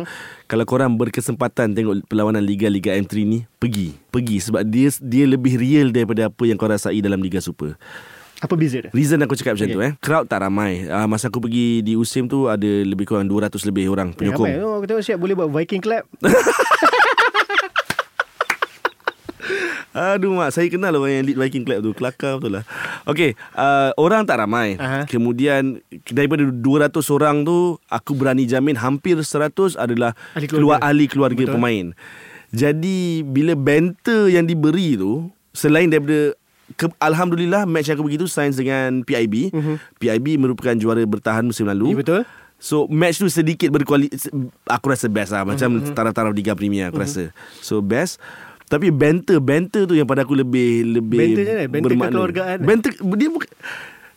Kalau 0.50 0.66
korang 0.66 0.98
berkesempatan 0.98 1.78
tengok 1.78 2.10
perlawanan 2.10 2.42
Liga-Liga 2.42 2.98
M3 2.98 3.22
ni, 3.22 3.46
pergi. 3.62 3.94
Pergi 4.10 4.42
sebab 4.42 4.66
dia 4.66 4.90
dia 4.98 5.30
lebih 5.30 5.62
real 5.62 5.94
daripada 5.94 6.34
apa 6.34 6.44
yang 6.50 6.58
kau 6.58 6.66
rasai 6.66 7.06
dalam 7.06 7.22
Liga 7.22 7.38
Super. 7.38 7.78
Apa 8.46 8.54
beza 8.54 8.78
dia? 8.78 8.92
Reason 8.94 9.18
aku 9.18 9.34
cakap 9.34 9.58
macam 9.58 9.66
Okey. 9.66 9.74
tu 9.74 9.82
eh. 9.82 9.92
Crowd 9.98 10.30
tak 10.30 10.46
ramai. 10.46 10.86
Uh, 10.86 11.10
masa 11.10 11.34
aku 11.34 11.42
pergi 11.42 11.82
di 11.82 11.98
Usim 11.98 12.30
tu 12.30 12.46
ada 12.46 12.62
lebih 12.62 13.10
kurang 13.10 13.26
200 13.26 13.58
lebih 13.66 13.90
orang 13.90 14.14
penyokong. 14.14 14.46
Eh, 14.46 14.62
apa, 14.62 14.70
oh, 14.70 14.74
aku 14.78 14.86
tengok 14.86 15.02
siap 15.02 15.18
boleh 15.18 15.34
buat 15.34 15.50
Viking 15.50 15.82
Club. 15.82 16.06
Aduh 19.96 20.36
mak 20.36 20.52
Saya 20.52 20.68
kenal 20.68 20.92
orang 20.92 21.22
yang 21.22 21.24
lead 21.24 21.40
Viking 21.40 21.64
Club 21.64 21.80
tu 21.80 21.92
Kelakar 21.96 22.36
betul 22.36 22.60
lah 22.60 22.68
Okay 23.08 23.32
uh, 23.56 23.96
Orang 23.96 24.28
tak 24.28 24.44
ramai 24.44 24.76
Aha. 24.76 25.08
Kemudian 25.08 25.80
Daripada 26.12 26.44
200 26.44 26.92
orang 27.16 27.48
tu 27.48 27.80
Aku 27.88 28.12
berani 28.12 28.44
jamin 28.44 28.76
Hampir 28.76 29.16
100 29.16 29.80
adalah 29.80 30.12
Ahli 30.36 30.52
keluarga. 30.52 30.52
keluar 30.52 30.78
ahli 30.84 31.06
keluarga 31.08 31.44
Betul. 31.48 31.56
pemain 31.56 31.86
Jadi 32.52 33.24
Bila 33.24 33.56
banter 33.56 34.36
yang 34.36 34.44
diberi 34.44 35.00
tu 35.00 35.32
Selain 35.56 35.88
daripada 35.88 36.36
ke, 36.74 36.90
Alhamdulillah 36.98 37.64
Match 37.64 37.88
aku 37.88 38.02
pergi 38.02 38.18
tu 38.18 38.26
Sains 38.26 38.54
dengan 38.54 39.02
PIB 39.02 39.50
Mhm. 39.50 39.76
PIB 39.96 40.28
merupakan 40.36 40.74
juara 40.74 41.00
bertahan 41.02 41.42
musim 41.42 41.66
lalu. 41.66 41.94
Ya, 41.94 41.98
betul. 41.98 42.22
So 42.56 42.88
match 42.88 43.20
tu 43.20 43.28
sedikit 43.28 43.70
berkualitas 43.70 44.26
Aku 44.66 44.86
rasa 44.88 45.06
best 45.06 45.30
lah. 45.30 45.44
Macam 45.44 45.78
Mhm. 45.78 45.92
taraf-taraf 45.92 46.32
Liga 46.32 46.52
Premier 46.52 46.88
Aku 46.88 46.98
rasa. 46.98 47.30
So 47.60 47.80
best. 47.80 48.18
Tapi 48.66 48.90
banter 48.90 49.38
Banter 49.38 49.86
tu 49.86 49.94
yang 49.94 50.06
pada 50.06 50.24
aku 50.24 50.34
lebih 50.34 50.82
lebih 50.92 51.20
Banter 51.22 51.44
kan? 51.46 51.68
Banter 51.68 51.86
bermakna. 51.86 52.10
kekeluargaan. 52.10 52.58
Banter 52.60 52.92
Dia 52.98 53.30
bukan 53.30 53.50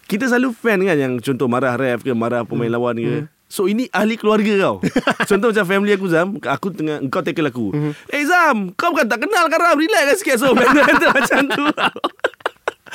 Kita 0.07 0.25
selalu 0.25 0.49
fan 0.53 0.81
kan 0.81 0.97
Yang 0.97 1.13
contoh 1.23 1.45
marah 1.47 1.75
ref 1.75 2.01
ke 2.01 2.15
Marah 2.15 2.41
pemain 2.43 2.71
lawan 2.71 2.97
ke. 2.97 3.17
So 3.45 3.65
ini 3.65 3.89
ahli 3.91 4.15
keluarga 4.15 4.53
kau. 4.59 4.77
Contoh 5.29 5.49
macam 5.49 5.65
family 5.65 5.93
aku 5.93 6.05
Zam 6.07 6.37
Aku 6.39 6.69
tengah 6.69 7.01
Kau 7.09 7.21
tackle 7.21 7.49
aku. 7.49 7.73
Eh 8.07 8.23
Zam 8.23 8.73
Kau 8.73 8.93
bukan 8.93 9.05
tak 9.05 9.21
kenal 9.21 9.49
kan 9.49 9.59
Ram 9.59 9.77
Relax 9.77 10.05
kan 10.05 10.17
sikit. 10.17 10.37
So 10.39 10.53
banter-banter 10.57 11.09
macam 11.11 11.41
tu 11.51 11.65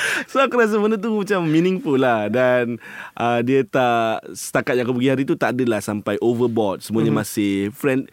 So 0.30 0.38
aku 0.38 0.56
rasa 0.56 0.76
benda 0.76 0.96
tu 0.96 1.10
macam 1.14 1.44
meaningful 1.44 1.96
lah 1.96 2.26
Dan 2.26 2.78
uh, 3.14 3.40
dia 3.40 3.62
tak 3.62 4.26
Setakat 4.30 4.74
yang 4.74 4.84
aku 4.84 4.96
pergi 4.96 5.10
hari 5.10 5.24
tu 5.24 5.34
Tak 5.34 5.52
adalah 5.52 5.78
sampai 5.78 6.18
overboard 6.18 6.80
Semuanya 6.80 7.10
mm-hmm. 7.10 7.20
masih 7.20 7.52
friend 7.70 8.10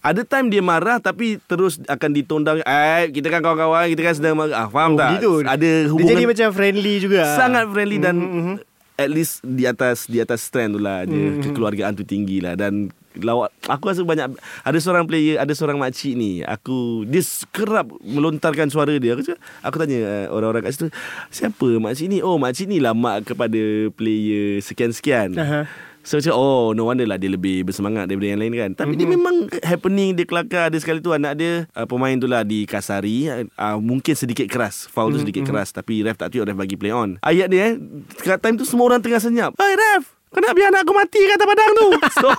ada 0.00 0.20
time 0.20 0.52
dia 0.52 0.60
marah 0.60 1.00
tapi 1.00 1.40
terus 1.42 1.80
akan 1.82 2.10
ditondang 2.12 2.60
eh 2.60 3.08
kita 3.08 3.24
kan 3.26 3.40
kawan-kawan 3.40 3.88
kita 3.88 4.04
kan 4.04 4.12
sedang 4.12 4.36
marah. 4.36 4.52
ah 4.54 4.68
faham 4.68 4.92
Oh, 4.92 5.00
tak 5.00 5.08
begitu. 5.16 5.32
ada 5.42 5.56
Dia 5.64 5.88
hubungan 5.88 6.10
jadi 6.12 6.24
macam 6.28 6.48
friendly 6.52 6.94
juga. 7.00 7.20
sangat 7.32 7.64
friendly 7.72 7.96
dan 7.96 8.14
Mhm, 8.14 8.28
mhm. 8.36 8.54
at 8.94 9.08
least 9.08 9.40
di 9.40 9.64
atas 9.64 10.04
di 10.04 10.20
atas 10.20 10.44
strand 10.44 10.76
tu 10.76 10.78
lah 10.78 11.08
dia 11.08 11.16
Mhm. 11.32 11.48
kekeluargaan 11.48 11.96
tu 11.96 12.04
tinggi 12.04 12.36
lah 12.38 12.52
dan 12.52 12.92
lawak 13.22 13.54
aku 13.70 13.90
rasa 13.90 14.02
banyak 14.02 14.34
ada 14.66 14.78
seorang 14.82 15.06
player 15.06 15.38
ada 15.38 15.52
seorang 15.54 15.78
makcik 15.78 16.18
ni 16.18 16.42
aku 16.42 17.06
dia 17.06 17.22
kerap 17.54 17.90
melontarkan 18.02 18.66
suara 18.72 18.96
dia 18.98 19.14
aku 19.14 19.22
cakap, 19.22 19.40
aku 19.62 19.76
tanya 19.78 19.98
uh, 20.02 20.26
orang-orang 20.34 20.66
kat 20.66 20.72
situ 20.74 20.88
siapa 21.30 21.68
makcik 21.78 22.10
ni 22.10 22.18
oh 22.24 22.40
makcik 22.40 22.66
ni 22.66 22.82
lah 22.82 22.96
mak 22.96 23.28
kepada 23.28 23.92
player 23.94 24.58
sekian-sekian 24.64 25.38
Aha. 25.38 25.66
So 26.04 26.20
macam 26.20 26.36
oh 26.36 26.76
no 26.76 26.84
wonder 26.84 27.08
lah 27.08 27.16
dia 27.16 27.32
lebih 27.32 27.64
bersemangat 27.64 28.04
daripada 28.04 28.36
yang 28.36 28.40
lain 28.44 28.52
kan. 28.52 28.70
Tapi 28.76 28.92
mm-hmm. 28.92 29.00
dia 29.00 29.08
memang 29.08 29.36
happening 29.64 30.12
dia 30.12 30.28
kelakar 30.28 30.68
ada 30.68 30.76
sekali 30.76 31.00
tu 31.00 31.16
anak 31.16 31.32
dia 31.40 31.64
uh, 31.72 31.88
pemain 31.88 32.12
tu 32.12 32.28
lah 32.28 32.44
dikasari 32.44 33.48
uh, 33.56 33.80
mungkin 33.80 34.12
sedikit 34.12 34.44
keras. 34.52 34.84
Foul 34.92 35.16
tu 35.16 35.24
sedikit 35.24 35.48
keras 35.48 35.72
tapi 35.72 36.04
ref 36.04 36.20
tak 36.20 36.36
tunjuk 36.36 36.44
ref 36.44 36.60
bagi 36.60 36.76
play 36.76 36.92
on. 36.92 37.16
Ayat 37.24 37.48
dia 37.48 37.72
eh 37.72 37.74
kat 38.20 38.36
time 38.44 38.60
tu 38.60 38.68
semua 38.68 38.92
orang 38.92 39.00
tengah 39.00 39.16
senyap. 39.16 39.56
Hai 39.56 39.72
ref, 39.80 40.12
kau 40.34 40.40
nak 40.40 40.52
biar 40.52 40.68
anak 40.68 40.82
aku 40.82 40.92
mati 40.92 41.20
kata 41.22 41.44
padang 41.44 41.70
tu. 41.72 41.86
So 42.18 42.28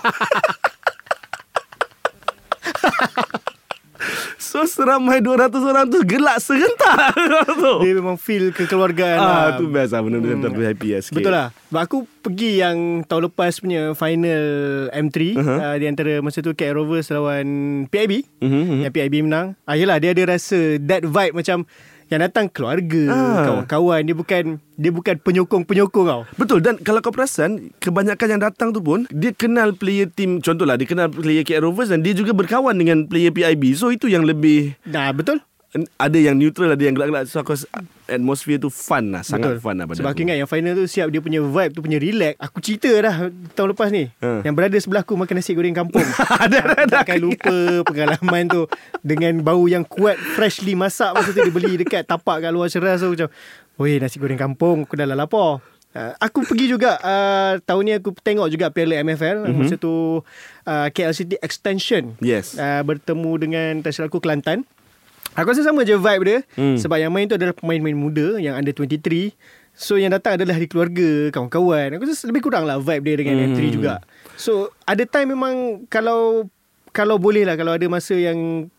So 4.36 4.62
seramai 4.62 5.18
200 5.18 5.50
orang 5.58 5.88
tu 5.88 5.98
gelak 6.00 6.38
serentak 6.38 7.16
tu. 7.56 7.72
Dia 7.80 7.92
memang 7.92 8.14
feel 8.14 8.52
kekeluargaan 8.52 9.18
Ah, 9.18 9.26
lah. 9.26 9.58
tu 9.58 9.66
best 9.66 9.90
lah 9.90 10.04
benda-benda 10.04 10.46
hmm. 10.46 10.54
tu 10.54 10.62
happy 10.62 10.88
lah 10.92 11.00
sikit. 11.00 11.16
Betul 11.18 11.32
lah 11.32 11.48
Sebab 11.66 11.82
aku 11.82 11.98
pergi 12.20 12.60
yang 12.60 12.76
tahun 13.02 13.26
lepas 13.26 13.58
punya 13.58 13.82
final 13.92 14.44
M3 14.92 15.16
Uh-huh. 15.32 15.40
uh-huh. 15.40 15.58
uh, 15.64 15.76
Di 15.76 15.86
antara 15.86 16.12
masa 16.20 16.38
tu 16.38 16.52
Cat 16.52 16.70
Rovers 16.70 17.08
lawan 17.08 17.46
PIB 17.88 18.28
Mhm, 18.38 18.84
Yang 18.84 18.92
PIB 18.92 19.14
menang 19.24 19.56
ah, 19.64 19.74
Yelah 19.74 19.96
dia 19.96 20.12
ada 20.12 20.22
rasa 20.28 20.58
that 20.78 21.02
vibe 21.02 21.34
macam 21.34 21.64
Yang 22.06 22.20
datang 22.30 22.46
keluarga 22.50 23.02
Ah. 23.10 23.44
Kawan-kawan. 23.46 24.00
Dia 24.06 24.16
bukan 24.16 24.44
Dia 24.76 24.92
bukan 24.92 25.16
penyokong-penyokong 25.16 26.06
tau. 26.06 26.22
Betul. 26.36 26.60
Dan 26.60 26.76
kalau 26.78 27.00
kau 27.00 27.08
perasan 27.08 27.72
kebanyakan 27.80 28.36
yang 28.36 28.42
datang 28.44 28.76
tu 28.76 28.84
pun 28.84 29.08
dia 29.08 29.32
kenal 29.32 29.72
player 29.72 30.04
team. 30.06 30.44
Contohlah 30.44 30.76
dia 30.76 30.84
kenal 30.84 31.08
player 31.08 31.42
KL 31.42 31.64
Rovers 31.64 31.88
dan 31.88 32.04
dia 32.04 32.12
juga 32.12 32.36
berkawan 32.36 32.76
dengan 32.76 33.08
player 33.08 33.32
PIB. 33.32 33.72
So 33.72 33.88
itu 33.88 34.12
yang 34.12 34.28
lebih 34.28 34.76
Nah 34.84 35.10
betul 35.16 35.40
ada 35.84 36.18
yang 36.18 36.38
neutral 36.38 36.72
ada 36.72 36.80
yang 36.80 36.96
gelak-gelak. 36.96 37.28
So 37.28 37.44
aku 37.44 37.58
atmosphere 38.06 38.62
tu 38.62 38.70
fun 38.70 39.10
lah 39.10 39.26
sangat 39.26 39.58
Betul. 39.58 39.62
fun 39.66 39.74
lah 39.76 39.84
pada 39.90 39.98
Sebab 39.98 40.12
aku. 40.14 40.22
ingat 40.22 40.36
yang 40.38 40.46
final 40.46 40.72
tu 40.78 40.86
Siap 40.86 41.10
dia 41.10 41.18
punya 41.18 41.40
vibe 41.42 41.72
tu 41.74 41.82
punya 41.82 41.98
relax. 41.98 42.38
Aku 42.38 42.58
cerita 42.62 42.90
dah 43.02 43.28
Tahun 43.58 43.68
lepas 43.74 43.88
ni. 43.90 44.06
Ha. 44.22 44.46
Yang 44.46 44.54
berada 44.54 44.76
sebelah 44.78 45.02
aku 45.02 45.18
Makan 45.18 45.34
nasi 45.42 45.52
goreng 45.58 45.74
kampung. 45.74 46.06
Ada 46.46 46.86
Takkan 46.86 47.18
lupa 47.18 47.82
Pengalaman 47.82 48.46
tu. 48.46 48.62
Dengan 49.02 49.42
bau 49.42 49.66
yang 49.66 49.82
kuat 49.82 50.16
Freshly 50.38 50.78
masak 50.78 51.12
Masa 51.18 51.34
tu 51.34 51.42
dia 51.42 51.52
beli 51.52 51.76
Dekat 51.82 52.06
tapak 52.06 52.46
kat 52.46 52.50
luar 52.54 52.70
ceras 52.70 53.02
tu 53.02 53.10
Macam 53.10 53.28
Weh 53.76 53.98
nasi 53.98 54.22
goreng 54.22 54.38
kampung 54.38 54.86
Aku 54.86 54.94
dah 54.94 55.04
lah 55.04 55.18
lapar. 55.18 55.60
Uh, 55.96 56.12
aku 56.20 56.44
pergi 56.44 56.68
juga 56.68 57.00
uh, 57.00 57.56
tahun 57.64 57.82
ni 57.88 57.92
aku 57.96 58.12
tengok 58.20 58.52
juga 58.52 58.68
Piala 58.68 59.00
MFL 59.00 59.48
mm-hmm. 59.48 59.56
masa 59.56 59.80
tu 59.80 60.20
uh, 60.68 60.86
KL 60.92 61.16
City 61.16 61.40
Extension. 61.40 62.12
Yes. 62.20 62.60
uh, 62.60 62.84
bertemu 62.84 63.32
dengan 63.40 63.72
tak 63.80 63.96
silap 63.96 64.12
aku 64.12 64.20
Kelantan 64.20 64.68
Aku 65.36 65.46
rasa 65.46 65.62
sama 65.62 65.80
je 65.82 65.94
vibe 65.94 66.24
dia 66.24 66.38
Hmm. 66.52 66.74
Sebab 66.74 66.96
yang 66.96 67.08
main 67.08 67.24
tu 67.24 67.34
adalah 67.34 67.52
pemain-pemain 67.52 67.94
muda 67.94 68.36
Yang 68.36 68.54
under 68.56 68.72
23 68.74 69.36
So 69.72 69.94
yang 69.94 70.08
datang 70.08 70.34
adalah 70.34 70.52
dari 70.52 70.64
keluarga 70.64 71.28
Kawan-kawan 71.30 71.94
Aku 71.94 72.02
rasa 72.02 72.24
lebih 72.24 72.40
kurang 72.40 72.64
lah 72.64 72.76
vibe 72.76 73.04
dia 73.04 73.16
dengan 73.18 73.36
Hmm. 73.36 73.52
M3 73.52 73.60
juga 73.70 74.00
So 74.34 74.52
ada 74.82 75.04
time 75.04 75.30
memang 75.30 75.54
Kalau 75.86 76.48
Kalau 76.90 77.16
boleh 77.16 77.42
lah 77.42 77.54
Kalau 77.54 77.70
ada 77.70 77.84
masa 77.86 78.12
yang 78.12 78.36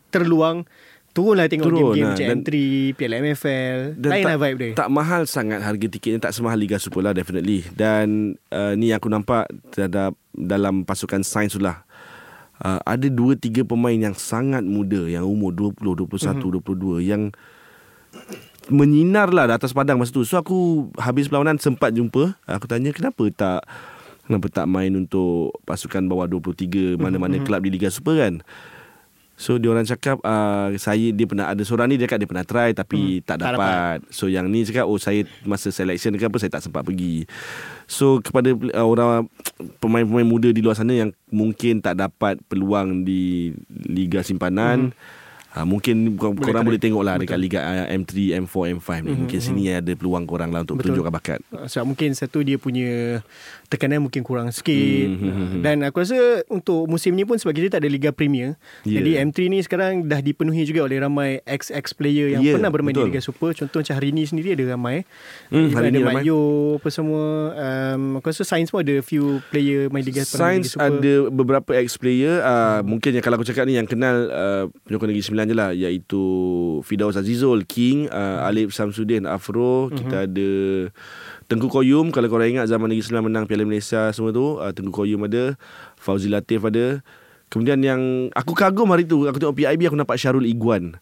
terluang 0.09 0.65
Turunlah 1.11 1.45
tengok 1.45 1.65
Turun 1.65 1.77
game-game 1.93 2.01
lah. 2.03 2.13
macam 2.13 2.25
Dan- 2.27 2.39
M3 2.39 2.51
Piala 2.93 3.15
MFL 3.19 3.77
Dan 3.95 4.09
Lain 4.11 4.21
tak, 4.21 4.29
lah 4.29 4.37
vibe 4.39 4.57
dia 4.59 4.71
Tak 4.75 4.89
mahal 4.91 5.21
sangat 5.23 5.59
harga 5.59 5.85
tiketnya 5.87 6.19
tak 6.19 6.31
semahal 6.31 6.57
Liga 6.57 6.77
Super 6.77 7.01
lah 7.01 7.13
definitely. 7.13 7.65
Dan 7.71 8.33
uh, 8.49 8.73
ni 8.73 8.89
yang 8.89 8.97
aku 8.97 9.09
nampak 9.09 9.45
terhadap 9.69 10.13
dalam 10.31 10.81
pasukan 10.81 11.21
sains 11.21 11.49
tu 11.49 11.57
lah. 11.57 11.81
Uh, 12.57 12.81
ada 12.89 13.05
dua 13.09 13.37
tiga 13.37 13.61
pemain 13.61 13.93
yang 13.93 14.17
sangat 14.17 14.65
muda 14.65 15.05
yang 15.05 15.29
umur 15.29 15.53
20, 15.53 15.77
21, 16.09 16.41
mm-hmm. 16.41 17.01
22 17.01 17.05
yang 17.05 17.29
menyinar 18.67 19.31
lah 19.31 19.47
di 19.47 19.53
atas 19.55 19.71
padang 19.71 20.01
masa 20.01 20.11
tu. 20.11 20.25
So 20.27 20.41
aku 20.41 20.89
habis 20.99 21.31
perlawanan 21.31 21.61
sempat 21.61 21.95
jumpa. 21.95 22.35
Aku 22.49 22.65
tanya 22.67 22.91
kenapa 22.91 23.23
tak 23.31 23.61
kenapa 24.27 24.47
tak 24.51 24.67
main 24.67 24.91
untuk 24.97 25.55
pasukan 25.63 26.03
bawah 26.09 26.27
23 26.27 26.99
mana-mana 26.99 27.39
kelab 27.45 27.63
di 27.63 27.71
Liga 27.71 27.87
Super 27.87 28.19
kan. 28.19 28.33
So 29.37 29.61
dia 29.61 29.69
orang 29.69 29.85
cakap 29.85 30.17
uh, 30.25 30.73
saya 30.81 31.13
dia 31.13 31.29
pernah 31.29 31.45
ada 31.53 31.61
seorang 31.61 31.93
ni 31.93 32.01
dia 32.01 32.09
cakap 32.09 32.25
dia 32.25 32.29
pernah 32.29 32.41
try 32.41 32.73
tapi 32.73 33.21
hmm, 33.21 33.23
tak 33.23 33.37
tak 33.37 33.53
dapat. 33.53 33.97
So 34.09 34.25
yang 34.25 34.49
ni 34.49 34.65
cakap 34.65 34.89
oh 34.89 34.97
saya 34.97 35.29
masa 35.45 35.69
selection 35.69 36.17
ke 36.17 36.25
apa 36.25 36.41
saya 36.41 36.57
tak 36.57 36.65
sempat 36.65 36.81
pergi. 36.81 37.29
So 37.85 38.17
kepada 38.17 38.57
uh, 38.57 38.87
orang 38.89 39.29
pemain-pemain 39.77 40.25
muda 40.25 40.49
di 40.49 40.65
luar 40.65 40.73
sana 40.73 40.97
yang 40.97 41.13
mungkin 41.29 41.85
tak 41.85 42.01
dapat 42.01 42.41
peluang 42.49 43.05
di 43.05 43.53
liga 43.69 44.25
simpanan 44.25 44.89
hmm. 44.89 45.25
Uh, 45.57 45.65
mungkin 45.65 46.13
kor- 46.21 46.37
Boleh 46.37 46.45
korang 46.45 46.63
boleh 46.69 46.77
tengok 46.77 47.01
lah 47.01 47.17
dekat 47.17 47.39
Liga 47.41 47.65
uh, 47.65 47.89
M3, 47.89 48.37
M4, 48.45 48.77
M5 48.77 48.89
ni. 49.01 49.11
Mungkin 49.25 49.39
sini 49.41 49.73
ada 49.73 49.89
peluang 49.97 50.29
korang 50.29 50.53
lah 50.53 50.61
untuk 50.61 50.77
Betul. 50.77 50.93
tunjukkan 50.93 51.13
bakat. 51.17 51.39
Sebab 51.49 51.85
mungkin 51.87 52.13
satu 52.13 52.45
dia 52.45 52.61
punya 52.61 53.23
tekanan 53.67 53.99
mungkin 53.99 54.23
kurang 54.23 54.47
sikit. 54.49 55.07
Hmm, 55.07 55.19
hmm, 55.19 55.31
hmm, 55.31 55.47
hmm. 55.51 55.61
Dan 55.61 55.75
aku 55.83 55.99
rasa 55.99 56.15
untuk 56.47 56.87
musim 56.87 57.13
ni 57.13 57.23
pun 57.23 57.35
sebab 57.35 57.51
kita 57.51 57.77
tak 57.77 57.83
ada 57.83 57.89
Liga 57.91 58.11
Premier. 58.11 58.55
Ya. 58.83 58.99
Jadi 58.99 59.19
M3 59.19 59.37
ni 59.47 59.59
sekarang 59.59 60.07
dah 60.07 60.19
dipenuhi 60.19 60.63
juga 60.63 60.87
oleh 60.87 60.97
ramai 60.97 61.43
XX 61.43 61.83
player 61.93 62.27
yang 62.31 62.41
Ya, 62.41 62.55
pernah 62.55 62.71
bermain 62.71 62.95
betul. 62.95 63.07
di 63.07 63.15
Liga 63.15 63.21
Super. 63.21 63.51
Contoh 63.51 63.79
macam 63.79 63.93
hari 63.93 64.09
ni 64.11 64.23
sendiri 64.23 64.55
ada 64.55 64.71
ramai. 64.71 65.03
Even 65.51 65.75
hari 65.75 65.91
ada 65.91 65.93
ni 65.93 66.01
Mat 66.01 66.13
ramai. 66.15 66.23
Yo 66.23 66.39
apa 66.77 66.89
semua. 66.89 67.23
Um, 67.53 68.19
aku 68.19 68.31
rasa 68.31 68.43
Sains 68.43 68.71
pun 68.71 68.81
ada 68.81 68.95
few 69.03 69.43
player 69.51 69.91
main 69.91 70.03
Liga 70.03 70.23
Liga 70.23 70.63
Super. 70.63 70.87
ada 70.87 71.13
beberapa 71.27 71.71
ex-player 71.75 72.39
uh, 72.41 72.79
Mungkin 72.81 73.19
yang 73.19 73.23
kalau 73.23 73.37
aku 73.37 73.45
cakap 73.45 73.67
ni 73.67 73.75
Yang 73.75 73.93
kenal 73.93 74.15
uh, 74.29 74.63
Penyokong 74.87 75.09
Negeri 75.11 75.23
Sembilan 75.23 75.45
je 75.45 75.55
lah 75.55 75.69
Iaitu 75.75 76.23
Fidaus 76.81 77.19
Azizul 77.19 77.67
King 77.67 78.07
uh, 78.07 78.47
Alif 78.47 78.71
Samsudin 78.71 79.27
Afro 79.27 79.91
Kita 79.91 80.25
ada 80.25 80.49
Tengku 81.47 81.71
Koyum 81.71 82.11
Kalau 82.11 82.27
korang 82.27 82.51
ingat 82.51 82.67
Zaman 82.67 82.91
Negeri 82.91 83.03
Sembilan 83.03 83.25
menang 83.31 83.43
Piala 83.47 83.63
Malaysia 83.63 84.11
Semua 84.11 84.35
tu 84.35 84.59
uh, 84.59 84.71
Tengku 84.71 84.91
Koyum 84.91 85.27
ada 85.27 85.55
Fauzi 85.95 86.27
Latif 86.27 86.63
ada 86.67 86.99
Kemudian 87.47 87.79
yang 87.79 88.01
Aku 88.35 88.51
kagum 88.51 88.91
hari 88.91 89.07
tu 89.07 89.23
Aku 89.27 89.39
tengok 89.39 89.55
PIB 89.55 89.87
Aku 89.87 89.95
nampak 89.95 90.19
Syarul 90.19 90.43
Iguan 90.43 90.99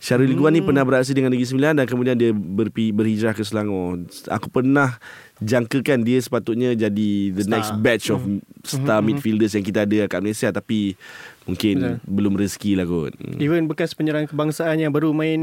Syarul 0.00 0.32
Iguan 0.32 0.56
ni 0.56 0.64
pernah 0.64 0.80
beraksi 0.80 1.12
dengan 1.12 1.28
Negeri 1.28 1.44
Sembilan 1.44 1.76
dan 1.76 1.84
kemudian 1.84 2.16
dia 2.16 2.32
berpi, 2.32 2.88
berhijrah 2.88 3.36
ke 3.36 3.44
Selangor. 3.44 4.00
Aku 4.32 4.48
pernah 4.48 4.96
jangkakan 5.44 6.00
dia 6.08 6.16
sepatutnya 6.16 6.72
jadi 6.72 7.36
the 7.36 7.44
Star. 7.44 7.52
next 7.52 7.70
batch 7.84 8.08
of 8.08 8.24
star 8.64 9.04
midfielders 9.04 9.52
yang 9.52 9.60
kita 9.60 9.84
ada 9.84 10.08
kat 10.08 10.24
Malaysia 10.24 10.48
tapi 10.48 10.96
mungkin 11.44 12.00
belum 12.08 12.32
rezeki 12.40 12.80
lah 12.80 12.88
kot. 12.88 13.12
Hmm. 13.20 13.44
Even 13.44 13.68
bekas 13.68 13.92
penyerang 13.92 14.24
kebangsaan 14.24 14.80
yang 14.80 14.88
baru 14.88 15.12
main 15.12 15.40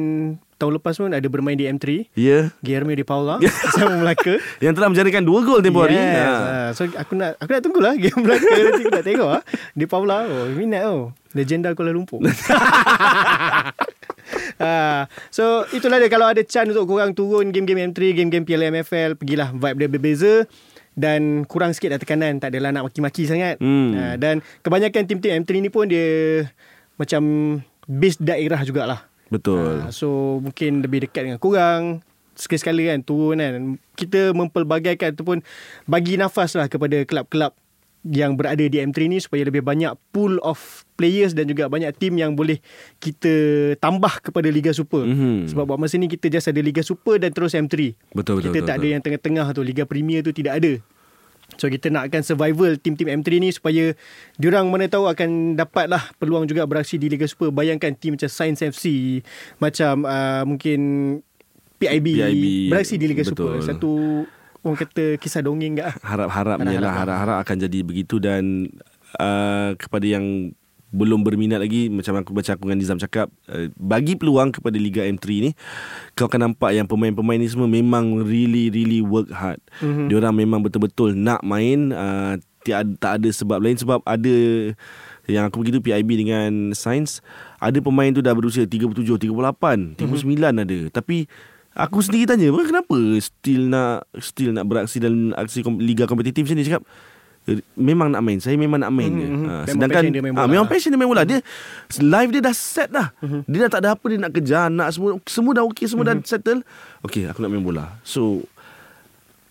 tahun 0.57 0.75
lepas 0.75 0.97
pun 0.97 1.09
ada 1.09 1.23
bermain 1.25 1.53
di 1.53 1.63
M3. 1.63 2.09
Ya. 2.13 2.49
Guillermo 2.59 2.91
de 2.91 3.01
Paula 3.01 3.37
sama 3.77 3.97
Melaka. 3.97 4.41
Yang 4.57 4.73
telah 4.73 4.89
menjadikan 4.89 5.21
dua 5.21 5.39
gol 5.41 5.61
tempoh 5.61 5.85
hari. 5.85 5.95
Yes. 5.95 6.17
Ha. 6.17 6.25
Ha. 6.27 6.69
So 6.73 6.89
aku 6.89 7.13
nak 7.13 7.37
aku 7.37 7.49
nak 7.49 7.61
tunggulah 7.61 7.93
game 7.93 8.17
Melaka 8.25 8.49
nanti 8.49 8.81
aku 8.81 8.91
nak 8.91 9.05
tengok 9.05 9.29
ah. 9.31 9.41
Di 9.71 9.85
Paula 9.85 10.25
oh 10.25 10.49
minat 10.51 10.83
oh. 10.85 11.13
Legenda 11.31 11.71
Kuala 11.71 11.93
Lumpur. 11.93 12.19
ha. 14.59 15.05
So 15.35 15.63
itulah 15.71 16.01
dia 16.01 16.09
kalau 16.09 16.27
ada 16.27 16.41
chance 16.41 16.69
untuk 16.69 16.89
korang 16.89 17.13
turun 17.13 17.53
game-game 17.53 17.93
M3, 17.93 18.17
game-game 18.17 18.43
Piala 18.43 18.73
MFL, 18.73 19.15
pergilah 19.15 19.53
vibe 19.53 19.77
dia 19.77 19.89
berbeza 19.89 20.33
dan 20.97 21.45
kurang 21.45 21.71
sikit 21.71 21.93
dah 21.93 22.01
tekanan 22.01 22.41
tak 22.41 22.49
adalah 22.49 22.73
nak 22.73 22.89
maki-maki 22.89 23.29
sangat 23.29 23.61
Hmm. 23.61 23.93
ha, 23.93 24.03
dan 24.17 24.41
kebanyakan 24.65 25.05
tim-tim 25.05 25.45
M3 25.45 25.61
ni 25.61 25.69
pun 25.69 25.85
dia 25.85 26.49
macam 26.97 27.21
base 27.85 28.17
daerah 28.17 28.65
jugalah 28.65 29.05
Betul. 29.27 29.83
Ha, 29.83 29.91
so 29.91 30.39
mungkin 30.39 30.83
lebih 30.83 31.07
dekat 31.07 31.27
dengan 31.27 31.39
korang 31.41 32.01
sekali-sekala 32.37 32.93
kan 32.93 32.99
turun 33.01 33.41
kan 33.41 33.81
kita 33.97 34.29
mempelbagaikan 34.31 35.17
ataupun 35.17 35.41
bagi 35.89 36.21
nafas 36.21 36.53
lah 36.53 36.69
kepada 36.69 37.01
kelab-kelab 37.01 37.51
yang 38.07 38.37
berada 38.39 38.61
di 38.61 38.77
M3 38.77 39.09
ni 39.09 39.17
supaya 39.19 39.43
lebih 39.43 39.65
banyak 39.65 39.91
pool 40.15 40.39
of 40.45 40.85
players 40.95 41.35
dan 41.35 41.49
juga 41.49 41.67
banyak 41.67 41.91
tim 41.97 42.15
yang 42.15 42.37
boleh 42.37 42.61
kita 43.03 43.33
tambah 43.83 44.23
kepada 44.23 44.47
Liga 44.47 44.71
Super. 44.71 45.03
Mhm. 45.03 45.51
Sebab 45.51 45.65
buat 45.67 45.79
masa 45.81 45.99
ni 45.99 46.07
kita 46.07 46.31
just 46.31 46.47
ada 46.47 46.61
Liga 46.63 46.85
Super 46.85 47.19
dan 47.19 47.35
terus 47.35 47.51
M3. 47.51 47.97
Betul, 48.15 48.39
betul, 48.39 48.53
Kita 48.53 48.63
betul, 48.63 48.67
tak 48.69 48.75
ada 48.77 48.79
betul. 48.79 48.93
yang 48.93 49.01
tengah-tengah 49.03 49.45
tu 49.51 49.61
Liga 49.65 49.83
Premier 49.83 50.23
tu 50.23 50.31
tidak 50.31 50.61
ada. 50.63 50.73
So 51.55 51.71
kita 51.71 51.87
nakkan 51.87 52.27
survival 52.27 52.75
tim-tim 52.75 53.07
M3 53.07 53.39
ni 53.39 53.49
supaya 53.55 53.95
diorang 54.35 54.67
mana 54.67 54.91
tahu 54.91 55.07
akan 55.07 55.55
dapatlah 55.55 56.11
peluang 56.19 56.43
juga 56.43 56.67
beraksi 56.67 56.99
di 56.99 57.07
Liga 57.07 57.23
Super. 57.23 57.55
Bayangkan 57.55 57.95
tim 57.95 58.19
macam 58.19 58.27
Science 58.27 58.59
FC, 58.59 59.19
macam 59.57 60.03
uh, 60.03 60.43
mungkin 60.43 60.79
PIB, 61.79 62.07
PIB, 62.19 62.45
beraksi 62.69 62.99
di 62.99 63.05
Liga 63.07 63.23
betul. 63.23 63.57
Super. 63.57 63.63
Satu 63.63 63.91
orang 64.67 64.77
kata 64.77 65.05
kisah 65.17 65.39
dongeng. 65.39 65.79
Harap-harapnya 65.79 66.03
Harap-harap 66.03 66.59
lah 66.59 66.81
lah. 66.83 66.93
Harap-harap 66.99 67.37
akan 67.47 67.55
jadi 67.63 67.79
begitu 67.87 68.19
Dan 68.19 68.67
uh, 69.15 69.71
Kepada 69.79 70.03
yang 70.03 70.51
Belum 70.87 71.19
berminat 71.19 71.59
lagi 71.59 71.91
Macam 71.91 72.15
aku 72.17 72.31
baca 72.31 72.55
aku 72.55 72.65
dengan 72.65 72.79
Nizam 72.79 72.95
cakap 72.95 73.27
uh, 73.47 73.67
Bagi 73.73 74.15
peluang 74.15 74.51
kepada 74.51 74.75
Liga 74.75 75.03
M3 75.03 75.25
ni 75.39 75.51
Kau 76.13 76.25
akan 76.25 76.51
nampak 76.51 76.71
yang 76.71 76.87
pemain-pemain 76.87 77.35
ni 77.35 77.47
semua 77.47 77.67
Memang 77.67 78.23
really 78.23 78.67
really 78.67 78.99
work 78.99 79.27
hard 79.29 79.59
Mhm. 79.77 80.09
Diorang 80.09 80.33
memang 80.33 80.63
betul-betul 80.63 81.13
nak 81.13 81.43
main 81.43 81.91
uh, 81.91 82.33
tiada, 82.65 82.91
tak 82.97 83.11
ada 83.21 83.29
sebab 83.31 83.61
lain 83.61 83.79
sebab 83.79 84.03
ada 84.03 84.35
yang 85.27 85.47
aku 85.47 85.63
begitu 85.63 85.79
PIB 85.79 86.09
dengan 86.17 86.71
Sains 86.71 87.19
ada 87.59 87.79
pemain 87.79 88.11
tu 88.11 88.19
dah 88.19 88.35
berusia 88.35 88.63
37, 88.63 88.91
38, 89.27 89.27
39 89.99 89.99
mm-hmm. 89.99 90.63
ada. 90.63 90.79
Tapi 90.89 91.27
aku 91.71 91.99
sendiri 91.99 92.25
tanya, 92.25 92.47
"Bang, 92.49 92.67
kenapa 92.67 92.97
still 93.19 93.67
nak 93.67 94.07
still 94.17 94.51
nak 94.51 94.65
beraksi 94.65 94.99
dalam 94.99 95.31
aksi 95.35 95.63
kom- 95.63 95.79
liga 95.79 96.07
kompetitif 96.07 96.47
macam 96.47 96.57
ni?" 96.57 96.67
Cakap 96.67 96.83
"Eh, 96.83 96.87
Memang 97.73 98.11
nak 98.11 98.19
main. 98.19 98.37
Saya 98.37 98.59
memang 98.59 98.75
nak 98.75 98.91
main 98.91 99.07
je. 99.07 99.23
Mhm. 99.23 99.31
ha, 99.47 99.53
Memang 99.63 99.67
Sedangkan 99.71 100.01
passion 100.01 100.11
dia 100.11 100.21
main 100.21 100.33
ah, 100.33 100.37
bola. 100.37 100.51
Memang 100.51 100.67
passion 100.67 100.89
dia 100.91 100.99
main 100.99 101.07
bola. 101.07 101.23
Dia 101.23 101.39
Live 101.97 102.29
dia 102.29 102.41
dah 102.43 102.51
set 102.51 102.89
dah. 102.91 103.07
Dia 103.47 103.59
dah 103.63 103.71
tak 103.71 103.81
ada 103.81 103.89
apa 103.95 104.05
Dia 104.05 104.19
nak 104.19 104.31
kejar 104.31 104.67
Nak 104.67 104.89
semua 104.91 105.09
Semua 105.23 105.51
dah 105.55 105.63
okey 105.65 105.87
Semua 105.87 106.03
dah 106.03 106.15
settle. 106.19 106.59
Okay 107.01 107.23
aku 107.23 107.39
nak 107.39 107.49
main 107.49 107.63
bola. 107.63 107.95
So 108.03 108.43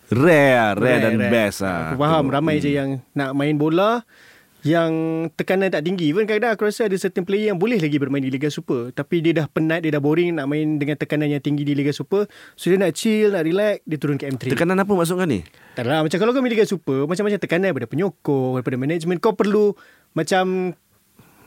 Rare 0.07 0.77
Rare, 0.79 0.99
dan 1.03 1.19
best 1.27 1.59
lah 1.59 1.91
Aku 1.91 1.99
faham. 1.99 2.29
Ramai 2.29 2.57
Hmm. 2.57 2.63
je 2.63 2.69
yang 2.71 2.89
nak 3.11 3.33
main 3.33 3.57
bola 3.57 4.05
yang 4.59 4.91
tekanan 5.31 5.69
tak 5.69 5.81
tinggi. 5.81 6.07
Even 6.07 6.23
kadang-kadang 6.23 6.53
aku 6.53 6.65
rasa 6.65 6.85
ada 6.85 6.95
certain 6.95 7.21
player 7.21 7.49
yang 7.49 7.57
boleh 7.57 7.77
lagi 7.77 7.95
bermain 7.95 8.19
di 8.19 8.27
Liga 8.27 8.47
Super. 8.47 8.89
Tapi 8.89 9.21
dia 9.21 9.33
dah 9.33 9.45
penat, 9.45 9.79
dia 9.79 9.89
dah 9.89 9.99
boring 9.99 10.33
nak 10.33 10.45
main 10.45 10.75
dengan 10.75 10.93
tekanan 10.93 11.29
yang 11.29 11.39
tinggi 11.39 11.61
di 11.61 11.71
Liga 11.71 11.89
Super. 11.89 12.25
So 12.53 12.67
dia 12.67 12.77
nak 12.77 12.91
chill, 12.91 13.29
nak 13.29 13.43
relax, 13.43 13.83
dia 13.83 13.97
turun 13.97 14.15
ke 14.15 14.25
M3. 14.25 14.49
Tekanan 14.49 14.77
apa 14.77 14.89
maksudkan 14.89 15.25
ni? 15.25 15.45
Tak 15.71 15.83
lah, 15.83 16.01
macam 16.01 16.17
kalau 16.17 16.31
kau 16.31 16.41
main 16.41 16.49
Liga 16.49 16.65
Super, 16.65 17.05
macam-macam 17.05 17.37
tekanan 17.37 17.65
daripada 17.69 17.87
penyokong, 17.87 18.51
daripada 18.55 18.77
management. 18.77 19.17
Kau 19.19 19.31
perlu 19.31 19.77
macam 20.11 20.73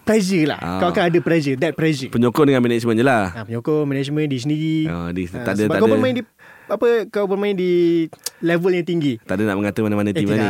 pressure 0.00 0.48
lah. 0.48 0.58
Ah. 0.58 0.78
Kau 0.78 0.88
akan 0.88 1.02
ada 1.06 1.18
pressure, 1.20 1.54
that 1.56 1.74
pressure. 1.74 2.08
Penyokong 2.08 2.46
dengan 2.46 2.58
management 2.60 2.96
je 2.96 3.04
lah 3.04 3.30
Ha, 3.32 3.44
penyokong, 3.44 3.84
management, 3.84 4.26
diri 4.26 4.42
sendiri. 4.42 4.78
Oh, 4.88 5.08
di- 5.12 5.28
Ha, 5.28 5.44
tak 5.44 5.54
ada- 5.54 5.66
sebab 5.66 5.74
tak 5.76 5.78
kau 5.78 5.86
ada. 5.86 5.94
bermain 5.94 6.14
di 6.14 6.22
apa 6.70 7.04
kau 7.06 7.26
bermain 7.26 7.52
di 7.52 8.06
level 8.40 8.72
yang 8.72 8.86
tinggi. 8.86 9.18
Tak 9.20 9.36
ada 9.36 9.50
nak 9.50 9.56
mengata 9.58 9.78
mana-mana 9.82 10.10
Eh, 10.10 10.16
tim 10.16 10.26
lah 10.26 10.38
ni. 10.38 10.48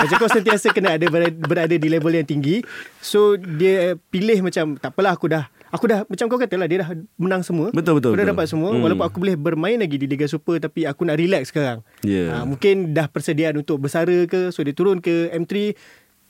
Macam 0.00 0.16
kau 0.16 0.30
sentiasa 0.30 0.70
kena 0.70 0.94
ada 0.94 1.06
berada, 1.32 1.74
di 1.74 1.88
level 1.88 2.12
yang 2.12 2.24
tinggi. 2.24 2.62
So 3.00 3.34
dia 3.34 3.96
pilih 4.08 4.44
macam 4.44 4.76
tak 4.76 4.92
apalah 4.92 5.16
aku 5.16 5.26
dah 5.26 5.48
aku 5.70 5.86
dah 5.86 6.02
macam 6.04 6.26
kau 6.26 6.34
kata 6.36 6.54
lah 6.54 6.66
dia 6.66 6.82
dah 6.82 6.90
menang 7.14 7.40
semua. 7.40 7.70
Betul, 7.70 7.98
betul, 7.98 8.12
Aku 8.12 8.18
dah 8.18 8.26
betul. 8.26 8.34
dapat 8.34 8.46
semua 8.46 8.70
Hmm. 8.70 8.82
walaupun 8.82 9.06
aku 9.06 9.16
boleh 9.22 9.36
bermain 9.38 9.78
lagi 9.78 9.96
di 9.96 10.06
Liga 10.06 10.26
Super 10.26 10.58
tapi 10.58 10.82
aku 10.82 11.06
nak 11.06 11.16
relax 11.16 11.48
sekarang. 11.48 11.80
Ya. 12.02 12.30
Ha, 12.32 12.42
mungkin 12.42 12.90
dah 12.90 13.06
persediaan 13.06 13.54
untuk 13.54 13.78
bersara 13.78 14.26
ke 14.26 14.50
so 14.50 14.60
dia 14.60 14.74
turun 14.74 14.98
ke 14.98 15.30
M3 15.30 15.74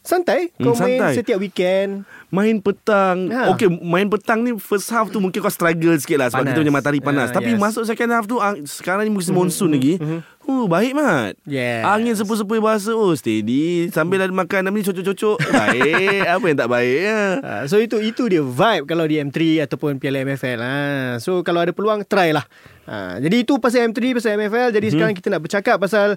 santai 0.00 0.48
kau 0.54 0.72
Hmm, 0.72 0.80
main 0.80 0.98
santai. 0.98 1.12
setiap 1.14 1.38
weekend. 1.38 2.08
Main 2.28 2.56
petang 2.56 3.26
Ha. 3.26 3.50
Okay 3.50 3.66
main 3.66 4.06
petang 4.06 4.40
ni 4.40 4.54
First 4.54 4.86
half 4.88 5.10
tu 5.10 5.18
Mungkin 5.18 5.34
kau 5.36 5.50
struggle 5.50 5.98
sikit 5.98 6.14
lah 6.14 6.30
Sebab 6.30 6.40
Panas. 6.40 6.48
kita 6.48 6.62
punya 6.62 6.70
matahari 6.70 7.00
panas 7.02 7.28
Ah, 7.28 7.42
Tapi 7.42 7.50
yes. 7.50 7.58
masuk 7.58 7.82
second 7.82 8.06
half 8.08 8.24
tu 8.24 8.38
ah, 8.38 8.54
Sekarang 8.62 9.02
ni 9.02 9.10
musim 9.10 9.34
monsun 9.34 9.66
lagi 9.68 9.98
Oh 10.46 10.64
baik 10.64 10.94
mat 10.94 11.34
Yes. 11.42 11.82
Angin 11.82 12.14
sepoi-sepoi 12.14 12.62
bahasa 12.62 12.94
Oh 12.94 13.10
steady 13.12 13.90
Sambil 13.90 14.22
ada 14.22 14.30
makan 14.30 14.70
Ni 14.70 14.78
cocok-cocok 14.80 15.36
Baik 15.58 16.22
Apa 16.30 16.44
yang 16.46 16.58
tak 16.60 16.70
baik 16.70 16.98
ya? 17.02 17.20
Ha, 17.40 17.52
so 17.66 17.76
itu 17.76 17.98
itu 17.98 18.22
dia 18.24 18.40
vibe 18.40 18.86
kalau 18.86 19.02
di 19.04 19.18
M3 19.18 19.36
ataupun 19.60 19.98
Piala 19.98 20.22
MFL. 20.22 20.58
Ha, 20.60 20.74
so 21.18 21.42
kalau 21.42 21.58
ada 21.58 21.70
peluang 21.70 22.02
try 22.04 22.30
lah. 22.30 22.46
Ha, 22.86 23.18
jadi 23.18 23.42
itu 23.42 23.58
pasal 23.58 23.90
M3 23.90 23.98
pasal 24.12 24.38
MFL. 24.38 24.70
Jadi 24.70 24.86
hmm. 24.86 24.94
sekarang 24.94 25.14
kita 25.14 25.28
nak 25.28 25.42
bercakap 25.42 25.76
pasal 25.76 26.14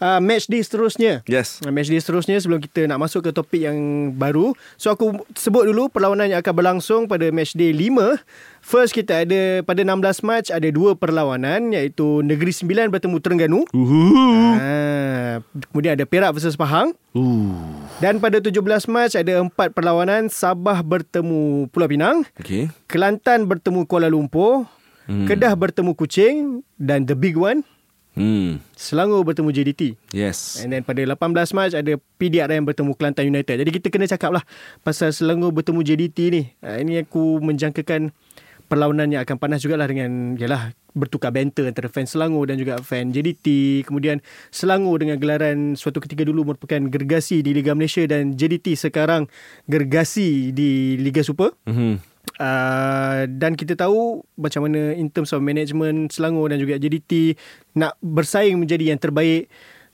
uh, 0.00 0.20
match 0.20 0.48
day 0.48 0.64
seterusnya. 0.64 1.22
Yes 1.28 1.60
Uh, 1.60 1.68
Match 1.68 1.92
day 1.92 2.00
seterusnya 2.00 2.40
sebelum 2.40 2.62
kita 2.62 2.88
nak 2.88 3.04
masuk 3.04 3.28
ke 3.28 3.30
topik 3.36 3.60
yang 3.60 4.10
baru. 4.16 4.56
So 4.80 4.88
aku 4.88 5.22
sebut 5.36 5.68
dulu 5.68 5.92
perlawanan 5.92 6.32
yang 6.32 6.40
akan 6.40 6.54
berlangsung 6.56 7.00
pada 7.04 7.28
match 7.28 7.52
day 7.52 7.70
5. 7.76 8.16
First 8.64 8.96
kita 8.96 9.28
ada 9.28 9.60
pada 9.60 9.84
16 9.84 10.24
Mac 10.24 10.48
ada 10.48 10.68
dua 10.72 10.96
perlawanan 10.96 11.72
iaitu 11.76 12.24
Negeri 12.24 12.52
Sembilan 12.52 12.88
bertemu 12.88 13.16
Terengganu. 13.20 13.60
Uhuh. 13.76 14.56
Ha, 14.56 15.44
kemudian 15.68 16.00
ada 16.00 16.08
Perak 16.08 16.32
versus 16.32 16.56
Pahang. 16.56 16.96
Uh. 17.12 17.52
Dan 18.00 18.22
pada 18.22 18.40
17 18.40 18.56
Mac 18.88 19.12
ada 19.12 19.34
empat 19.44 19.76
perlawanan 19.76 20.32
Sabah 20.32 20.80
bertemu 20.80 21.68
Pulau 21.68 21.90
Pinang, 21.90 22.24
Okay 22.38 22.70
Kelantan 22.86 23.50
bertemu 23.50 23.84
Kuala 23.84 24.08
Lumpur, 24.08 24.64
hmm. 25.10 25.26
Kedah 25.28 25.52
bertemu 25.58 25.92
Kuching 25.92 26.64
dan 26.78 27.04
the 27.04 27.18
big 27.18 27.36
one 27.36 27.66
hmm. 28.16 28.62
Selangor 28.74 29.22
bertemu 29.22 29.50
JDT. 29.52 29.82
Yes 30.14 30.62
And 30.62 30.74
then 30.74 30.82
pada 30.82 31.02
18 31.02 31.56
Mac 31.56 31.74
ada 31.74 31.92
PDRM 32.18 32.62
bertemu 32.66 32.90
Kelantan 32.96 33.26
United. 33.28 33.56
Jadi 33.60 33.70
kita 33.70 33.86
kena 33.92 34.06
cakap 34.08 34.30
lah 34.34 34.44
pasal 34.82 35.14
Selangor 35.14 35.50
bertemu 35.54 35.80
JDT 35.84 36.18
ni. 36.32 36.42
Ha, 36.64 36.80
ini 36.80 37.02
aku 37.02 37.38
menjangkakan 37.42 38.14
perlawanan 38.70 39.10
yang 39.10 39.26
akan 39.26 39.36
panas 39.42 39.66
jugalah 39.66 39.90
dengan 39.90 40.38
yalah 40.38 40.70
bertukar 40.94 41.34
banter 41.34 41.66
antara 41.66 41.90
fan 41.90 42.06
Selangor 42.06 42.46
dan 42.46 42.58
juga 42.58 42.78
fan 42.82 43.10
JDT. 43.10 43.82
Kemudian 43.86 44.22
Selangor 44.54 45.02
dengan 45.02 45.18
gelaran 45.18 45.74
suatu 45.74 45.98
ketika 45.98 46.22
dulu 46.22 46.54
merupakan 46.54 46.78
gergasi 46.86 47.42
di 47.42 47.50
Liga 47.50 47.74
Malaysia 47.74 48.06
dan 48.06 48.38
JDT 48.38 48.78
sekarang 48.78 49.26
gergasi 49.66 50.54
di 50.54 50.98
Liga 50.98 51.22
Super. 51.26 51.54
mm-hmm. 51.66 52.09
Uh, 52.40 53.28
dan 53.36 53.52
kita 53.52 53.76
tahu 53.76 54.24
macam 54.36 54.64
mana 54.64 54.96
in 54.96 55.12
terms 55.12 55.32
of 55.36 55.44
management 55.44 56.08
Selangor 56.12 56.48
dan 56.48 56.60
juga 56.60 56.80
JDT 56.80 57.36
nak 57.76 57.96
bersaing 58.00 58.56
menjadi 58.56 58.92
yang 58.92 59.00
terbaik. 59.00 59.48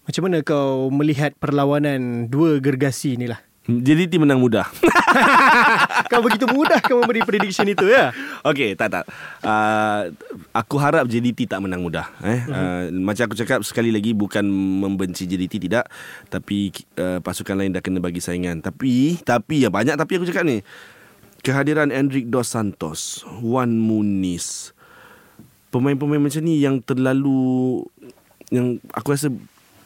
Macam 0.07 0.31
mana 0.31 0.39
kau 0.47 0.87
melihat 0.95 1.35
perlawanan 1.43 2.31
dua 2.31 2.63
gergasi 2.63 3.19
ni 3.19 3.27
lah? 3.27 3.43
JDT 3.67 4.23
menang 4.23 4.39
mudah 4.39 4.71
Kau 6.11 6.23
begitu 6.23 6.47
mudah 6.47 6.79
kau 6.79 7.03
memberi 7.03 7.27
prediction 7.27 7.67
itu 7.67 7.91
ya? 7.91 8.15
Okay, 8.47 8.79
tak 8.79 8.95
tak. 8.95 9.05
Uh, 9.43 10.15
aku 10.55 10.79
harap 10.79 11.09
JDT 11.11 11.51
tak 11.51 11.59
menang 11.59 11.83
mudah. 11.83 12.07
Eh, 12.23 12.41
uh, 12.47 12.83
macam 12.95 13.27
aku 13.27 13.35
cakap 13.35 13.65
sekali 13.67 13.91
lagi 13.91 14.15
bukan 14.15 14.45
membenci 14.55 15.27
JDT 15.27 15.67
tidak, 15.67 15.91
tapi 16.31 16.71
uh, 17.01 17.19
pasukan 17.25 17.59
lain 17.59 17.75
dah 17.75 17.83
kena 17.83 17.99
bagi 17.99 18.23
saingan. 18.23 18.63
Tapi 18.63 19.19
tapi 19.25 19.67
ya 19.67 19.73
banyak 19.73 19.99
tapi 19.99 20.21
aku 20.21 20.29
cakap 20.29 20.47
ni. 20.47 20.63
Kehadiran 21.47 21.95
Enric 21.95 22.27
Dos 22.27 22.51
Santos, 22.51 23.23
Wan 23.39 23.71
Muniz, 23.71 24.75
pemain-pemain 25.71 26.19
macam 26.19 26.43
ni 26.43 26.59
yang 26.59 26.83
terlalu 26.83 27.87
yang 28.51 28.83
aku 28.91 29.15
rasa 29.15 29.31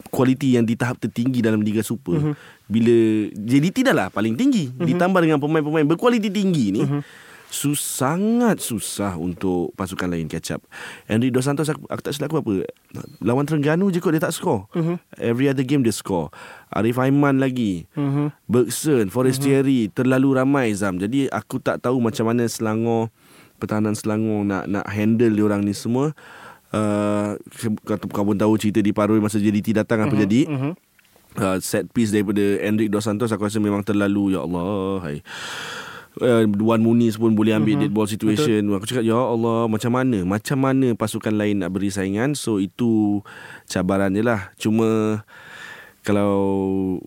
kualiti 0.08 0.56
yang 0.56 0.64
di 0.64 0.72
tahap 0.72 0.96
tertinggi 0.96 1.44
dalam 1.44 1.60
Liga 1.60 1.84
Super. 1.84 2.16
Uh-huh. 2.16 2.34
Bila 2.64 3.28
JDT 3.36 3.92
dah 3.92 3.92
lah 3.92 4.08
paling 4.08 4.40
tinggi 4.40 4.72
uh-huh. 4.72 4.88
ditambah 4.88 5.20
dengan 5.20 5.36
pemain-pemain 5.36 5.84
berkualiti 5.84 6.32
tinggi 6.32 6.80
ni. 6.80 6.80
Uh-huh. 6.80 7.04
Sus, 7.50 7.82
sangat 7.82 8.62
susah 8.62 9.18
untuk 9.18 9.74
pasukan 9.74 10.06
lain 10.06 10.30
catch 10.30 10.54
up. 10.54 10.62
Henry 11.10 11.34
Dos 11.34 11.50
Santos 11.50 11.66
aku, 11.66 11.82
aku 11.90 11.98
tak 11.98 12.14
silap 12.14 12.30
aku 12.30 12.38
apa. 12.46 12.52
Lawan 13.18 13.42
Terengganu 13.42 13.90
je 13.90 13.98
kot 13.98 14.14
dia 14.14 14.22
tak 14.22 14.30
score. 14.30 14.70
Uh-huh. 14.70 15.02
Every 15.18 15.50
other 15.50 15.66
game 15.66 15.82
dia 15.82 15.90
score. 15.90 16.30
Arif 16.70 16.94
Aiman 17.02 17.42
lagi. 17.42 17.90
Uh-huh. 17.98 18.30
Bergson, 18.46 19.10
Forestieri 19.10 19.90
uh-huh. 19.90 19.94
terlalu 19.98 20.38
ramai 20.38 20.70
Zam. 20.78 21.02
Jadi 21.02 21.26
aku 21.26 21.58
tak 21.58 21.82
tahu 21.82 21.98
macam 21.98 22.30
mana 22.30 22.46
Selangor 22.46 23.10
pertahanan 23.58 23.98
Selangor 23.98 24.46
nak 24.46 24.70
nak 24.70 24.86
handle 24.86 25.34
dia 25.34 25.44
orang 25.44 25.66
ni 25.66 25.74
semua. 25.74 26.14
Uh, 26.70 27.34
kau, 27.82 27.98
kau 27.98 28.22
pun 28.22 28.38
tahu 28.38 28.54
cerita 28.62 28.78
di 28.78 28.94
Paroi 28.94 29.18
masa 29.18 29.42
JDT 29.42 29.74
datang 29.74 30.06
apa 30.06 30.14
uh-huh. 30.14 30.22
jadi. 30.22 30.40
Uh-huh. 30.46 30.74
Uh, 31.30 31.58
set 31.62 31.86
piece 31.94 32.10
daripada 32.10 32.42
Enric 32.62 32.90
Dos 32.90 33.06
Santos 33.06 33.30
aku 33.30 33.46
rasa 33.46 33.58
memang 33.58 33.82
terlalu 33.82 34.38
ya 34.38 34.46
Allah. 34.46 35.02
Hai. 35.02 35.18
Uh, 36.20 36.44
Wan 36.60 36.84
Muniz 36.84 37.16
pun 37.16 37.32
boleh 37.32 37.56
ambil 37.56 37.80
uh-huh. 37.80 37.82
dead 37.88 37.92
ball 37.96 38.04
situation. 38.04 38.68
Betul. 38.68 38.76
Aku 38.76 38.86
cakap 38.86 39.04
ya 39.08 39.16
Allah 39.16 39.64
macam 39.72 39.90
mana? 39.96 40.18
Macam 40.28 40.58
mana 40.60 40.92
pasukan 40.92 41.32
lain 41.32 41.64
nak 41.64 41.72
beri 41.72 41.88
saingan? 41.88 42.36
So 42.36 42.60
itu 42.60 43.24
cabaran 43.64 44.12
je 44.12 44.20
lah. 44.20 44.52
Cuma 44.60 45.22
kalau 46.00 46.32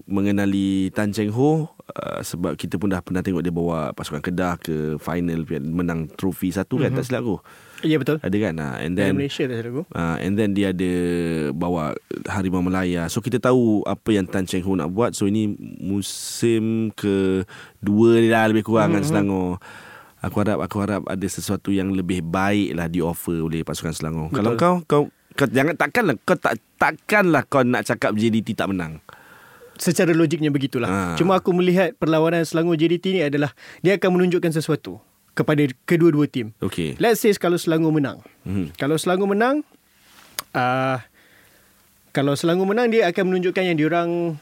mengenali 0.05 0.93
Tan 0.93 1.09
Cheng 1.09 1.33
Ho 1.33 1.65
uh, 1.65 2.19
sebab 2.21 2.53
kita 2.53 2.77
pun 2.77 2.93
dah 2.93 3.01
pernah 3.01 3.25
tengok 3.25 3.41
dia 3.41 3.49
bawa 3.49 3.89
pasukan 3.97 4.21
Kedah 4.21 4.61
ke 4.61 5.01
final 5.01 5.45
menang 5.65 6.09
trofi 6.13 6.53
satu 6.53 6.77
kan 6.77 6.93
uh-huh. 6.93 7.01
tak 7.01 7.05
silap 7.09 7.25
aku. 7.25 7.37
Ya 7.83 7.99
betul. 7.99 8.21
Ada 8.23 8.37
kan? 8.39 8.53
Uh, 8.55 8.75
and 8.79 8.93
then 8.95 9.17
Malaysia 9.19 9.43
dah 9.43 9.59
aku. 9.59 9.83
Uh, 9.91 10.17
and 10.23 10.39
then 10.39 10.55
dia 10.55 10.71
ada 10.71 10.93
bawa 11.51 11.97
Harimau 12.29 12.63
Melaya. 12.63 13.11
So 13.11 13.19
kita 13.19 13.43
tahu 13.43 13.83
apa 13.83 14.09
yang 14.15 14.29
Tan 14.29 14.47
Cheng 14.47 14.63
Ho 14.63 14.77
nak 14.77 14.93
buat. 14.93 15.11
So 15.17 15.27
ini 15.27 15.51
musim 15.81 16.93
ke 16.95 17.43
dua 17.83 18.21
ni 18.23 18.29
lah 18.31 18.47
lebih 18.47 18.63
kurang 18.63 18.95
mm-hmm. 18.95 19.03
kan 19.03 19.09
Selangor. 19.09 19.51
Aku 20.23 20.39
harap 20.39 20.63
aku 20.63 20.77
harap 20.79 21.03
ada 21.03 21.27
sesuatu 21.27 21.67
yang 21.75 21.91
lebih 21.91 22.23
baik 22.23 22.79
lah 22.79 22.87
di 22.87 23.03
offer 23.03 23.43
oleh 23.43 23.67
pasukan 23.67 23.91
Selangor. 23.91 24.31
Betul. 24.31 24.37
Kalau 24.39 24.53
kau 24.55 24.75
kau 24.87 25.03
kau 25.33 25.49
jangan 25.49 25.75
takkanlah 25.75 26.15
kau 26.23 26.37
tak 26.37 26.61
takkanlah 26.77 27.43
kau 27.45 27.65
nak 27.65 27.83
cakap 27.85 28.13
JDT 28.13 28.57
tak 28.57 28.69
menang. 28.69 29.01
Secara 29.73 30.13
logiknya 30.13 30.53
begitulah. 30.53 30.87
Ha. 30.87 30.99
Cuma 31.17 31.41
aku 31.41 31.49
melihat 31.49 31.97
perlawanan 31.97 32.45
Selangor 32.45 32.77
JDT 32.77 33.05
ni 33.09 33.21
adalah 33.25 33.57
dia 33.81 33.97
akan 33.97 34.21
menunjukkan 34.21 34.53
sesuatu 34.53 35.01
kepada 35.33 35.65
kedua-dua 35.89 36.29
tim. 36.29 36.53
Okey. 36.61 37.01
Let's 37.01 37.25
say 37.25 37.33
kalau 37.33 37.57
Selangor 37.57 37.89
menang. 37.89 38.21
Hmm. 38.45 38.69
Kalau 38.77 38.95
Selangor 39.01 39.25
menang 39.33 39.65
uh, 40.53 40.97
kalau 42.13 42.37
Selangor 42.37 42.69
menang 42.69 42.93
dia 42.93 43.09
akan 43.09 43.33
menunjukkan 43.33 43.63
yang 43.73 43.77
diorang 43.77 44.37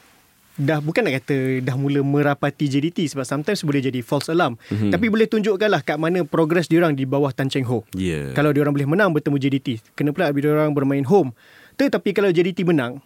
dah 0.60 0.84
bukan 0.84 1.08
nak 1.08 1.24
kata 1.24 1.64
dah 1.64 1.76
mula 1.80 2.04
merapati 2.04 2.68
JDT 2.68 3.08
sebab 3.16 3.24
sometimes 3.24 3.64
boleh 3.64 3.80
jadi 3.80 4.00
false 4.04 4.28
alarm. 4.28 4.60
Mm-hmm. 4.68 4.90
Tapi 4.92 5.06
boleh 5.08 5.26
tunjukkanlah 5.28 5.80
kat 5.80 5.96
mana 5.96 6.22
progress 6.28 6.68
diorang 6.68 6.92
di 6.92 7.08
bawah 7.08 7.32
Tan 7.32 7.48
Cheng 7.48 7.64
Ho. 7.68 7.88
Yeah. 7.96 8.36
Kalau 8.36 8.52
diorang 8.52 8.76
boleh 8.76 8.88
menang 8.88 9.16
bertemu 9.16 9.36
JDT. 9.40 9.68
Kena 9.96 10.12
pula 10.12 10.28
diorang 10.32 10.76
bermain 10.76 11.04
home. 11.08 11.32
Tetapi 11.80 12.12
kalau 12.12 12.28
JDT 12.28 12.68
menang 12.68 13.00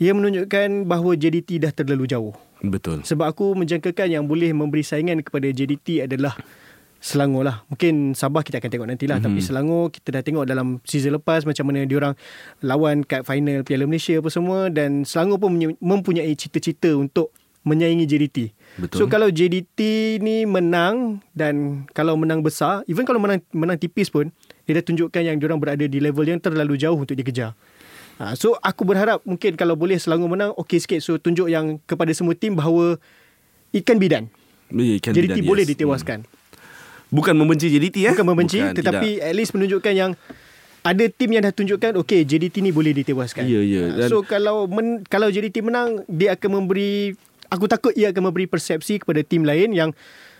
ia 0.00 0.16
menunjukkan 0.16 0.88
bahawa 0.88 1.12
JDT 1.14 1.60
dah 1.60 1.72
terlalu 1.76 2.08
jauh. 2.08 2.32
Betul. 2.64 3.04
Sebab 3.04 3.28
aku 3.28 3.52
menjangkakan 3.56 4.08
yang 4.08 4.24
boleh 4.24 4.52
memberi 4.52 4.84
saingan 4.84 5.20
kepada 5.20 5.48
JDT 5.48 6.08
adalah 6.08 6.36
Selangor 7.00 7.48
lah. 7.48 7.64
Mungkin 7.72 8.12
Sabah 8.12 8.44
kita 8.44 8.60
akan 8.60 8.70
tengok 8.70 8.88
nantilah. 8.92 9.18
Mm-hmm. 9.18 9.32
Tapi 9.32 9.40
Selangor 9.40 9.88
kita 9.88 10.20
dah 10.20 10.22
tengok 10.22 10.44
dalam 10.44 10.84
season 10.84 11.16
lepas 11.16 11.48
macam 11.48 11.64
mana 11.72 11.88
diorang 11.88 12.12
lawan 12.60 13.08
kat 13.08 13.24
final 13.24 13.64
Piala 13.64 13.88
Malaysia 13.88 14.20
apa 14.20 14.28
semua. 14.28 14.68
Dan 14.68 15.08
Selangor 15.08 15.40
pun 15.40 15.56
mempunyai 15.80 16.36
cita-cita 16.36 16.92
untuk 16.92 17.32
menyaingi 17.64 18.04
JDT. 18.04 18.38
Betul. 18.84 18.96
So 19.00 19.04
kalau 19.08 19.28
JDT 19.28 19.80
ni 20.20 20.44
menang 20.44 21.24
dan 21.36 21.84
kalau 21.96 22.16
menang 22.16 22.44
besar, 22.44 22.84
even 22.88 23.08
kalau 23.08 23.20
menang 23.20 23.40
menang 23.52 23.76
tipis 23.80 24.08
pun, 24.08 24.32
dia 24.64 24.76
dah 24.80 24.84
tunjukkan 24.84 25.20
yang 25.24 25.36
diorang 25.36 25.60
berada 25.60 25.84
di 25.84 25.98
level 26.00 26.24
yang 26.24 26.40
terlalu 26.40 26.80
jauh 26.80 26.96
untuk 26.96 27.16
dikejar. 27.16 27.52
Ha, 28.20 28.36
so 28.36 28.52
aku 28.60 28.84
berharap 28.84 29.24
mungkin 29.24 29.56
kalau 29.56 29.76
boleh 29.76 29.96
Selangor 29.96 30.28
menang, 30.28 30.52
okey 30.60 30.80
sikit. 30.80 31.00
So 31.00 31.16
tunjuk 31.16 31.48
yang 31.48 31.80
kepada 31.88 32.12
semua 32.12 32.36
tim 32.36 32.56
bahawa 32.56 33.00
it 33.72 33.84
can 33.88 33.96
be 33.96 34.08
done. 34.08 34.28
Yeah, 34.68 35.00
JDT 35.00 35.40
done, 35.40 35.48
boleh 35.48 35.64
yes. 35.64 35.72
ditewaskan. 35.76 36.28
Hmm. 36.28 36.39
Bukan 37.10 37.34
membenci 37.34 37.66
JDT 37.68 37.96
ya? 38.00 38.10
Bukan 38.12 38.26
membenci 38.26 38.58
Bukan, 38.58 38.74
tetapi 38.76 39.08
tidak. 39.16 39.26
at 39.26 39.34
least 39.34 39.52
menunjukkan 39.52 39.92
yang 39.92 40.12
ada 40.80 41.04
tim 41.06 41.28
yang 41.28 41.42
dah 41.42 41.52
tunjukkan 41.52 41.92
okey 41.98 42.24
JDT 42.24 42.58
ni 42.60 42.70
boleh 42.70 42.94
ditewaskan. 42.94 43.44
Ya, 43.44 43.60
ya. 43.60 43.82
Ha, 43.84 43.96
Dan- 43.98 44.08
So 44.08 44.22
kalau 44.22 44.64
men, 44.64 45.04
kalau 45.04 45.28
JDT 45.28 45.60
menang 45.60 46.06
dia 46.06 46.32
akan 46.32 46.50
memberi 46.58 47.12
aku 47.46 47.66
takut 47.66 47.92
ia 47.92 48.08
akan 48.08 48.30
memberi 48.30 48.46
persepsi 48.46 48.96
kepada 48.96 49.20
tim 49.20 49.42
lain 49.42 49.70
yang 49.70 49.90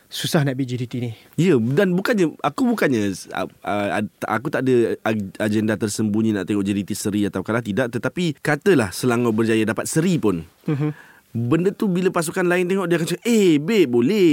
susah 0.06 0.42
nak 0.42 0.54
beat 0.54 0.66
JDT 0.68 0.94
ni. 0.98 1.10
Ya 1.36 1.54
dan 1.54 1.92
bukannya 1.92 2.34
aku 2.40 2.66
bukannya 2.66 3.12
uh, 3.30 3.46
uh, 3.62 3.88
aku 4.24 4.48
tak 4.48 4.64
ada 4.64 4.94
ag- 5.02 5.34
agenda 5.38 5.74
tersembunyi 5.74 6.32
nak 6.32 6.46
tengok 6.46 6.62
JDT 6.62 6.90
seri 6.92 7.22
atau 7.24 7.42
kalah 7.42 7.60
tidak 7.60 7.90
tetapi 7.90 8.34
katalah 8.36 8.90
Selangor 8.90 9.30
berjaya 9.30 9.62
dapat 9.62 9.84
seri 9.84 10.16
pun. 10.16 10.42
Mhm. 10.64 11.09
Benda 11.30 11.70
tu 11.70 11.86
bila 11.86 12.10
pasukan 12.10 12.42
lain 12.42 12.66
tengok 12.66 12.90
dia 12.90 12.98
akan 12.98 13.06
cakap 13.06 13.22
eh 13.22 13.62
babe 13.62 13.86
boleh 13.86 14.30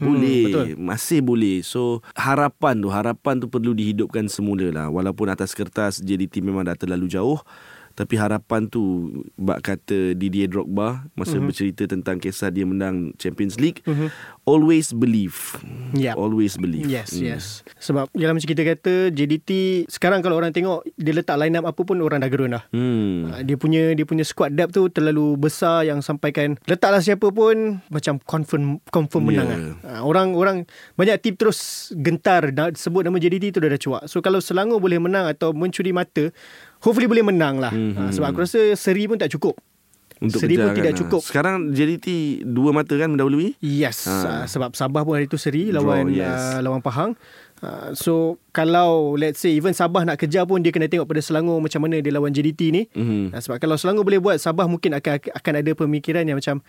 boleh 0.00 0.44
betul. 0.48 0.66
masih 0.80 1.20
boleh. 1.20 1.60
So 1.60 2.00
harapan 2.16 2.80
tu 2.80 2.88
harapan 2.88 3.36
tu 3.36 3.46
perlu 3.52 3.76
dihidupkan 3.76 4.24
semula 4.32 4.72
lah 4.72 4.86
walaupun 4.88 5.28
atas 5.28 5.52
kertas 5.52 6.00
JDT 6.00 6.40
memang 6.40 6.64
dah 6.64 6.76
terlalu 6.76 7.12
jauh 7.12 7.44
tapi 8.00 8.16
harapan 8.16 8.64
tu 8.64 9.12
bak 9.36 9.60
kata 9.60 10.16
Didier 10.16 10.48
Drogba 10.48 11.04
masa 11.12 11.36
mm-hmm. 11.36 11.44
bercerita 11.44 11.84
tentang 11.84 12.16
kisah 12.16 12.48
dia 12.48 12.64
menang 12.64 13.12
Champions 13.20 13.60
League 13.60 13.84
mm-hmm. 13.84 14.08
always 14.48 14.96
believe 14.96 15.36
Yep. 15.92 16.16
always 16.16 16.56
believe 16.56 16.88
Yes, 16.88 17.12
Hmm. 17.12 17.26
yes. 17.28 17.44
Sebab 17.76 18.08
yalah 18.16 18.32
macam 18.32 18.48
kita 18.48 18.62
kata 18.64 19.12
JDT 19.12 19.50
sekarang 19.90 20.24
kalau 20.24 20.40
orang 20.40 20.54
tengok 20.54 20.86
dia 20.96 21.12
letak 21.12 21.36
line 21.36 21.58
up 21.60 21.68
apa 21.68 21.80
pun 21.82 22.00
orang 22.00 22.22
dah 22.22 22.30
gerun 22.30 22.56
dah. 22.56 22.64
Ah, 23.30 23.42
Dia 23.44 23.56
punya 23.60 23.92
dia 23.92 24.06
punya 24.08 24.24
squad 24.24 24.54
depth 24.56 24.78
tu 24.78 24.86
terlalu 24.88 25.36
besar 25.36 25.84
yang 25.84 26.00
sampaikan 26.00 26.56
letaklah 26.64 27.02
siapa 27.02 27.28
pun 27.28 27.84
macam 27.92 28.16
confirm 28.24 28.80
confirm 28.88 29.28
menang 29.28 29.48
Yeah. 29.50 29.60
yeah. 29.60 29.76
lah. 29.82 30.02
Orang 30.06 30.38
orang 30.38 30.56
banyak 30.94 31.18
tim 31.20 31.34
terus 31.34 31.90
gentar 31.98 32.48
sebut 32.78 33.02
nama 33.02 33.18
JDT 33.18 33.50
tu 33.52 33.58
dah 33.60 33.70
dah 33.70 33.80
cuak. 33.80 34.02
So 34.06 34.22
kalau 34.22 34.38
Selangor 34.38 34.78
boleh 34.78 35.02
menang 35.02 35.26
atau 35.26 35.50
mencuri 35.50 35.90
mata, 35.90 36.30
hopefully 36.80 37.06
boleh 37.06 37.22
menang 37.22 37.56
lah. 37.56 37.70
Mhm. 37.70 37.92
Mm-hmm. 37.92 38.10
sebab 38.10 38.26
aku 38.26 38.38
rasa 38.40 38.60
seri 38.74 39.04
pun 39.04 39.16
tak 39.16 39.30
cukup. 39.30 39.56
untuk 40.18 40.36
seri 40.38 40.52
pun 40.54 40.76
tidak 40.76 40.92
kan. 40.92 41.00
cukup. 41.00 41.20
sekarang 41.22 41.54
JDT 41.70 42.08
dua 42.44 42.72
mata 42.72 42.92
kan 42.92 43.08
mendahului 43.08 43.56
Yes, 43.58 44.04
Ha. 44.04 44.12
ha. 44.12 44.34
sebab 44.44 44.74
Sabah 44.74 45.00
pun 45.00 45.16
hari 45.16 45.24
tu 45.24 45.36
seri 45.36 45.68
Draw, 45.68 45.80
lawan 45.80 46.12
yes. 46.12 46.28
uh, 46.28 46.60
lawan 46.60 46.80
Pahang. 46.80 47.16
Uh, 47.58 47.92
so 47.94 48.12
kalau 48.50 49.16
let's 49.16 49.36
say 49.38 49.48
even 49.50 49.72
Sabah 49.72 50.00
nak 50.02 50.16
kejar 50.16 50.44
pun 50.44 50.58
dia 50.58 50.68
kena 50.68 50.86
tengok 50.86 51.04
pada 51.04 51.20
Selangor 51.20 51.56
macam 51.56 51.80
mana 51.80 51.96
dia 51.98 52.08
lawan 52.10 52.28
JDT 52.28 52.60
ni. 52.68 52.82
Mhm. 52.90 53.32
Uh, 53.32 53.40
sebab 53.40 53.56
kalau 53.58 53.76
Selangor 53.76 54.04
boleh 54.04 54.20
buat 54.20 54.36
Sabah 54.36 54.64
mungkin 54.64 54.92
akan 54.92 55.24
akan 55.30 55.52
ada 55.56 55.70
pemikiran 55.74 56.20
yang 56.22 56.36
macam 56.36 56.60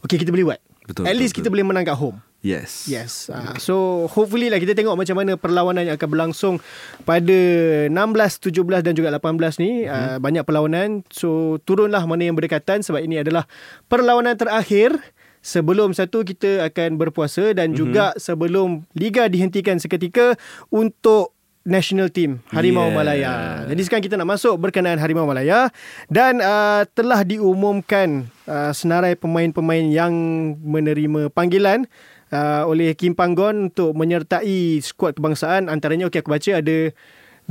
okay 0.00 0.14
kita 0.14 0.30
boleh 0.30 0.46
buat. 0.46 0.60
Betul, 0.84 1.02
At 1.02 1.10
betul, 1.10 1.18
least 1.18 1.32
betul. 1.32 1.38
kita 1.40 1.48
boleh 1.50 1.66
menang 1.66 1.82
kat 1.84 1.94
home. 1.94 2.18
Yes 2.40 2.86
Yes. 2.86 3.28
Uh, 3.28 3.56
so 3.56 3.74
hopefully 4.08 4.48
lah 4.48 4.56
kita 4.56 4.72
tengok 4.72 4.94
macam 4.94 5.12
mana 5.14 5.36
perlawanan 5.36 5.84
yang 5.84 5.94
akan 5.94 6.08
berlangsung 6.08 6.54
pada 7.02 7.38
16, 7.86 7.92
17 7.92 8.80
dan 8.80 8.92
juga 8.92 9.12
18 9.12 9.58
ni. 9.58 9.84
Uh, 9.84 10.16
banyak 10.16 10.42
perlawanan. 10.42 11.04
So 11.08 11.60
turunlah 11.62 12.02
mana 12.02 12.24
yang 12.24 12.34
berdekatan 12.34 12.80
sebab 12.80 13.00
ini 13.00 13.20
adalah 13.20 13.44
perlawanan 13.86 14.34
terakhir 14.34 14.96
sebelum 15.40 15.92
satu 15.92 16.20
kita 16.20 16.64
akan 16.66 16.96
berpuasa 16.96 17.52
dan 17.52 17.72
Mhm. 17.72 17.76
juga 17.76 18.04
sebelum 18.16 18.84
liga 18.92 19.24
dihentikan 19.24 19.76
seketika 19.76 20.36
untuk 20.68 21.32
national 21.60 22.08
team 22.08 22.40
Harimau 22.50 22.88
Yeah. 22.88 22.96
Malaya. 22.96 23.32
Jadi 23.68 23.80
sekarang 23.84 24.00
kita 24.02 24.16
nak 24.16 24.28
masuk 24.30 24.56
berkenaan 24.56 24.96
Harimau 24.96 25.24
Malaya 25.24 25.68
dan 26.08 26.40
uh, 26.40 26.88
telah 26.90 27.20
diumumkan 27.20 28.32
uh, 28.44 28.72
senarai 28.72 29.12
pemain-pemain 29.12 29.84
yang 29.84 30.12
menerima 30.56 31.28
panggilan 31.28 31.84
uh, 32.32 32.62
oleh 32.66 32.94
Kim 32.94 33.14
Panggon 33.14 33.70
untuk 33.70 33.94
menyertai 33.94 34.80
skuad 34.82 35.18
kebangsaan 35.18 35.66
antaranya 35.70 36.08
okey 36.08 36.22
aku 36.22 36.30
baca 36.30 36.50
ada 36.58 36.78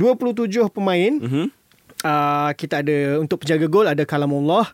27 0.00 0.72
pemain. 0.72 1.12
Mhm. 1.20 1.46
Uh, 2.00 2.50
kita 2.56 2.80
ada 2.80 3.20
untuk 3.20 3.44
penjaga 3.44 3.68
gol 3.68 3.84
ada 3.84 4.08
Kalamullah, 4.08 4.72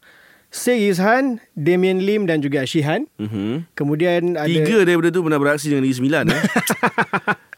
Sey 0.55 0.87
Izhan, 0.87 1.43
Damien 1.59 1.99
Lim 1.99 2.31
dan 2.31 2.39
juga 2.39 2.63
Shihan. 2.63 3.11
Mhm. 3.19 3.75
Kemudian 3.75 4.39
ada 4.39 4.47
Tiga 4.47 4.87
daripada 4.87 5.11
tu 5.11 5.27
pernah 5.27 5.41
beraksi 5.43 5.67
dengan 5.67 5.83
Negeri 5.83 5.99
Sembilan 5.99 6.25
eh. 6.31 6.43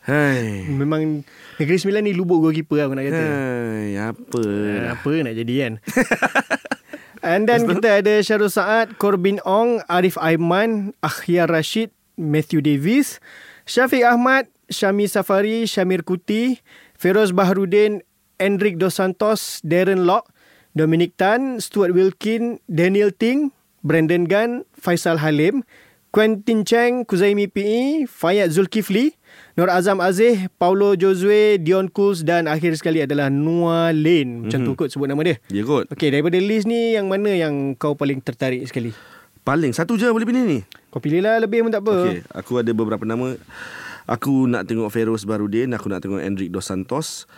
Hai. 0.09 0.64
memang 0.72 1.20
Negeri 1.61 1.76
Sembilan 1.76 2.01
ni 2.01 2.16
lubuk 2.16 2.40
goalkeeper 2.40 2.80
aku 2.80 2.96
nak 2.96 3.12
kata. 3.12 3.24
Hai, 3.28 3.92
apa? 4.01 4.40
Eh, 4.40 4.88
apa 4.88 5.11
nak 5.20 5.34
jadi 5.36 5.55
kan 5.61 5.72
And 7.28 7.51
then 7.51 7.66
kita 7.66 8.01
ada 8.01 8.14
Syarul 8.24 8.49
Saad 8.49 8.96
Corbin 8.96 9.42
Ong 9.44 9.82
Arif 9.90 10.16
Aiman 10.16 10.96
Akhyar 11.05 11.51
Rashid 11.51 11.92
Matthew 12.19 12.61
Davis 12.61 13.23
Syafiq 13.64 14.03
Ahmad 14.03 14.51
Syami 14.66 15.07
Safari 15.07 15.64
Syamir 15.64 16.03
Kuti 16.03 16.59
Feroz 16.99 17.31
Baharudin 17.31 18.03
Enric 18.43 18.77
Dos 18.77 18.99
Santos 18.99 19.62
Darren 19.62 20.05
Lock 20.05 20.29
Dominic 20.75 21.14
Tan 21.14 21.62
Stuart 21.62 21.95
Wilkin 21.95 22.59
Daniel 22.66 23.14
Ting 23.14 23.55
Brandon 23.87 24.27
Gunn 24.27 24.66
Faisal 24.75 25.16
Halim 25.23 25.62
Quentin 26.09 26.64
Cheng 26.64 27.05
Kuzaimi 27.05 27.47
PE 27.47 28.09
Fayad 28.09 28.51
Zulkifli 28.51 29.12
Nur 29.61 29.69
Azam 29.69 30.01
Aziz 30.01 30.49
Paulo 30.57 30.97
Josue 30.97 31.61
Dion 31.61 31.93
Kuz 31.93 32.25
dan 32.25 32.49
akhir 32.49 32.75
sekali 32.81 33.05
adalah 33.05 33.29
Noah 33.29 33.93
Lane 33.93 34.49
macam 34.49 34.64
tu 34.64 34.73
kot 34.73 34.89
sebut 34.89 35.05
nama 35.05 35.21
dia 35.21 35.37
Ya 35.53 35.62
kot. 35.69 35.85
Okey, 35.93 36.09
daripada 36.09 36.41
list 36.41 36.64
ni 36.64 36.97
yang 36.97 37.12
mana 37.12 37.35
yang 37.37 37.77
kau 37.77 37.93
paling 37.93 38.25
tertarik 38.25 38.64
sekali? 38.64 38.97
Paling 39.45 39.77
satu 39.77 40.01
je 40.01 40.09
boleh 40.09 40.25
pilih 40.25 40.45
ni. 40.45 40.61
Kau 40.89 41.01
pilihlah 41.05 41.36
lebih 41.41 41.68
pun 41.68 41.72
tak 41.72 41.84
apa. 41.84 41.97
Okey, 42.09 42.20
aku 42.32 42.53
ada 42.61 42.72
beberapa 42.72 43.05
nama. 43.05 43.36
Aku 44.09 44.49
nak 44.49 44.64
tengok 44.64 44.89
Feroz 44.89 45.28
Barudin, 45.28 45.76
aku 45.76 45.93
nak 45.93 46.01
tengok 46.01 46.24
Enric 46.24 46.49
Dos 46.49 46.64
Santos. 46.64 47.28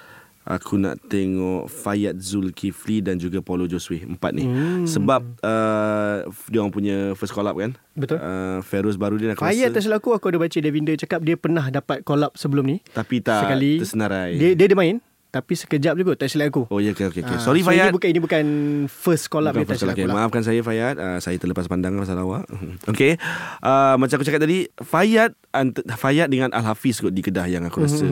Aku 0.40 0.80
nak 0.80 0.96
tengok 1.07 1.68
Fayad 1.68 2.16
Zulkifli 2.16 3.05
dan 3.05 3.20
juga 3.20 3.44
Paulo 3.44 3.68
Josue. 3.68 4.01
Empat 4.03 4.32
ni. 4.32 4.48
Hmm. 4.48 4.88
Sebab 4.88 5.36
uh, 5.44 6.24
dia 6.48 6.59
orang 6.64 6.72
punya 6.72 7.12
first 7.12 7.36
call 7.36 7.44
up 7.44 7.61
kan. 7.61 7.76
Betul. 7.92 8.16
Uh, 8.18 8.64
Feroz 8.64 8.96
Barudin 8.96 9.36
aku 9.36 9.44
Fayad 9.44 9.76
rasa. 9.76 9.92
aku, 9.92 10.16
aku 10.16 10.32
ada 10.32 10.40
baca 10.40 10.57
Devinder 10.57 10.96
cakap 10.96 11.20
dia 11.22 11.36
pernah 11.36 11.68
dapat 11.68 12.07
call 12.09 12.24
up 12.24 12.40
sebelum 12.40 12.64
ni. 12.64 12.80
Tapi 12.96 13.20
tak 13.20 13.46
sekali. 13.46 13.84
tersenarai. 13.84 14.40
Dia, 14.40 14.57
dia 14.57 14.66
ada 14.72 14.76
main, 14.80 14.96
tapi 15.31 15.55
sekejap 15.55 15.95
juga, 15.95 16.12
tak 16.12 16.26
silap 16.26 16.51
aku. 16.51 16.66
Oh 16.66 16.76
ya, 16.76 16.91
okay, 16.91 17.07
okay, 17.07 17.22
okay. 17.22 17.33
Ah, 17.33 17.39
Sorry 17.39 17.59
so 17.59 17.70
Fayad. 17.70 17.89
Ini 17.89 17.95
bukan, 17.95 18.09
ini 18.09 18.20
bukan 18.20 18.45
first 18.87 19.26
call 19.26 19.45
up 19.45 19.53
Bukan 19.53 19.62
dia, 19.62 19.70
tak 19.70 19.78
silap 19.81 19.95
aku 19.95 20.05
lah. 20.05 20.14
Maafkan 20.16 20.43
saya 20.43 20.61
Fayad 20.61 20.95
uh, 20.97 21.16
Saya 21.16 21.37
terlepas 21.37 21.64
pandang 21.64 21.95
pasal 21.95 22.18
awak 22.18 22.51
Okay 22.93 23.14
uh, 23.61 23.95
Macam 23.95 24.14
aku 24.14 24.24
cakap 24.24 24.41
tadi 24.41 24.66
Fayad 24.76 25.31
ant- 25.51 25.87
Fayad 25.89 26.26
dengan 26.26 26.51
Al-Hafiz 26.51 26.99
kot 26.99 27.11
Di 27.11 27.20
Kedah 27.20 27.47
Yang 27.47 27.68
aku 27.68 27.78
rasa 27.81 28.07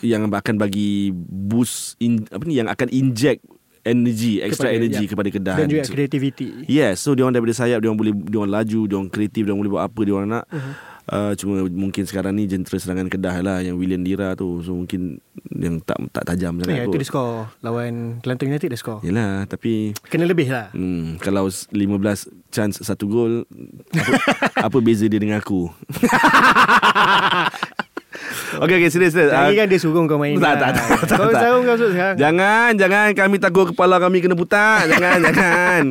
Yang 0.00 0.28
akan 0.28 0.54
bagi 0.56 1.10
Boost 1.14 1.96
in, 1.98 2.26
Apa 2.26 2.44
ni 2.44 2.54
Yang 2.54 2.68
akan 2.70 2.88
inject 2.90 3.40
Energy 3.82 4.38
Extra 4.38 4.68
Kepada- 4.68 4.78
energy 4.78 5.04
ya. 5.04 5.10
Kepada 5.10 5.28
Kedah 5.30 5.56
Dan 5.56 5.66
juga 5.68 5.82
So- 5.82 5.90
creativity. 5.90 6.46
Yes 6.66 7.00
So 7.00 7.12
dia 7.12 7.22
orang 7.22 7.34
daripada 7.34 7.56
sayap 7.56 7.78
Dia 7.78 7.88
orang 7.88 7.98
boleh 7.98 8.12
Dia 8.14 8.38
orang 8.38 8.52
laju 8.54 8.80
Dia 8.84 8.94
orang 8.94 9.08
kreatif 9.08 9.42
Dia 9.42 9.50
orang 9.50 9.62
boleh 9.62 9.72
buat 9.72 9.84
apa 9.84 10.00
Dia 10.00 10.14
orang 10.14 10.30
nak 10.30 10.44
Mhm. 10.46 10.72
Uh, 11.02 11.34
cuma 11.34 11.66
mungkin 11.66 12.06
sekarang 12.06 12.38
ni 12.38 12.46
jentera 12.46 12.78
serangan 12.78 13.10
Kedah 13.10 13.42
lah 13.42 13.58
yang 13.58 13.74
William 13.74 14.06
Dira 14.06 14.38
tu 14.38 14.62
so 14.62 14.70
mungkin 14.70 15.18
yang 15.50 15.82
tak 15.82 15.98
tak 16.14 16.30
tajam 16.30 16.62
sangat 16.62 16.78
Ya, 16.78 16.86
itu 16.86 16.98
dia 16.98 17.08
skor. 17.10 17.50
Lawan 17.58 18.22
Kelantan 18.22 18.54
United 18.54 18.70
dia 18.70 18.78
skor. 18.78 19.02
Yalah 19.02 19.50
tapi 19.50 19.98
Kena 20.06 20.30
lebih 20.30 20.46
lah. 20.46 20.70
Hmm, 20.70 21.18
kalau 21.18 21.50
15 21.50 21.74
chance 22.54 22.78
satu 22.86 23.10
gol 23.10 23.32
apa, 23.90 24.14
apa 24.70 24.78
beza 24.78 25.10
dia 25.10 25.18
dengan 25.18 25.42
aku? 25.42 25.66
Okay 28.54 28.76
okay 28.76 28.88
serius 28.88 29.12
serius 29.12 29.30
Lagi 29.30 29.54
Ah, 29.54 29.56
kan 29.56 29.66
dia 29.66 29.78
suruh 29.78 30.02
kau 30.02 30.16
main 30.16 30.34
Tak, 30.34 30.44
lah. 30.44 30.56
tak, 30.58 30.70
tak, 30.74 30.86
tak, 31.04 31.16
Kau 31.16 31.30
tahu 31.30 31.56
kau 31.62 31.76
sekarang. 31.78 32.16
Jangan 32.16 32.70
Jangan 32.74 33.08
Kami 33.12 33.36
takut 33.38 33.66
kepala 33.68 33.96
kami 33.96 34.18
kena 34.18 34.32
putar 34.32 34.84
Jangan 34.86 35.18
Jangan. 35.26 35.82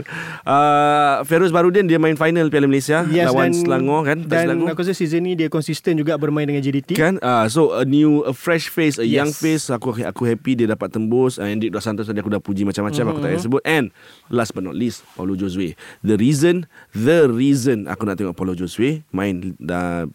Uh, 0.41 1.15
Feroz 1.23 1.49
Barudin 1.49 1.85
Dia 1.85 1.97
main 1.97 2.13
final 2.13 2.47
Piala 2.47 2.65
Malaysia. 2.65 3.01
Lawan 3.03 3.51
Selangor 3.51 4.01
kan? 4.03 4.17
Dan 4.21 4.45
Selangor. 4.47 4.67
aku 4.69 4.81
rasa 4.81 4.93
season 4.93 5.23
ni 5.23 5.33
Dia 5.33 5.47
konsisten 5.47 5.95
juga 5.95 6.15
bermain 6.15 6.43
dengan 6.43 6.59
JDT 6.59 6.93
Kan? 6.93 7.17
Uh, 7.17 7.45
So 7.45 7.73
a 7.73 7.83
new 7.83 8.23
A 8.23 8.31
fresh 8.31 8.67
face 8.67 8.95
A 8.95 9.03
Yes. 9.03 9.17
young 9.17 9.31
face. 9.31 9.67
Aku 9.67 9.91
aku 9.93 10.21
happy 10.23 10.53
Dia 10.55 10.67
dapat 10.67 10.89
tembus. 10.89 11.35
Uh, 11.35 11.45
Hendrik 11.45 11.69
Dos 11.69 11.81
Santos 11.81 12.05
Tadi 12.05 12.17
aku 12.17 12.29
dah 12.29 12.39
puji 12.39 12.63
macam-macam 12.63 13.03
Aku 13.07 13.19
tak 13.19 13.21
Mm-hmm. 13.21 13.25
payah 13.33 13.41
sebut. 13.41 13.61
And 13.63 13.85
Last 14.27 14.51
but 14.51 14.61
not 14.61 14.73
least 14.73 15.03
Paulo 15.13 15.33
Josue. 15.33 15.73
The 16.01 16.15
reason 16.15 16.65
The 16.91 17.27
reason 17.27 17.85
Aku 17.85 18.03
nak 18.03 18.15
tengok 18.15 18.33
Paulo 18.33 18.53
Josue 18.53 19.03
Main 19.09 19.55
dah 19.57 20.05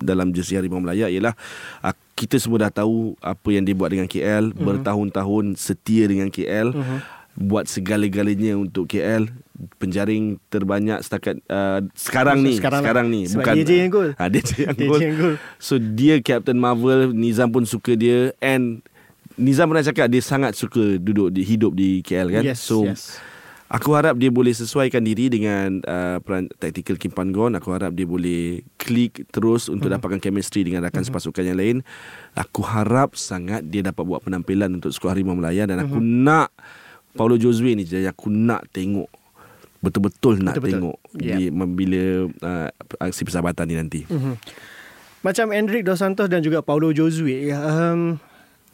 dalam 0.00 0.30
jersey 0.30 0.54
Harimau 0.54 0.78
Melaya 0.78 1.06
ialah 1.06 1.36
uh, 1.80 1.94
kita 2.12 2.36
semua 2.36 2.60
dah 2.62 2.72
tahu 2.74 3.16
apa 3.18 3.48
yang 3.48 3.62
dia 3.62 3.72
buat 3.72 3.88
dengan 3.88 4.04
KL 4.04 4.50
Mhm. 4.50 4.60
bertahun-tahun 4.60 5.44
setia 5.54 6.04
dengan 6.04 6.28
KL 6.28 6.72
buat 7.32 7.64
segala-galanya 7.64 8.52
untuk 8.54 8.84
KL 8.86 9.30
penjaring 9.76 10.40
terbanyak 10.46 11.00
setakat 11.00 11.36
uh, 11.46 11.84
sekarang 11.92 12.40
ni 12.40 12.56
Sekarang 12.56 12.80
sekarang, 12.80 13.06
lah. 13.06 13.14
ni 13.14 13.20
Sebab 13.26 13.44
dia 13.54 13.62
je 13.62 13.74
yang 13.78 13.90
gol. 13.90 14.08
ha, 14.10 14.24
dia 14.26 14.40
je 14.40 14.56
yang 14.58 14.76
gol 14.82 14.98
je 14.98 15.04
yang 15.06 15.16
gol. 15.16 15.34
So 15.56 15.76
dia 15.76 16.14
Captain 16.18 16.56
Marvel 16.56 17.12
Nizam 17.12 17.48
pun 17.48 17.62
suka 17.62 17.92
dia 17.92 18.32
And 18.38 18.80
Nizam 19.36 19.68
pernah 19.68 19.80
cakap 19.82 20.08
Dia 20.08 20.20
sangat 20.20 20.52
suka 20.52 20.96
Duduk 20.96 21.30
di 21.30 21.40
Hidup 21.40 21.72
di 21.72 22.00
KL 22.00 22.28
kan 22.30 22.42
Yes, 22.42 22.60
So 22.60 22.84
yes. 22.84 23.16
Aku 23.70 23.94
harap 23.94 24.18
dia 24.18 24.34
boleh 24.34 24.50
sesuaikan 24.50 24.98
diri 24.98 25.30
dengan 25.30 25.78
uh, 25.86 26.18
peran 26.18 26.50
tactical 26.58 26.98
Kim 26.98 27.14
Pan 27.14 27.30
Gon. 27.30 27.54
Aku 27.54 27.70
harap 27.70 27.94
dia 27.94 28.02
boleh 28.02 28.66
klik 28.74 29.30
terus 29.30 29.70
untuk 29.70 29.86
Mhm. 29.86 29.94
dapatkan 29.94 30.18
chemistry 30.18 30.66
dengan 30.66 30.82
rakan 30.82 31.06
sepasukan 31.06 31.46
yang 31.46 31.54
lain. 31.54 31.76
Aku 32.34 32.66
harap 32.66 33.14
sangat 33.14 33.62
dia 33.62 33.86
dapat 33.86 34.02
buat 34.02 34.26
penampilan 34.26 34.74
untuk 34.74 34.90
skuad 34.90 35.14
Harimau 35.14 35.38
Melaya 35.38 35.70
dan 35.70 35.78
aku 35.78 36.02
Mhm. 36.02 36.26
nak 36.26 36.50
Paulo 37.14 37.38
Josue 37.38 37.72
ni 37.72 37.86
jadi 37.86 38.10
aku 38.10 38.26
nak 38.26 38.66
tengok 38.70 39.06
betul-betul 39.78 40.42
nak 40.42 40.58
Betul-betul. 40.58 40.74
tengok 40.74 40.96
Yeah. 41.16 41.38
di, 41.38 41.44
bila 41.70 42.02
uh, 42.42 42.68
aksi 43.00 43.22
persahabatan 43.22 43.64
ni 43.64 43.74
nanti. 43.78 44.00
Mhm. 44.04 44.34
Macam 45.22 45.46
Hendrik 45.54 45.86
Dos 45.86 46.02
Santos 46.02 46.26
dan 46.26 46.42
juga 46.42 46.58
Paulo 46.58 46.90
Josue 46.90 47.54
um, 47.54 48.18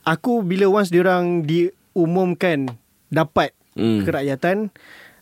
Aku 0.04 0.40
bila 0.40 0.72
once 0.72 0.88
diorang 0.88 1.42
diumumkan 1.42 2.70
dapat 3.08 3.52
Hmm. 3.76 4.02
kerakyatan 4.02 4.72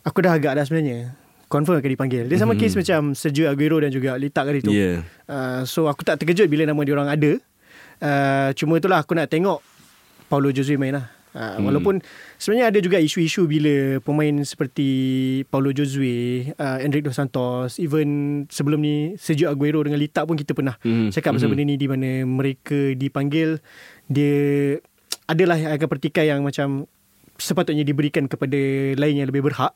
Aku 0.03 0.23
dah 0.23 0.31
agak 0.31 0.55
dah 0.55 0.65
sebenarnya 0.65 1.13
Confirm 1.45 1.77
akan 1.77 1.91
dipanggil 1.91 2.25
Dia 2.25 2.39
sama 2.39 2.55
kes 2.55 2.73
macam 2.73 3.13
Sergio 3.13 3.47
Aguero 3.47 3.77
dan 3.77 3.91
juga 3.91 4.15
Litak 4.15 4.47
kali 4.47 4.63
tu. 4.63 4.71
Yeah. 4.71 5.03
uh, 5.27 5.67
So 5.67 5.87
aku 5.87 6.03
tak 6.03 6.23
terkejut 6.23 6.47
bila 6.47 6.65
nama 6.65 6.81
diorang 6.81 7.07
ada 7.07 7.37
uh, 8.01 8.51
Cuma 8.55 8.79
itulah 8.79 9.03
aku 9.03 9.13
nak 9.13 9.27
tengok 9.27 9.59
Paulo 10.27 10.49
Josue 10.49 10.79
main 10.79 10.95
lah 10.95 11.07
Uh, 11.35 11.59
Hmm. 11.59 11.67
Walaupun 11.67 11.99
sebenarnya 12.39 12.71
ada 12.71 12.79
juga 12.79 13.03
isu-isu 13.03 13.51
bila 13.51 13.99
pemain 13.99 14.47
seperti 14.47 14.87
Paulo 15.51 15.75
Josue, 15.75 16.47
uh, 16.55 16.79
Enric 16.79 17.03
Dos 17.03 17.19
Santos, 17.19 17.83
even 17.83 18.07
sebelum 18.47 18.79
ni 18.79 19.19
Sergio 19.19 19.51
Aguero 19.51 19.83
dengan 19.83 19.99
Litak 19.99 20.31
pun 20.31 20.39
kita 20.39 20.55
pernah 20.55 20.79
Hmm. 20.79 21.11
cakap 21.11 21.35
pasal 21.35 21.51
Hmm. 21.51 21.59
benda 21.59 21.67
ni 21.67 21.75
di 21.75 21.91
mana 21.91 22.23
mereka 22.23 22.95
dipanggil 22.95 23.59
dia 24.07 24.79
adalah 25.27 25.59
agak 25.59 25.91
pertikai 25.91 26.31
yang 26.31 26.47
macam 26.47 26.87
sepatutnya 27.39 27.83
diberikan 27.83 28.27
kepada 28.31 28.59
lain 28.95 29.15
yang 29.21 29.29
lebih 29.29 29.47
berhak. 29.47 29.75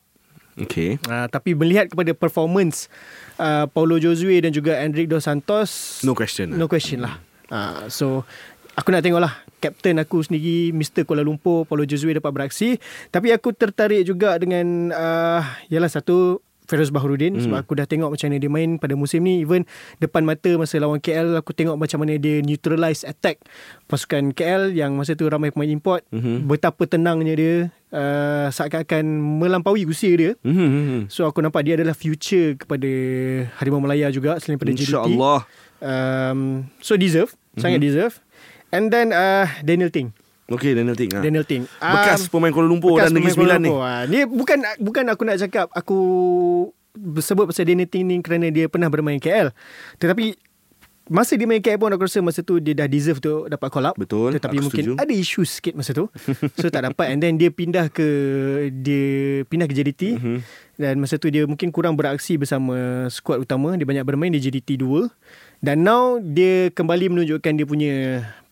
Okay. 0.59 0.99
Uh, 1.07 1.27
tapi 1.31 1.55
melihat 1.55 1.87
kepada 1.87 2.11
performance 2.11 2.91
uh, 3.39 3.63
Paulo 3.71 3.95
Josue 3.95 4.43
dan 4.43 4.51
juga 4.51 4.75
Enric 4.83 5.07
Dos 5.07 5.23
Santos 5.23 6.03
No 6.03 6.11
question. 6.11 6.51
No 6.51 6.67
question 6.67 6.99
lah. 6.99 7.15
Uh, 7.47 7.87
so 7.87 8.27
aku 8.75 8.91
nak 8.91 9.01
tengok 9.01 9.23
lah 9.23 9.33
Kapten 9.59 9.97
aku 9.99 10.21
sendiri 10.21 10.71
Mr. 10.75 11.07
Kuala 11.07 11.25
Lumpur 11.25 11.65
Paulo 11.65 11.81
Josue 11.87 12.13
dapat 12.13 12.29
beraksi 12.29 12.77
Tapi 13.09 13.33
aku 13.33 13.51
tertarik 13.57 14.05
juga 14.05 14.37
dengan 14.37 14.93
uh, 14.93 15.41
Yalah 15.67 15.89
satu 15.89 16.45
Feroz 16.69 16.93
Bahurudin 16.93 17.33
hmm. 17.33 17.43
Sebab 17.43 17.57
aku 17.59 17.73
dah 17.73 17.83
tengok 17.83 18.13
macam 18.13 18.29
mana 18.29 18.37
dia 18.37 18.47
main 18.47 18.77
pada 18.77 18.93
musim 18.93 19.25
ni 19.25 19.41
Even 19.41 19.65
depan 19.97 20.21
mata 20.21 20.53
masa 20.53 20.77
lawan 20.77 21.01
KL 21.01 21.41
Aku 21.41 21.49
tengok 21.51 21.75
macam 21.75 21.97
mana 21.97 22.13
dia 22.15 22.39
neutralize 22.39 23.01
attack 23.01 23.41
Pasukan 23.89 24.29
KL 24.31 24.69
yang 24.71 24.93
masa 24.93 25.17
tu 25.17 25.25
ramai 25.25 25.49
pemain 25.49 25.67
import 25.67 26.05
Mhm. 26.13 26.45
Betapa 26.45 26.85
tenangnya 26.85 27.33
dia 27.33 27.53
uh, 27.89 28.47
Seakan-akan 28.47 29.01
melampaui 29.41 29.83
usia 29.83 30.13
dia 30.13 30.31
Hmm. 30.45 31.09
So 31.09 31.25
aku 31.25 31.41
nampak 31.41 31.65
dia 31.65 31.73
adalah 31.73 31.97
future 31.97 32.53
kepada 32.53 32.89
Harimau 33.57 33.81
Melaya 33.81 34.13
juga 34.13 34.37
Selain 34.37 34.55
pada 34.55 34.69
JDT 34.69 34.93
InsyaAllah. 34.93 35.39
um, 35.81 36.69
So 36.79 36.93
deserve 36.93 37.33
mm-hmm. 37.33 37.59
Sangat 37.59 37.81
deserve 37.81 38.15
And 38.69 38.93
then 38.93 39.09
uh, 39.09 39.49
Daniel 39.65 39.89
Ting 39.89 40.13
Okay, 40.49 40.73
Daniel 40.73 40.93
Ting. 40.93 41.11
Ha. 41.11 41.21
Daniel 41.21 41.43
Ting 41.43 41.63
Bekas 41.69 42.21
Um, 42.21 42.31
pemain 42.31 42.49
Kuala 42.49 42.65
Lumpur 42.65 42.97
bekas 42.97 43.07
dan 43.07 43.15
Negeri 43.15 43.31
Sembilan 43.31 43.59
ni. 43.59 43.69
Ah, 43.71 44.03
Ni 44.03 44.19
bukan 44.23 44.57
bukan 44.77 45.05
aku 45.07 45.21
nak 45.23 45.37
cakap 45.39 45.69
Aku 45.71 45.97
Sebut 47.19 47.45
pasal 47.45 47.63
Daniel 47.63 47.85
Ting 47.85 48.03
ni 48.03 48.17
Kerana 48.19 48.49
dia 48.49 48.65
pernah 48.65 48.87
bermain 48.87 49.17
KL 49.17 49.53
Tetapi 49.95 50.49
Masa 51.07 51.33
dia 51.33 51.45
main 51.45 51.57
KL 51.57 51.77
pun 51.77 51.89
Aku 51.89 52.01
rasa 52.01 52.17
masa 52.19 52.41
tu 52.41 52.57
Dia 52.57 52.73
dah 52.75 52.85
deserve 52.85 53.17
tu 53.17 53.45
Dapat 53.45 53.67
call 53.67 53.81
up 53.83 53.95
Betul, 53.95 54.29
Tetapi 54.31 54.57
aku 54.57 54.63
mungkin 54.63 54.83
setuju. 54.87 54.97
Ada 54.97 55.09
isu 55.11 55.41
sikit 55.41 55.73
masa 55.73 55.89
tu 55.91 56.05
So 56.59 56.67
tak 56.67 56.81
dapat 56.83 57.05
And 57.07 57.19
then 57.19 57.33
dia 57.35 57.49
pindah 57.49 57.89
ke 57.89 58.05
Dia 58.71 59.05
Pindah 59.43 59.65
ke 59.65 59.73
JDT 59.73 60.01
Mhm. 60.15 60.37
Dan 60.75 60.95
masa 60.97 61.17
tu 61.17 61.27
dia 61.27 61.43
mungkin 61.43 61.69
kurang 61.69 61.93
beraksi 61.93 62.37
Bersama 62.37 62.73
skuad 63.07 63.37
utama 63.39 63.73
Dia 63.73 63.83
banyak 63.83 64.01
bermain 64.01 64.29
di 64.29 64.37
JDT 64.39 64.77
2 64.77 65.09
Dan 65.59 65.81
now 65.81 66.17
Dia 66.17 66.69
kembali 66.69 67.09
menunjukkan 67.11 67.51
Dia 67.53 67.65
punya 67.65 67.93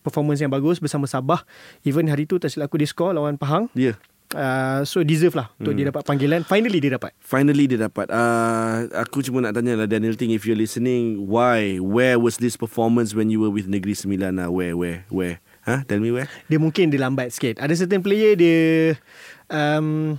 Performance 0.07 0.39
yang 0.39 0.49
bagus 0.49 0.79
Bersama 0.79 1.03
Sabah 1.05 1.43
Even 1.83 2.07
hari 2.07 2.23
tu 2.23 2.35
Tak 2.35 2.47
silap 2.47 2.67
aku 2.67 2.79
dia 2.79 2.87
score 2.87 3.11
Lawan 3.11 3.35
Pahang 3.35 3.67
Ya. 3.71 3.91
Yeah. 3.91 3.95
uh, 4.33 4.81
So 4.83 5.03
deserve 5.03 5.33
lah 5.33 5.51
Untuk 5.55 5.71
Hmm. 5.71 5.77
dia 5.77 5.85
dapat 5.91 6.03
panggilan 6.03 6.41
Finally 6.41 6.79
dia 6.79 6.91
dapat 6.93 7.11
Finally 7.19 7.67
dia 7.67 7.79
dapat 7.81 8.07
uh, 8.07 8.75
Aku 9.03 9.19
cuma 9.19 9.39
nak 9.39 9.53
tanya 9.53 9.75
lah 9.75 9.85
Daniel 9.85 10.15
Ting 10.15 10.31
If 10.31 10.43
you're 10.43 10.55
listening 10.55 11.23
Why 11.23 11.77
Where 11.77 12.15
was 12.15 12.37
this 12.37 12.55
performance 12.55 13.11
When 13.11 13.27
you 13.27 13.39
were 13.39 13.51
with 13.51 13.67
Negeri 13.67 13.93
Sembilan 13.93 14.35
lah 14.35 14.47
Where 14.47 14.73
Where 14.73 15.03
Where 15.07 15.43
Huh? 15.63 15.83
Tell 15.83 15.99
me 15.99 16.09
where 16.09 16.31
Dia 16.47 16.55
mungkin 16.57 16.87
dia 16.87 16.97
lambat 16.97 17.27
sikit 17.29 17.59
Ada 17.59 17.75
certain 17.75 17.99
player 17.99 18.33
dia 18.33 18.95
um, 19.47 20.15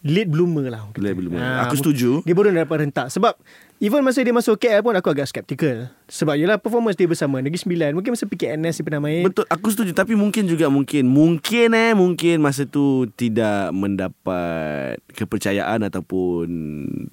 Late 0.00 0.28
bloomer 0.28 0.68
lah 0.68 0.88
Late 0.92 1.16
bloomer. 1.16 1.40
Ah, 1.40 1.68
Aku 1.68 1.76
setuju. 1.76 2.24
Dia 2.24 2.32
baru 2.32 2.52
dapat 2.52 2.84
rentak 2.84 3.08
Sebab 3.08 3.36
Even 3.80 4.04
masa 4.04 4.20
dia 4.20 4.28
masuk 4.28 4.60
KL 4.60 4.84
pun 4.84 4.92
Aku 4.92 5.08
agak 5.08 5.24
skeptical. 5.24 5.88
Sebab 6.04 6.36
yelah 6.36 6.60
performance 6.60 7.00
dia 7.00 7.08
bersama. 7.08 7.40
Negeri 7.40 7.56
Sembilan 7.56 7.96
Mungkin 7.96 8.12
masa 8.12 8.28
PKNS 8.28 8.76
dia 8.76 8.84
pernah 8.84 9.00
main. 9.00 9.24
Betul 9.24 9.48
Aku 9.48 9.72
setuju. 9.72 9.96
Tapi 9.96 10.12
mungkin 10.12 10.44
juga 10.44 10.68
mungkin 10.68 11.08
Mungkin 11.08 11.72
eh 11.72 11.96
Mungkin 11.96 12.44
masa 12.44 12.68
tu 12.68 13.08
Tidak 13.08 13.72
mendapat 13.72 15.00
Kepercayaan 15.16 15.80
Ataupun 15.88 16.46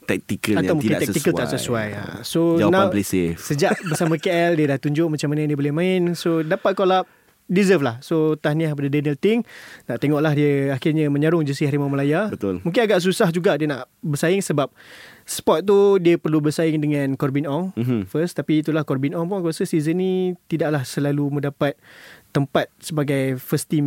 Tactical 0.03 0.59
Atau 0.59 0.75
yang 0.75 0.75
mungkin 0.75 0.91
tidak 0.99 1.07
sesuai 1.07 1.39
tak 1.39 1.47
sesuai. 1.55 1.87
ha. 1.95 2.03
So 2.27 2.59
Jawapan 2.59 2.75
now 2.75 2.91
play 2.91 3.07
safe 3.07 3.39
Sejak 3.39 3.79
bersama 3.87 4.19
KL 4.27 4.59
Dia 4.59 4.75
dah 4.75 4.79
tunjuk 4.83 5.07
macam 5.07 5.27
mana 5.31 5.47
dia 5.47 5.55
boleh 5.55 5.71
main. 5.71 6.19
So 6.19 6.43
dapat 6.43 6.75
call 6.75 6.91
up 6.91 7.07
Deserve 7.47 7.79
lah. 7.79 7.95
So 8.03 8.35
tahniah 8.35 8.75
kepada 8.75 8.91
Daniel 8.91 9.15
Ting. 9.15 9.39
Nak 9.87 10.03
tengoklah 10.03 10.35
dia 10.35 10.75
Akhirnya 10.75 11.07
menyarung 11.07 11.47
jersey 11.47 11.63
Harimau 11.63 11.87
Melaya. 11.87 12.27
Betul. 12.27 12.59
Mungkin 12.59 12.83
agak 12.83 12.99
susah 12.99 13.31
juga 13.31 13.55
Dia 13.55 13.71
nak 13.71 13.87
bersaing 14.03 14.43
Sebab 14.43 14.67
Spot 15.27 15.59
tu 15.59 15.75
Dia 15.99 16.15
perlu 16.15 16.39
bersaing 16.39 16.79
dengan 16.79 17.11
Corbin 17.13 17.43
Ong 17.43 17.75
Mhm. 17.75 18.07
First 18.07 18.33
Tapi 18.33 18.63
itulah 18.63 18.81
Corbin 18.81 19.11
Ong 19.11 19.27
pun 19.27 19.37
Aku 19.37 19.51
rasa 19.51 19.63
season 19.63 19.99
ni 19.99 20.11
Tidaklah 20.45 20.81
selalu 20.81 21.27
mendapat 21.29 21.75
Tempat 22.29 22.71
sebagai 22.77 23.35
First 23.35 23.67
team 23.67 23.85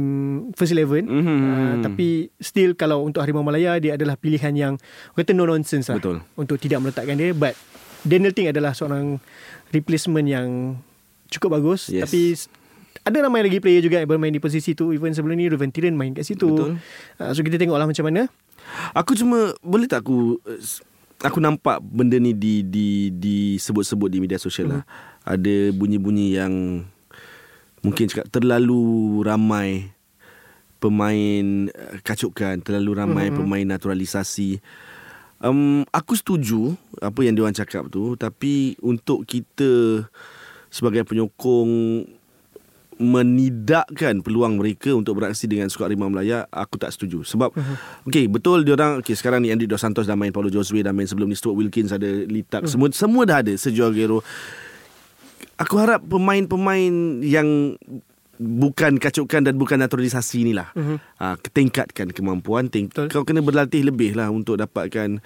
First 0.53 0.71
eleven 0.71 1.09
Mhm. 1.09 1.37
uh, 1.41 1.75
Tapi 1.81 2.09
Still 2.37 2.73
kalau 2.75 3.01
untuk 3.01 3.21
Harimau 3.21 3.41
Melaya 3.41 3.77
Dia 3.77 3.97
adalah 3.97 4.15
pilihan 4.15 4.53
yang 4.53 4.75
Kata 5.11 5.33
no 5.33 5.45
nonsense 5.45 5.89
lah 5.89 5.97
Betul. 5.97 6.21
Untuk 6.35 6.57
tidak 6.57 6.79
meletakkan 6.79 7.17
dia 7.17 7.33
But 7.33 7.57
Daniel 8.03 8.31
Ting 8.31 8.47
adalah 8.47 8.71
seorang 8.71 9.17
Replacement 9.69 10.27
yang 10.27 10.77
Cukup 11.27 11.57
bagus 11.57 11.89
Yes. 11.89 12.05
Tapi 12.05 12.21
ada 13.01 13.17
ramai 13.23 13.41
lagi 13.41 13.59
player 13.59 13.81
juga 13.81 13.97
yang 13.97 14.05
bermain 14.07 14.29
di 14.29 14.37
posisi 14.37 14.77
tu 14.77 14.93
Even 14.93 15.11
sebelum 15.11 15.33
ni 15.33 15.49
Ruben 15.49 15.73
Tiran 15.73 15.97
main 15.97 16.13
kat 16.13 16.21
situ 16.23 16.53
Betul. 16.53 16.77
uh, 17.17 17.33
So 17.33 17.41
kita 17.41 17.57
tengoklah 17.57 17.89
macam 17.89 18.05
mana 18.05 18.29
Aku 18.93 19.15
cuma 19.15 19.57
Boleh 19.61 19.89
tak 19.89 20.05
aku 20.05 20.37
s- 20.59 20.85
Aku 21.21 21.37
nampak 21.37 21.85
benda 21.85 22.17
ni 22.17 22.33
di 22.33 22.65
di 22.65 23.13
disebut-sebut 23.13 24.09
di 24.09 24.25
media 24.25 24.41
sosial 24.41 24.73
lah. 24.73 24.83
Ada 25.21 25.69
bunyi-bunyi 25.77 26.41
yang 26.41 26.85
mungkin 27.85 28.09
cakap 28.09 28.33
terlalu 28.33 29.21
ramai 29.21 29.93
pemain 30.81 31.69
uh, 31.69 32.01
kacukan, 32.01 32.65
terlalu 32.65 32.91
ramai 32.97 33.29
Mhm. 33.29 33.37
pemain 33.37 33.67
naturalisasi. 33.69 34.65
Um, 35.41 35.85
aku 35.93 36.17
setuju 36.17 36.77
apa 37.01 37.21
yang 37.25 37.33
diorang 37.33 37.57
cakap 37.57 37.89
tu 37.89 38.13
tapi 38.17 38.77
untuk 38.85 39.25
kita 39.25 40.05
sebagai 40.69 41.05
penyokong 41.05 42.05
menidakkan 43.01 44.21
peluang 44.21 44.61
mereka 44.61 44.93
untuk 44.93 45.17
beraksi 45.17 45.49
dengan 45.49 45.73
skuad 45.73 45.89
Harimau 45.89 46.13
Melaya 46.13 46.45
aku 46.53 46.77
tak 46.77 46.93
setuju 46.93 47.25
sebab 47.25 47.49
okey 48.05 48.29
betul 48.29 48.61
dia 48.61 48.77
orang 48.77 49.01
okey 49.01 49.17
sekarang 49.17 49.41
ni 49.41 49.49
Andy 49.49 49.65
Dos 49.65 49.81
Santos 49.81 50.05
dah 50.05 50.21
main 50.21 50.31
Paulo 50.37 50.53
Josue 50.53 50.85
dah 50.85 50.93
main 50.93 51.09
sebelum 51.09 51.33
ni 51.33 51.37
Stuart 51.37 51.57
Wilkins 51.57 51.97
ada 51.97 52.07
Litak 52.07 52.69
semua 52.69 52.93
semua 52.93 53.25
dah 53.25 53.41
ada 53.41 53.57
Sergio 53.57 53.89
Aguero 53.89 54.21
aku 55.57 55.75
harap 55.81 56.05
pemain-pemain 56.05 57.25
yang 57.25 57.77
bukan 58.41 58.97
kacukan 58.97 59.45
dan 59.45 59.61
bukan 59.61 59.77
naturalisasi 59.77 60.49
ni 60.49 60.53
lah. 60.57 60.73
Uh-huh. 60.73 60.97
Uh, 61.21 61.37
tingkatkan 61.53 62.09
kemampuan. 62.09 62.73
Ting- 62.73 62.89
Betul. 62.89 63.13
kau 63.13 63.25
kena 63.29 63.45
berlatih 63.45 63.85
lebih 63.85 64.17
lah 64.17 64.33
untuk 64.33 64.57
dapatkan 64.57 65.21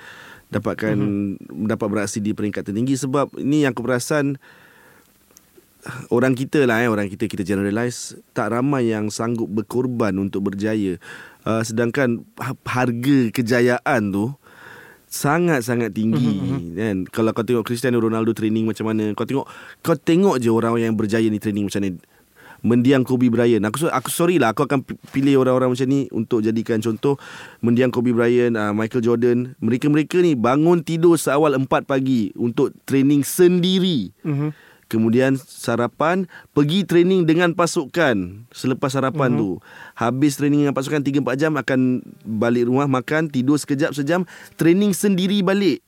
dapatkan 0.51 0.97
uh-huh. 0.99 1.67
dapat 1.71 1.87
beraksi 1.87 2.19
di 2.19 2.35
peringkat 2.35 2.67
tertinggi 2.67 2.99
sebab 2.99 3.31
ini 3.39 3.65
yang 3.65 3.73
aku 3.73 3.87
perasan 3.87 4.43
orang 6.09 6.33
kita 6.33 6.65
lah 6.65 6.81
eh 6.81 6.89
orang 6.89 7.07
kita 7.07 7.27
kita 7.27 7.43
generalize 7.43 8.17
tak 8.33 8.53
ramai 8.53 8.89
yang 8.89 9.09
sanggup 9.09 9.49
berkorban 9.49 10.17
untuk 10.17 10.49
berjaya. 10.49 10.97
Uh, 11.45 11.61
sedangkan 11.61 12.25
ha- 12.41 12.57
harga 12.65 13.29
kejayaan 13.29 14.09
tu 14.09 14.33
sangat-sangat 15.07 15.93
tinggi 15.93 16.41
kan? 16.75 17.07
Kalau 17.07 17.31
kau 17.31 17.45
tengok 17.45 17.63
Cristiano 17.63 18.01
Ronaldo 18.01 18.33
training 18.33 18.67
macam 18.67 18.91
mana 18.91 19.13
kau 19.13 19.29
tengok 19.29 19.47
kau 19.81 19.95
tengok 19.95 20.41
je 20.41 20.51
orang 20.51 20.81
yang 20.81 20.95
berjaya 20.97 21.29
ni 21.29 21.39
training 21.39 21.69
macam 21.69 21.85
mana 21.85 22.01
mendiang 22.65 23.05
Kobe 23.05 23.29
Bryant. 23.29 23.61
Aku 23.69 23.93
aku 23.93 24.09
sorry 24.09 24.41
lah 24.41 24.57
aku 24.57 24.65
akan 24.65 24.81
pi- 24.81 24.97
pilih 25.13 25.37
orang-orang 25.37 25.77
macam 25.77 25.85
ni 25.85 26.09
untuk 26.09 26.41
jadikan 26.41 26.81
contoh. 26.81 27.21
Mendiang 27.61 27.93
Kobe 27.93 28.17
Bryant 28.17 28.57
uh, 28.57 28.73
Michael 28.73 29.05
Jordan 29.05 29.53
mereka-mereka 29.61 30.25
ni 30.25 30.33
bangun 30.33 30.81
tidur 30.81 31.21
seawal 31.21 31.53
4 31.55 31.69
pagi 31.85 32.33
untuk 32.35 32.73
training 32.89 33.21
sendiri. 33.21 34.11
Mhm. 34.25 34.51
Kemudian 34.95 35.35
sarapan 35.35 36.25
Pergi 36.51 36.87
training 36.87 37.27
dengan 37.27 37.51
pasukan 37.51 38.47
Selepas 38.49 38.95
sarapan 38.95 39.35
Mhm. 39.35 39.37
mm-hmm. 39.37 39.59
tu 39.59 39.99
Habis 39.99 40.33
training 40.35 40.63
dengan 40.63 40.73
pasukan 40.73 41.03
3-4 41.03 41.35
jam 41.37 41.53
Akan 41.55 41.99
balik 42.23 42.71
rumah 42.71 42.87
makan 42.87 43.27
Tidur 43.27 43.59
sekejap 43.59 43.91
sejam 43.91 44.23
Training 44.55 44.95
sendiri 44.95 45.43
balik 45.43 45.83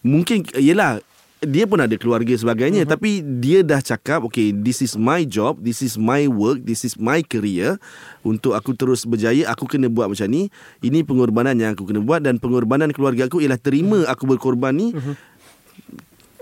Mungkin 0.00 0.44
Yelah 0.54 1.00
dia 1.38 1.70
pun 1.70 1.78
ada 1.78 1.94
keluarga 1.94 2.34
sebagainya 2.34 2.82
Mhm. 2.82 2.90
mm-hmm. 2.90 2.94
tapi 2.98 3.10
dia 3.38 3.62
dah 3.62 3.78
cakap 3.78 4.26
okay 4.26 4.50
this 4.50 4.82
is 4.82 4.98
my 4.98 5.22
job 5.22 5.54
this 5.62 5.78
is 5.78 5.94
my 5.94 6.26
work 6.26 6.58
this 6.66 6.82
is 6.82 6.98
my 6.98 7.22
career 7.22 7.78
untuk 8.26 8.58
aku 8.58 8.74
terus 8.74 9.06
berjaya 9.06 9.46
aku 9.46 9.70
kena 9.70 9.86
buat 9.86 10.10
macam 10.10 10.26
ni 10.26 10.50
ini 10.82 11.06
pengorbanan 11.06 11.54
yang 11.54 11.78
aku 11.78 11.86
kena 11.86 12.02
buat 12.02 12.26
dan 12.26 12.42
pengorbanan 12.42 12.90
keluarga 12.90 13.30
aku 13.30 13.38
ialah 13.38 13.54
terima 13.54 14.02
Mhm. 14.02 14.10
aku 14.10 14.26
berkorban 14.26 14.74
ni 14.74 14.90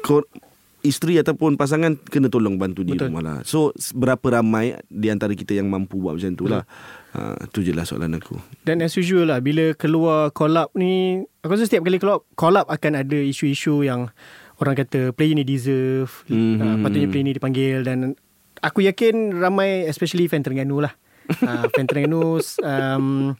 kor- 0.00 0.24
isteri 0.86 1.18
ataupun 1.18 1.54
pasangan 1.54 1.98
kena 1.98 2.26
tolong 2.26 2.56
bantu 2.56 2.80
di 2.80 2.94
Betul. 2.94 3.10
rumah 3.10 3.22
lah. 3.22 3.36
So 3.42 3.70
berapa 3.92 4.22
ramai 4.32 4.78
di 4.86 5.10
antara 5.10 5.34
kita 5.34 5.52
yang 5.52 5.66
mampu 5.66 5.98
buat 5.98 6.14
macam 6.14 6.32
tu 6.32 6.46
lah. 6.46 6.62
Ha, 7.12 7.48
tu 7.48 7.60
je 7.60 7.72
lah 7.72 7.82
soalan 7.82 8.14
aku. 8.14 8.36
Dan 8.62 8.84
as 8.84 8.92
usual 8.92 9.24
lah 9.26 9.40
Bila 9.40 9.72
keluar 9.72 10.28
call 10.30 10.52
up 10.52 10.68
ni 10.76 11.24
Aku 11.40 11.56
rasa 11.56 11.64
setiap 11.64 11.80
kali 11.80 11.96
Call 12.36 12.54
up 12.54 12.68
akan 12.68 12.92
ada 12.92 13.16
isu-isu 13.16 13.80
yang 13.80 14.12
Orang 14.56 14.76
kata 14.76 15.16
player 15.16 15.32
ni 15.32 15.40
deserve 15.40 16.12
Mhm. 16.28 16.36
mm-hmm. 16.36 16.60
uh, 16.60 16.76
Patutnya 16.84 17.08
player 17.08 17.24
ni 17.24 17.32
dipanggil 17.32 17.80
Dan 17.80 18.12
aku 18.60 18.84
yakin 18.84 19.32
ramai 19.32 19.88
Especially 19.88 20.28
fan 20.28 20.44
Terengganu 20.44 20.84
lah 20.84 20.92
uh, 21.40 21.64
Fan 21.72 21.88
Terengganu 21.88 22.36
um, 22.60 23.32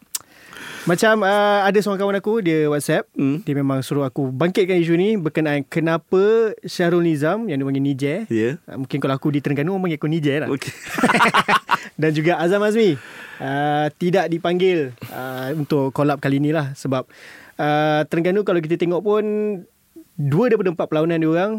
Macam 0.87 1.19
uh, 1.21 1.61
ada 1.63 1.75
seorang 1.77 1.99
kawan 1.99 2.17
aku 2.17 2.39
Dia 2.41 2.67
WhatsApp 2.67 3.11
Hmm. 3.13 3.43
Dia 3.43 3.53
memang 3.53 3.83
suruh 3.83 4.03
aku 4.03 4.31
bangkitkan 4.31 4.79
isu 4.79 4.95
ni 4.95 5.15
Berkenaan 5.15 5.63
kenapa 5.63 6.23
Syahrul 6.63 7.03
Nizam 7.03 7.45
Yang 7.45 7.59
dia 7.59 7.67
panggil 7.67 7.83
Nijer 7.83 8.19
Ya. 8.29 8.51
uh, 8.65 8.77
Mungkin 8.77 8.99
kalau 8.99 9.13
aku 9.13 9.29
di 9.29 9.41
Terengganu 9.41 9.73
Orang 9.73 9.83
panggil 9.83 9.99
aku 9.99 10.07
Nijer 10.07 10.39
lah 10.41 10.49
Okey. 10.49 10.71
dan 11.97 12.13
juga 12.13 12.37
Azam 12.37 12.61
Azmi 12.61 12.93
uh, 13.41 13.87
tidak 13.95 14.29
dipanggil 14.29 14.93
uh, 15.09 15.49
untuk 15.55 15.91
call 15.91 16.13
up 16.13 16.21
kali 16.21 16.37
ni 16.37 16.53
lah 16.53 16.77
sebab 16.77 17.09
uh, 17.57 18.01
Terengganu 18.05 18.45
kalau 18.45 18.61
kita 18.61 18.77
tengok 18.77 19.01
pun 19.01 19.25
dua 20.13 20.45
daripada 20.47 20.69
empat 20.71 20.87
perlawanan 20.87 21.17
dia 21.17 21.25
orang 21.27 21.53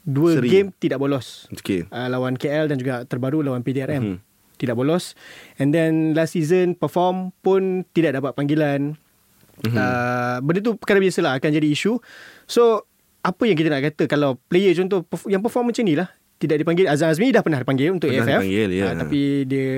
dua 0.00 0.36
Seri. 0.36 0.48
game 0.48 0.68
tidak 0.74 0.96
bolos 0.96 1.52
Okey. 1.52 1.84
uh, 1.86 2.08
lawan 2.08 2.32
KL 2.34 2.64
dan 2.64 2.76
juga 2.76 3.04
terbaru 3.04 3.40
lawan 3.40 3.60
PDRM 3.60 4.02
Mhm. 4.02 4.16
Tidak 4.64 4.76
bolos. 4.76 5.12
And 5.60 5.70
then 5.70 6.16
last 6.16 6.34
season 6.34 6.74
perform 6.74 7.30
pun 7.44 7.84
tidak 7.92 8.18
dapat 8.18 8.32
panggilan. 8.34 8.96
Mhm. 9.54 9.76
uh, 9.78 10.36
benda 10.42 10.58
tu 10.60 10.74
perkara 10.74 10.98
biasa 10.98 11.22
lah 11.22 11.32
akan 11.38 11.50
jadi 11.52 11.68
isu. 11.70 12.02
So 12.48 12.88
apa 13.24 13.42
yang 13.46 13.56
kita 13.56 13.70
nak 13.70 13.82
kata 13.92 14.04
kalau 14.10 14.36
player 14.50 14.74
contoh 14.76 15.06
yang 15.30 15.40
perform 15.40 15.70
macam 15.72 15.84
ni 15.86 15.94
lah 15.94 16.10
tidak 16.42 16.60
dipanggil. 16.60 16.90
Azam 16.90 17.08
Azmi 17.08 17.30
dah 17.30 17.40
pernah 17.40 17.62
dipanggil 17.62 17.94
untuk 17.94 18.10
Pernah 18.10 18.26
AFF 18.26 18.40
dipanggil, 18.42 18.68
ya. 18.74 18.84
Ah, 18.90 18.94
tapi 18.98 19.20
dia 19.46 19.70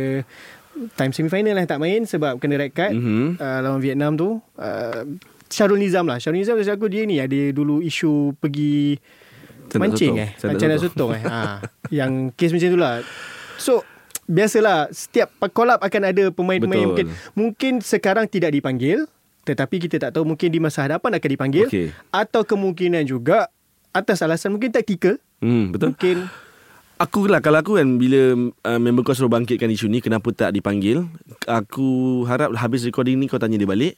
time 0.96 1.12
semi-final 1.12 1.54
lah 1.56 1.64
tak 1.64 1.80
main 1.80 2.02
sebab 2.04 2.40
kena 2.40 2.56
red 2.58 2.72
card. 2.72 2.96
Mhm. 2.96 3.38
uh, 3.38 3.58
lawan 3.62 3.80
Vietnam 3.84 4.16
tu. 4.16 4.40
Uh, 4.56 5.18
Syarul 5.46 5.78
Nizam 5.78 6.10
lah. 6.10 6.18
Syarul 6.18 6.42
Nizam 6.42 6.58
aku 6.58 6.90
dia 6.90 7.06
ni 7.06 7.22
ada 7.22 7.38
dulu 7.54 7.78
isu 7.78 8.34
pergi 8.42 8.98
mancing 9.74 10.14
sotong. 10.14 10.24
eh. 10.24 10.30
Sendak 10.38 10.52
macam 10.54 10.66
nak 10.66 10.80
sotong. 10.80 11.10
sotong 11.10 11.10
eh. 11.14 11.22
Ha, 11.22 11.38
yang 12.02 12.12
kes 12.34 12.50
macam 12.54 12.68
tu 12.70 12.78
lah. 12.78 12.94
So 13.58 13.72
biasalah 14.26 14.90
setiap 14.90 15.32
call 15.54 15.72
up 15.72 15.80
akan 15.82 16.02
ada 16.10 16.24
pemain-pemain 16.34 16.82
Betul. 16.82 16.88
mungkin. 16.90 17.06
Mungkin 17.32 17.72
sekarang 17.80 18.26
tidak 18.26 18.52
dipanggil 18.52 19.06
tetapi 19.46 19.78
kita 19.78 20.02
tak 20.02 20.10
tahu 20.18 20.26
mungkin 20.26 20.50
di 20.50 20.58
masa 20.58 20.82
hadapan 20.82 21.14
akan 21.16 21.30
dipanggil. 21.30 21.66
Okey. 21.70 21.94
atau 22.10 22.42
kemungkinan 22.42 23.06
juga 23.06 23.46
atas 23.94 24.20
alasan 24.20 24.58
mungkin 24.58 24.74
taktikal. 24.74 25.22
Hmm, 25.38 25.70
betul. 25.70 25.94
mungkin. 25.94 26.26
Aku 26.96 27.28
lah 27.28 27.44
kalau 27.44 27.60
aku 27.60 27.76
kan 27.76 28.00
bila 28.00 28.34
uh, 28.64 28.80
member 28.80 29.04
kau 29.04 29.12
suruh 29.12 29.28
bangkitkan 29.28 29.68
isu 29.68 29.86
ni 29.86 30.00
kenapa 30.00 30.32
tak 30.32 30.50
dipanggil? 30.56 31.04
Aku 31.44 32.24
harap 32.24 32.56
habis 32.56 32.82
recording 32.88 33.20
ni 33.20 33.28
kau 33.28 33.38
tanya 33.38 33.60
dia 33.60 33.68
balik. 33.68 33.94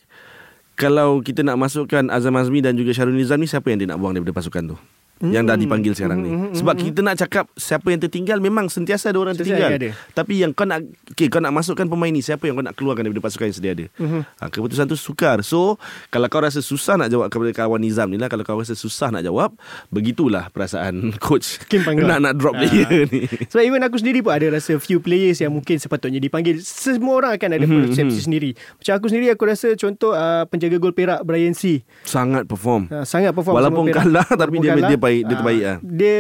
Kalau 0.79 1.23
kita 1.23 1.43
nak 1.43 1.59
masukkan 1.59 2.07
Azam 2.11 2.35
Azmi 2.39 2.63
dan 2.63 2.79
juga 2.79 2.95
Syarul 2.95 3.19
Nizam 3.19 3.39
ni 3.39 3.51
siapa 3.51 3.67
yang 3.71 3.83
dia 3.83 3.89
nak 3.91 3.99
buang 3.99 4.15
daripada 4.15 4.35
pasukan 4.37 4.75
tu 4.75 4.77
yang 5.21 5.43
dah 5.43 5.55
dipanggil 5.55 5.93
sekarang 5.93 6.19
ni 6.19 6.31
sebab 6.53 6.75
kita 6.77 7.01
nak 7.01 7.17
cakap 7.17 7.51
siapa 7.53 7.87
yang 7.87 7.99
tertinggal 7.99 8.39
memang 8.39 8.67
sentiasa 8.67 9.09
ada 9.09 9.19
orang 9.19 9.33
Sentiasa 9.33 9.51
tertinggal 9.51 9.71
ada. 9.73 9.89
tapi 10.13 10.39
yang 10.39 10.51
kau 10.51 10.63
nak 10.63 10.83
okay, 11.09 11.27
kau 11.27 11.39
nak 11.39 11.51
masukkan 11.51 11.85
pemain 11.85 12.09
ni 12.09 12.21
siapa 12.21 12.45
yang 12.45 12.55
kau 12.55 12.63
nak 12.63 12.73
keluarkan 12.73 13.03
daripada 13.03 13.25
pasukan 13.25 13.47
yang 13.47 13.57
sedia 13.57 13.73
ada 13.73 13.87
Mhm. 13.97 14.21
ha, 14.25 14.43
keputusan 14.47 14.85
tu 14.85 14.95
sukar 14.95 15.43
so 15.43 15.75
kalau 16.09 16.27
kau 16.27 16.39
rasa 16.39 16.61
susah 16.61 16.95
nak 16.97 17.09
jawab 17.09 17.27
kepada 17.29 17.51
kawan 17.53 17.79
Nizam 17.79 18.07
ni 18.07 18.17
lah 18.17 18.27
kalau 18.27 18.43
kau 18.43 18.57
rasa 18.57 18.73
susah 18.73 19.11
nak 19.11 19.23
jawab 19.23 19.55
begitulah 19.89 20.49
perasaan 20.49 21.11
coach 21.21 21.59
nak 21.99 22.19
nak 22.21 22.35
drop 22.35 22.51
Ah. 22.51 22.61
player 22.61 23.07
ni 23.13 23.27
Sebab 23.45 23.63
even 23.63 23.81
aku 23.81 23.97
sendiri 23.97 24.19
pun 24.19 24.31
ada 24.31 24.49
rasa 24.51 24.75
few 24.77 24.99
players 24.99 25.39
yang 25.39 25.51
mungkin 25.51 25.77
sepatutnya 25.77 26.19
dipanggil. 26.19 26.59
Semua 26.59 27.15
orang 27.17 27.33
akan 27.33 27.51
ada 27.51 27.65
Mhm, 27.65 27.75
persepsi 27.87 28.21
sendiri. 28.21 28.51
Macam 28.75 28.93
aku 28.95 29.07
sendiri 29.07 29.27
aku 29.29 29.45
rasa 29.45 29.69
contoh 29.75 30.11
uh, 30.11 30.43
penjaga 30.45 30.77
gol 30.77 30.91
Perak 30.91 31.23
Brian 31.23 31.53
C. 31.53 31.83
sangat 32.03 32.45
perform 32.45 32.87
Uh, 32.89 33.03
sangat 33.03 33.31
perform 33.31 33.55
Walaupun 33.55 33.85
kalah, 33.91 34.27
tapi 34.27 34.59
Walaupun 34.59 34.63
dia- 34.81 34.89
dia 34.89 34.99
baik- 35.09 35.19
dia 35.19 35.27
ah, 35.27 35.33
terbaik 35.35 35.63
lah. 35.63 35.77
Dia 35.81 36.17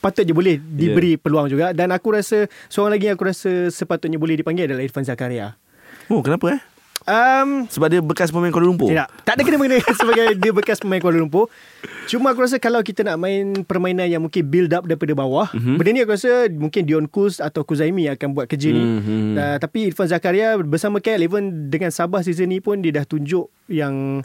patut 0.00 0.22
je 0.22 0.32
boleh 0.32 0.54
diberi 0.56 1.12
peluang 1.14 1.46
juga 1.46 1.70
dan 1.70 1.90
aku 1.90 2.08
rasa 2.10 2.38
seorang 2.66 2.94
lagi 2.94 3.06
yang 3.06 3.16
aku 3.16 3.26
rasa 3.26 3.68
sepatutnya 3.68 4.16
boleh 4.16 4.34
dipanggil 4.34 4.64
adalah 4.64 4.80
Irfan 4.80 5.02
Zakaria. 5.02 5.56
oh 6.06 6.20
kenapa 6.20 6.46
eh 6.50 6.62
Um, 7.04 7.68
sebab 7.68 7.92
dia 7.92 8.00
bekas 8.00 8.32
pemain 8.32 8.48
Kuala 8.48 8.64
Lumpur 8.64 8.88
tidak, 8.88 9.12
tak 9.20 9.36
ada 9.36 9.44
kena 9.44 9.60
mengena 9.60 9.76
sebagai 10.00 10.24
dia 10.32 10.56
bekas 10.56 10.80
pemain 10.80 10.96
Kuala 10.96 11.20
Lumpur. 11.20 11.52
Cuma 12.06 12.32
aku 12.32 12.40
rasa 12.40 12.56
kalau 12.56 12.80
kita 12.80 13.04
nak 13.04 13.20
main 13.20 13.60
permainan 13.60 14.08
yang 14.08 14.24
mungkin 14.24 14.40
build 14.42 14.72
up 14.72 14.88
daripada 14.88 15.12
bawah, 15.12 15.44
Mhm. 15.46 15.52
mm-hmm. 15.52 15.76
benda 15.76 15.90
ni 15.90 16.00
aku 16.00 16.16
rasa 16.16 16.48
mungkin 16.48 16.82
Dion 16.82 17.04
Kus 17.04 17.44
atau 17.44 17.60
Kuzaimi 17.60 18.08
akan 18.08 18.32
buat 18.32 18.48
kerja 18.48 18.72
ni. 18.72 18.80
Mhm. 18.80 19.36
Uh, 19.36 19.56
tapi 19.58 19.92
Irfan 19.92 20.08
Zakaria 20.08 20.56
bersama 20.56 20.96
KL 20.96 21.20
even 21.22 21.44
dengan 21.68 21.92
Sabah 21.92 22.24
season 22.24 22.48
ni 22.48 22.64
pun 22.64 22.80
dia 22.80 22.88
dah 22.90 23.04
tunjuk 23.04 23.52
yang 23.68 24.24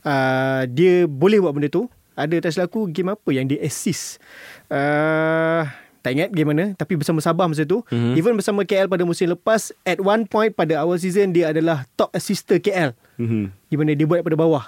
uh, 0.00 0.62
dia 0.66 1.10
boleh 1.10 1.38
buat 1.40 1.50
benda 1.50 1.66
tu. 1.66 1.90
Ada 2.20 2.36
tak 2.38 2.50
silap 2.52 2.68
aku 2.68 2.86
game 2.86 3.10
apa 3.10 3.28
yang 3.30 3.48
dia 3.48 3.56
assist. 3.60 4.20
Uh, 4.68 5.64
tak 6.00 6.16
ingat 6.16 6.32
game 6.32 6.48
mana 6.48 6.72
tapi 6.72 6.96
bersama 6.96 7.20
Sabah 7.20 7.44
masa 7.44 7.64
tu 7.64 7.84
Mhm. 7.88 8.16
even 8.16 8.32
bersama 8.32 8.64
KL 8.64 8.88
pada 8.88 9.04
musim 9.04 9.28
lepas 9.28 9.68
at 9.82 10.00
one 10.00 10.24
point 10.24 10.48
pada 10.48 10.80
awal 10.80 10.96
season 10.96 11.28
dia 11.28 11.52
adalah 11.52 11.84
top 11.92 12.08
assister 12.10 12.56
KL 12.56 12.96
Mhm. 13.16 13.52
di 13.68 13.74
mana 13.76 13.92
dia 13.92 14.08
buat 14.08 14.20
daripada 14.20 14.38
bawah. 14.38 14.64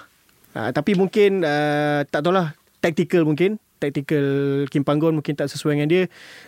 Uh, 0.53 0.69
tapi 0.69 0.93
mungkin 0.93 1.41
uh, 1.41 2.05
tak 2.05 2.21
tahulah 2.21 2.53
tactical 2.77 3.25
mungkin 3.25 3.57
tactical 3.81 4.25
Kim 4.69 4.85
Panggon 4.85 5.17
mungkin 5.17 5.33
tak 5.33 5.49
sesuai 5.49 5.75
dengan 5.75 5.89
dia 5.89 6.03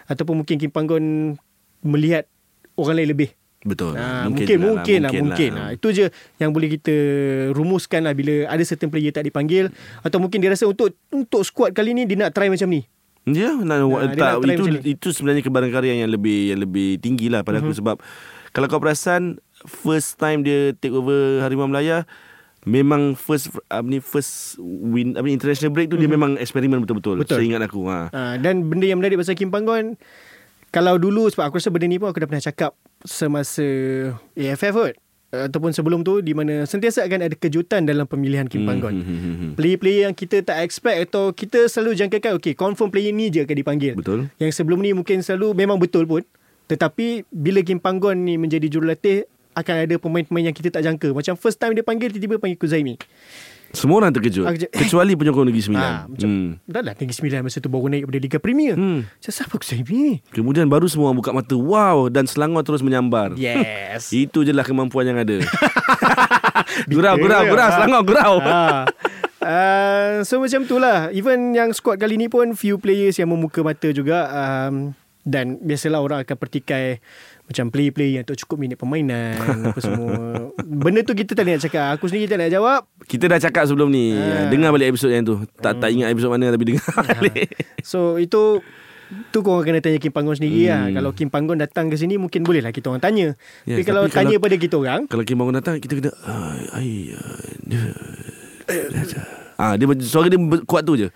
ataupun 0.05 0.45
mungkin 0.45 0.61
Kim 0.61 0.69
Panggon 0.69 1.33
melihat 1.81 2.29
orang 2.77 3.01
lain 3.01 3.09
lebih. 3.09 3.29
Betul 3.65 3.97
Ha, 3.97 4.29
mungkin 4.29 4.45
mungkin 4.45 4.59
lah, 4.61 4.61
mungkin 4.61 4.99
lah 5.01 5.11
mungkin. 5.11 5.51
Ha, 5.57 5.63
itu 5.73 5.87
je 5.89 6.05
yang 6.37 6.53
boleh 6.53 6.69
kita 6.77 6.93
rumuskan 7.51 8.05
lah 8.05 8.13
bila 8.13 8.45
ada 8.45 8.61
certain 8.61 8.93
player 8.93 9.09
tak 9.09 9.25
dipanggil 9.25 9.73
atau 10.05 10.21
mungkin 10.21 10.37
dia 10.37 10.53
rasa 10.53 10.69
untuk 10.69 10.93
untuk 11.09 11.41
squad 11.41 11.73
kali 11.73 11.97
ni 11.97 12.05
dia 12.05 12.15
nak 12.15 12.31
try 12.31 12.45
macam 12.47 12.69
ni. 12.69 12.85
Ya, 13.25 13.57
Ha, 13.57 13.65
dia 14.13 14.21
tak, 14.21 14.45
itu. 14.45 14.69
Mhm. 14.69 14.85
itu 14.85 15.07
sebenarnya 15.09 15.41
kebaran 15.41 15.73
karya 15.73 15.97
yang 15.97 16.13
lebih 16.13 16.53
yang 16.53 16.61
lebih 16.61 17.01
tinggi 17.01 17.25
lah 17.25 17.41
pada 17.41 17.57
aku 17.57 17.73
sebab 17.73 17.97
kalau 18.53 18.69
kau 18.69 18.77
perasan 18.77 19.41
first 19.65 20.21
time 20.21 20.45
dia 20.45 20.77
take 20.77 20.93
over 20.93 21.41
Harimau 21.41 21.65
Melaya 21.65 22.05
memang 22.69 23.17
first 23.17 23.49
apa 23.69 23.85
ni 23.85 23.97
first 23.97 24.57
win 24.61 25.17
apa 25.17 25.25
ni, 25.25 25.33
international 25.33 25.73
break 25.73 25.89
tu 25.89 25.97
dia 25.97 26.05
memang 26.05 26.37
eksperimen 26.37 26.81
betul-betul. 26.85 27.17
Mhm. 27.17 27.23
Betul. 27.25 27.37
Seingat 27.41 27.61
aku. 27.65 27.81
Ha. 27.89 28.13
Ha, 28.13 28.21
dan 28.37 28.69
benda 28.69 28.85
yang 28.85 29.01
menarik 29.01 29.17
pasal 29.17 29.33
Kim 29.33 29.49
Panggon 29.49 29.97
kalau 30.69 31.01
dulu 31.01 31.25
sebab 31.25 31.49
aku 31.49 31.57
rasa 31.57 31.73
benda 31.73 31.89
ni 31.89 31.97
pun 31.97 32.13
aku 32.13 32.21
dah 32.21 32.29
pernah 32.29 32.45
cakap 32.45 32.77
semasa 33.05 33.65
AFF 34.35 34.75
kot. 34.75 34.95
ataupun 35.35 35.75
sebelum 35.75 35.99
tu 35.99 36.23
di 36.23 36.31
mana 36.31 36.63
sentiasa 36.63 37.03
akan 37.03 37.27
ada 37.27 37.35
kejutan 37.35 37.83
dalam 37.83 38.07
pemilihan 38.07 38.47
Kim 38.47 38.63
Panggon. 38.63 38.95
Hmm, 38.95 39.03
hmm, 39.03 39.19
hmm, 39.19 39.35
hmm. 39.35 39.51
Player-player 39.59 40.07
yang 40.07 40.15
kita 40.15 40.39
tak 40.39 40.63
expect 40.63 41.11
atau 41.11 41.35
kita 41.35 41.67
selalu 41.67 41.99
jangkakan 41.99 42.39
okay 42.39 42.55
confirm 42.55 42.87
player 42.87 43.11
ni 43.11 43.27
je 43.27 43.43
akan 43.43 43.57
dipanggil. 43.59 43.93
Betul. 43.99 44.31
Yang 44.39 44.55
sebelum 44.55 44.79
ni 44.79 44.95
mungkin 44.95 45.19
selalu 45.19 45.51
memang 45.51 45.75
betul 45.75 46.07
pun. 46.07 46.23
Tetapi 46.71 47.27
bila 47.29 47.61
Kim 47.61 47.83
Panggon 47.83 48.15
ni 48.15 48.39
menjadi 48.39 48.65
jurulatih 48.71 49.27
akan 49.55 49.75
ada 49.87 49.95
pemain-pemain 49.95 50.51
yang 50.51 50.55
kita 50.55 50.71
tak 50.71 50.83
jangka. 50.83 51.15
Macam 51.15 51.35
first 51.39 51.59
time 51.59 51.75
dia 51.75 51.83
panggil 51.83 52.11
tiba-tiba 52.11 52.39
panggil 52.39 52.59
Kuzaimi. 52.59 52.95
Semua 53.75 54.01
orang 54.01 54.11
terkejut. 54.15 54.45
Ah. 54.47 54.55
Kecuali 54.55 55.13
penyokong 55.13 55.45
Negeri 55.51 55.63
Sembilan. 55.63 55.91
Ha, 55.91 56.01
macam 56.07 56.29
hmm. 56.31 56.49
dah 56.65 56.81
lah 56.81 56.93
Negeri 56.95 57.15
Sembilan 57.15 57.39
masa 57.45 57.57
tu 57.59 57.69
baru 57.69 57.87
naik 57.91 58.01
daripada 58.07 58.19
Liga 58.23 58.39
Premier. 58.39 58.75
Hmm. 58.79 59.05
Macam 59.05 59.31
siapa 59.31 59.55
Kuzaimi 59.59 59.97
ni? 59.99 60.15
Kemudian 60.31 60.65
baru 60.71 60.87
semua 60.87 61.11
orang 61.11 61.19
buka 61.19 61.31
mata. 61.35 61.55
Wow. 61.59 62.07
Dan 62.09 62.25
Selangor 62.25 62.63
terus 62.63 62.81
menyambar. 62.81 63.35
Yes. 63.35 64.09
Itu 64.25 64.47
je 64.47 64.55
lah 64.55 64.63
kemampuan 64.63 65.05
yang 65.05 65.19
ada. 65.19 65.43
gurau, 66.91 67.15
gurau, 67.19 67.41
ke? 67.43 67.49
gurau. 67.51 67.69
Selangor, 67.75 68.01
gurau. 68.07 68.33
ha. 68.41 68.87
Uh, 69.45 70.25
so 70.25 70.41
macam 70.41 70.65
tu 70.65 70.81
lah 70.81 71.13
Even 71.13 71.53
yang 71.53 71.69
squad 71.69 72.01
kali 72.01 72.17
ni 72.17 72.25
pun 72.25 72.57
Few 72.57 72.81
players 72.81 73.21
yang 73.21 73.29
membuka 73.29 73.61
mata 73.61 73.93
juga 73.93 74.25
um, 74.33 74.97
Dan 75.21 75.61
biasalah 75.61 76.01
orang 76.01 76.19
akan 76.25 76.33
pertikai 76.33 76.97
Macam 77.45 77.69
player-player 77.69 78.13
yang 78.15 78.25
tak 78.25 78.37
cukup 78.37 78.57
minit 78.57 78.75
permainan 78.75 79.37
Apa 79.63 79.77
semua 79.77 80.49
Benda 80.59 81.01
tu 81.01 81.13
kita 81.13 81.31
tak 81.31 81.45
nak 81.45 81.61
cakap 81.61 81.93
Aku 81.93 82.05
sendiri 82.05 82.25
tak 82.25 82.37
nak 82.37 82.49
jawab 82.49 82.89
Kita 83.03 83.25
dah 83.25 83.37
cakap 83.37 83.63
sebelum 83.63 83.87
ni. 83.87 84.11
Ah. 84.11 84.49
Dengar 84.49 84.69
balik 84.69 84.89
episod 84.89 85.07
yang 85.07 85.21
tu. 85.21 85.37
Tak 85.55 85.77
tak 85.77 85.89
ingat 85.89 86.09
episod 86.09 86.27
mana 86.27 86.49
tapi 86.49 86.65
dengar 86.67 86.89
balik. 86.89 87.53
So 87.81 88.17
itu 88.17 88.65
Tu 89.29 89.37
korang 89.39 89.61
kena 89.61 89.77
tanya 89.77 90.01
Kim 90.01 90.09
Panggon 90.09 90.33
sendiri 90.33 90.65
lah 90.65 90.89
Hmm. 90.89 90.95
Kalau 90.97 91.11
Kim 91.13 91.29
Panggon 91.29 91.61
datang 91.61 91.85
ke 91.87 91.95
sini 91.95 92.17
Mungkin 92.17 92.41
boleh 92.41 92.59
lah 92.59 92.73
kita 92.73 92.89
orang 92.89 92.99
tanya 92.99 93.37
Ya, 93.63 93.77
Tapi 93.77 93.83
kalau 93.85 94.03
tapi 94.03 94.15
tanya 94.15 94.27
kalau- 94.31 94.43
pada 94.43 94.55
kita 94.57 94.75
orang 94.75 95.01
Kalau 95.05 95.21
Kim 95.21 95.37
Bangun 95.37 95.53
datang 95.53 95.77
kita 95.77 95.93
kena 95.95 96.11
ai 96.25 96.65
ai 96.73 96.89
dia 97.61 97.85
Ah 99.55 99.79
dia 99.79 99.87
suara 100.01 100.27
dia 100.27 100.35
kuat 100.67 100.83
tu 100.83 100.97
je. 100.97 101.07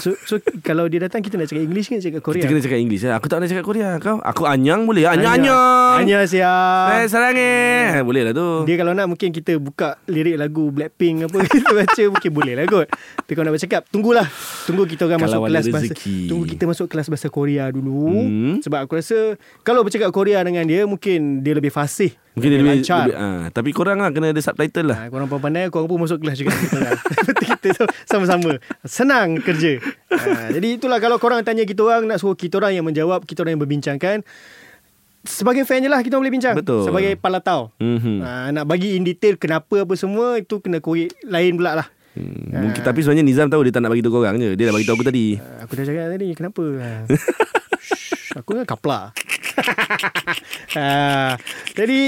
So, 0.00 0.16
so 0.24 0.40
kalau 0.64 0.88
dia 0.88 1.04
datang 1.04 1.20
Kita 1.20 1.36
nak 1.36 1.52
cakap 1.52 1.68
English 1.68 1.92
ke 1.92 2.00
Cakap 2.00 2.22
Korea 2.24 2.40
Kita 2.40 2.48
kena 2.48 2.60
cakap 2.64 2.80
English. 2.80 3.02
Aku 3.04 3.26
tak 3.28 3.36
nak 3.44 3.48
cakap 3.52 3.64
Korea. 3.66 3.88
Kau 4.00 4.16
aku 4.24 4.48
anyang 4.48 4.88
boleh. 4.88 5.04
Anyang 5.04 5.36
anyang. 5.36 5.96
Anyang 6.00 6.24
siap 6.24 6.96
Eh 6.96 7.04
sarang 7.12 7.36
eh. 7.36 8.00
Boleh 8.00 8.24
lah 8.24 8.32
tu. 8.32 8.64
Dia 8.64 8.80
kalau 8.80 8.96
nak 8.96 9.06
mungkin 9.12 9.28
kita 9.28 9.60
buka 9.60 10.00
lirik 10.08 10.40
lagu 10.40 10.72
Blackpink 10.72 11.28
apa 11.28 11.36
kita 11.52 11.70
baca 11.76 12.02
mungkin 12.08 12.30
boleh 12.32 12.52
lah 12.56 12.64
kot. 12.64 12.86
Tapi 12.88 13.32
kalau 13.36 13.46
nak 13.50 13.54
bercakap 13.60 13.82
tunggulah. 13.92 14.26
Tunggu 14.64 14.82
kita 14.88 15.02
orang 15.04 15.20
Kalau 15.20 15.28
masuk 15.28 15.42
kelas 15.52 15.64
bahasa. 15.68 15.84
rezeki. 15.92 16.18
Tunggu 16.30 16.44
kita 16.48 16.64
masuk 16.64 16.86
kelas 16.88 17.06
bahasa 17.12 17.28
Korea 17.28 17.64
dulu. 17.68 18.08
Hmm. 18.08 18.54
Sebab 18.64 18.78
aku 18.88 18.92
rasa 18.96 19.36
kalau 19.60 19.84
bercakap 19.84 20.08
Korea 20.14 20.40
dengan 20.40 20.64
dia 20.64 20.88
mungkin 20.88 21.44
dia 21.44 21.52
lebih 21.52 21.74
fasih. 21.74 22.21
Mungkin 22.32 22.48
dia 22.48 22.58
lebih, 22.64 22.72
lancar. 22.80 23.04
lebih 23.04 23.16
ah, 23.20 23.42
tapi 23.52 23.70
korang 23.76 24.00
lah 24.00 24.08
kena 24.08 24.32
ada 24.32 24.40
subtitle 24.40 24.88
lah. 24.88 25.04
Ha, 25.04 25.12
korang 25.12 25.28
pandai 25.28 25.68
korang 25.68 25.84
pun 25.84 26.00
masuk 26.00 26.24
kelas 26.24 26.40
juga 26.40 26.56
orang. 26.56 26.96
Seperti 27.28 27.44
kita 27.44 27.68
sama-sama. 28.08 28.56
Senang 28.88 29.36
kerja. 29.44 29.76
Ha, 30.08 30.48
jadi 30.48 30.80
itulah 30.80 30.96
kalau 30.96 31.20
korang 31.20 31.44
tanya 31.44 31.68
kita 31.68 31.84
orang 31.84 32.08
nak 32.08 32.24
suruh 32.24 32.32
kita 32.32 32.56
orang 32.56 32.72
yang 32.72 32.88
menjawab, 32.88 33.28
kita 33.28 33.44
orang 33.44 33.60
yang 33.60 33.62
berbincangkan. 33.62 34.24
Sebagai 35.22 35.62
fan 35.68 35.84
je 35.84 35.92
lah 35.92 36.00
kita 36.00 36.16
boleh 36.16 36.32
bincang. 36.32 36.56
Betul. 36.56 36.88
Sebagai 36.88 37.14
palatau. 37.20 37.68
Mhm. 37.78 38.24
Ha, 38.24 38.48
nak 38.50 38.64
bagi 38.64 38.96
in 38.96 39.04
detail 39.04 39.36
kenapa 39.36 39.84
apa 39.84 39.94
semua 39.94 40.40
itu 40.40 40.56
kena 40.58 40.80
korek 40.80 41.12
lain 41.28 41.60
pula 41.60 41.84
lah. 41.84 41.88
Hmm, 42.12 42.68
Mungkin 42.68 42.80
tapi 42.84 43.00
sebenarnya 43.00 43.24
Nizam 43.24 43.48
tahu 43.48 43.64
dia 43.64 43.72
tak 43.72 43.84
nak 43.84 43.92
bagi 43.92 44.04
tahu 44.04 44.24
korang 44.24 44.40
je. 44.40 44.56
Dia 44.56 44.68
dah 44.68 44.74
bagi 44.74 44.88
tahu 44.88 44.96
aku 45.00 45.04
tadi. 45.04 45.36
Ha, 45.36 45.68
aku 45.68 45.72
dah 45.76 45.84
cakap 45.84 46.06
tadi 46.16 46.26
kenapa? 46.32 46.64
Aku 48.34 48.54
kan 48.54 48.64
kapla. 48.64 49.00
ha, 50.72 51.36
jadi 51.78 52.00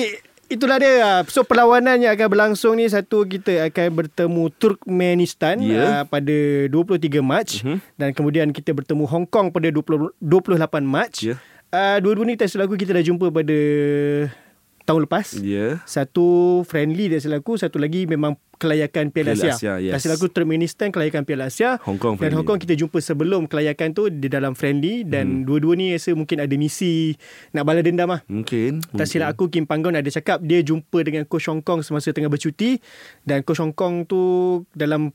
itulah 0.47 0.77
dia. 0.77 1.21
So 1.27 1.43
perlawanan 1.43 1.99
yang 1.99 2.13
akan 2.13 2.29
berlangsung 2.29 2.77
ni 2.77 2.87
satu 2.87 3.25
kita 3.25 3.67
akan 3.67 3.89
bertemu 3.95 4.43
Turkmenistan 4.55 5.57
Ya. 5.59 5.83
uh, 5.83 6.05
pada 6.05 6.37
23 6.69 7.21
Mac 7.21 7.49
Mhm. 7.61 7.77
dan 7.95 8.09
kemudian 8.11 8.49
kita 8.51 8.73
bertemu 8.73 9.05
Hong 9.05 9.27
Kong 9.27 9.51
pada 9.51 9.69
20, 9.69 10.13
28 10.19 10.83
Mac. 10.83 11.13
Ya. 11.21 11.37
Uh, 11.69 11.99
dua-dua 11.99 12.25
ni 12.25 12.35
tak 12.35 12.47
selaku 12.47 12.79
kita 12.79 12.95
dah 12.95 13.03
jumpa 13.03 13.29
pada 13.29 13.59
tahun 14.85 15.01
lepas. 15.03 15.35
Ya. 15.37 15.83
Satu 15.85 16.61
friendly 16.63 17.09
dan 17.09 17.19
selaku 17.19 17.57
Satu 17.57 17.77
lagi 17.77 18.05
memang 18.05 18.37
kelayakan 18.65 19.13
Piala 19.13 19.37
Piala 19.37 19.45
Asia, 19.45 19.53
Asia, 19.53 19.75
yes. 19.77 19.93
Dan 19.93 20.01
selaku 20.01 20.25
Turkmenistan 20.33 20.89
kelayakan 20.89 21.23
Piala 21.29 21.53
Asia 21.53 21.77
Hong 21.85 22.01
Kong 22.01 22.17
Dan 22.17 22.33
friendly. 22.33 22.37
Hong 22.41 22.47
Kong 22.49 22.61
kita 22.65 22.75
jumpa 22.75 22.99
sebelum 23.05 23.45
kelayakan 23.45 23.93
tu 23.93 24.09
Di 24.09 24.33
dalam 24.33 24.57
friendly 24.57 25.05
Dan 25.05 25.45
hmm. 25.45 25.45
dua-dua 25.45 25.77
ni 25.77 25.93
rasa 25.93 26.17
mungkin 26.17 26.41
ada 26.41 26.55
misi 26.57 27.13
Nak 27.53 27.63
balas 27.63 27.85
dendam 27.85 28.09
lah 28.09 28.21
Mungkin. 28.25 28.81
tak 28.97 29.05
silap 29.05 29.37
aku 29.37 29.53
Kim 29.53 29.69
Panggon 29.69 29.93
ada 29.93 30.09
cakap 30.09 30.41
Dia 30.41 30.65
jumpa 30.65 31.05
dengan 31.05 31.29
Coach 31.29 31.53
Hong 31.53 31.61
Kong 31.61 31.85
Semasa 31.85 32.11
tengah 32.17 32.33
bercuti 32.33 32.81
Dan 33.21 33.45
Coach 33.45 33.61
Hong 33.61 33.77
Kong 33.77 34.09
tu 34.09 34.21
Dalam 34.73 35.13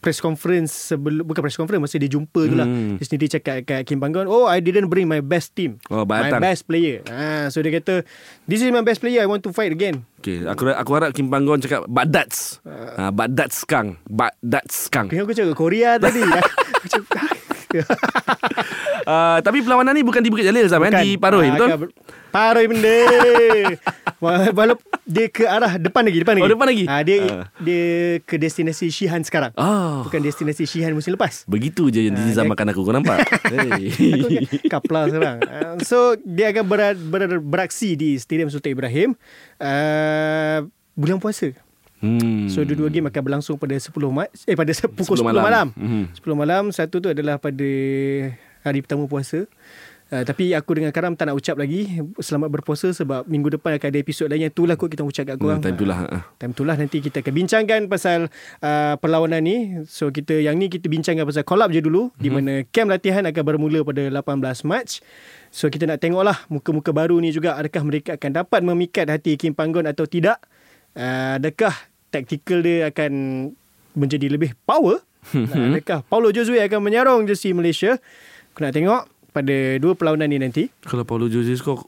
press 0.00 0.18
conference 0.18 0.72
sebelum 0.72 1.22
bukan 1.22 1.40
press 1.40 1.54
conference 1.54 1.80
masa 1.82 1.96
dia 1.96 2.08
jumpa 2.08 2.40
tu 2.42 2.54
lah 2.54 2.64
Hmm. 2.64 2.96
dia 2.96 3.04
sendiri 3.04 3.28
cakap 3.30 3.56
kat 3.62 3.84
Kim 3.84 3.96
Panggon 3.96 4.24
oh 4.24 4.44
I 4.44 4.58
didn't 4.58 4.88
bring 4.88 5.04
my 5.04 5.20
best 5.20 5.52
team 5.52 5.76
Oh, 5.86 6.02
my 6.02 6.32
best 6.34 6.64
player 6.64 7.04
ha, 7.04 7.46
so 7.46 7.60
dia 7.60 7.72
kata 7.74 8.02
this 8.44 8.58
is 8.58 8.68
my 8.68 8.80
best 8.80 8.98
player 8.98 9.20
I 9.20 9.28
want 9.28 9.44
to 9.44 9.52
fight 9.52 9.70
again 9.70 10.08
Okay, 10.20 10.44
aku 10.44 10.68
aku 10.68 10.90
harap 10.92 11.10
Kim 11.12 11.32
Panggon 11.32 11.56
cakap 11.58 11.88
Badats. 11.88 12.60
Ha, 12.60 13.08
Badats 13.08 13.64
kang. 13.64 13.96
Badats 14.04 14.92
kang. 14.92 15.08
Kira 15.08 15.24
aku 15.24 15.32
cakap 15.32 15.56
Korea 15.56 15.96
tadi 15.96 16.20
Macam 16.84 17.00
Uh, 17.70 19.38
tapi 19.46 19.60
perlawanan 19.60 19.92
ni 19.92 20.02
bukan 20.02 20.18
di 20.18 20.28
Bukit 20.28 20.42
Jalil 20.42 20.66
Zam 20.66 20.80
kan? 20.80 20.92
Di 20.96 21.14
Paroi, 21.14 21.46
Ah, 21.46 21.54
betul? 21.54 21.68
ber- 21.78 21.94
Paroi 22.30 22.66
benda 22.66 22.94
Wa- 24.22 24.52
Walaupun 24.52 24.86
dia 25.02 25.26
ke 25.26 25.42
arah 25.42 25.74
depan 25.76 26.02
lagi 26.02 26.18
Depan 26.18 26.34
lagi 26.34 26.44
Oh, 26.44 26.50
depan 26.50 26.66
lagi? 26.68 26.84
ha, 26.84 27.00
Dia 27.00 27.16
Ah. 27.24 27.44
dia 27.56 27.84
ke 28.20 28.36
destinasi 28.36 28.86
Shihan 28.88 29.22
sekarang 29.22 29.50
Oh. 29.54 30.02
Bukan 30.04 30.20
destinasi 30.20 30.62
Shihan 30.62 30.92
musim 30.92 31.10
lepas 31.12 31.42
Begitu 31.44 31.88
je 31.88 32.06
yang 32.06 32.14
Nizam 32.16 32.44
dia- 32.44 32.52
makan 32.52 32.66
aku. 32.68 32.80
Kau 32.80 32.92
nampak? 32.92 33.18
hey. 33.50 34.46
Kapla 34.66 35.06
sekarang 35.06 35.38
uh, 35.40 35.74
So 35.80 36.14
dia 36.20 36.50
akan 36.50 36.64
ber, 36.64 36.80
ber, 36.94 37.22
beraksi 37.40 37.94
Di 37.94 38.14
Stadium 38.16 38.46
Sultan 38.46 38.72
Ibrahim 38.72 39.14
uh, 39.58 40.66
Bulan 40.92 41.18
puasa 41.18 41.50
Hmm. 42.00 42.48
So 42.48 42.60
dua-dua 42.62 42.88
game 42.88 43.06
akan 43.06 43.22
berlangsung 43.22 43.54
pada 43.54 43.72
10 43.72 43.92
Mac 44.10 44.32
Eh 44.44 44.56
pada 44.56 44.72
se- 44.72 44.88
pukul 44.88 45.14
10 45.14 45.20
10 45.20 45.28
malam. 45.30 45.44
malam, 45.44 45.66
Mhm. 45.76 46.04
10 46.14 46.32
malam 46.34 46.62
Satu 46.70 46.96
tu 46.98 47.08
adalah 47.08 47.36
pada 47.36 47.68
Hari 48.62 48.80
pertama 48.80 49.04
puasa 49.04 49.44
Uh, 50.10 50.26
tapi 50.26 50.50
aku 50.50 50.74
dengan 50.74 50.90
Karam 50.90 51.14
tak 51.14 51.30
nak 51.30 51.38
ucap 51.38 51.54
lagi 51.54 51.86
Selamat 52.18 52.50
berpuasa 52.50 52.90
Sebab 52.90 53.30
minggu 53.30 53.54
depan 53.54 53.78
akan 53.78 53.94
ada 53.94 54.00
episod 54.02 54.26
lain 54.26 54.42
Yang 54.42 54.58
itulah 54.58 54.74
kot 54.74 54.90
kita 54.90 55.06
ucap 55.06 55.22
kat 55.24 55.36
korang 55.38 55.62
Hmm, 55.62 55.70
time 55.70 55.78
tu 55.78 55.86
lah. 55.86 56.02
Ha. 56.02 56.34
Time 56.34 56.50
itulah 56.50 56.74
nanti 56.74 56.98
kita 56.98 57.22
akan 57.22 57.30
bincangkan 57.32 57.80
pasal 57.86 58.26
uh, 58.58 58.98
perlawanan 58.98 59.38
ni. 59.38 59.56
So 59.86 60.10
kita 60.10 60.34
yang 60.34 60.58
ni 60.58 60.66
kita 60.66 60.90
bincangkan 60.90 61.22
pasal 61.22 61.46
collab 61.46 61.70
je 61.70 61.78
dulu 61.78 62.10
mm-hmm. 62.10 62.18
di 62.18 62.28
mana 62.28 62.52
camp 62.66 62.90
latihan 62.90 63.22
akan 63.22 63.42
bermula 63.46 63.86
pada 63.86 64.02
18 64.10 64.34
Mac. 64.66 64.98
So 65.46 65.70
kita 65.70 65.86
nak 65.86 66.02
tengoklah 66.02 66.42
muka-muka 66.48 66.90
baru 66.90 67.14
ni 67.16 67.30
juga 67.30 67.54
adakah 67.54 67.82
mereka 67.84 68.18
akan 68.18 68.30
dapat 68.36 68.66
memikat 68.66 69.06
hati 69.06 69.38
Kim 69.38 69.54
Panggon 69.54 69.86
atau 69.86 70.10
tidak. 70.10 70.42
Uh, 70.90 71.38
adakah 71.38 71.70
taktikal 72.10 72.60
dia 72.60 72.90
akan 72.90 73.12
menjadi 73.94 74.26
lebih 74.30 74.54
power? 74.66 75.02
Uh, 75.30 75.76
adakah 75.76 76.02
Paulo 76.06 76.34
Josue 76.34 76.58
akan 76.58 76.80
menyarong 76.82 77.28
jersey 77.28 77.54
Malaysia? 77.54 77.98
Aku 78.52 78.66
nak 78.66 78.74
tengok 78.74 79.06
pada 79.30 79.78
dua 79.78 79.94
perlawanan 79.94 80.26
ni 80.26 80.38
nanti. 80.42 80.66
Kalau 80.82 81.06
Paulo 81.06 81.30
Jose 81.30 81.54
skor 81.54 81.86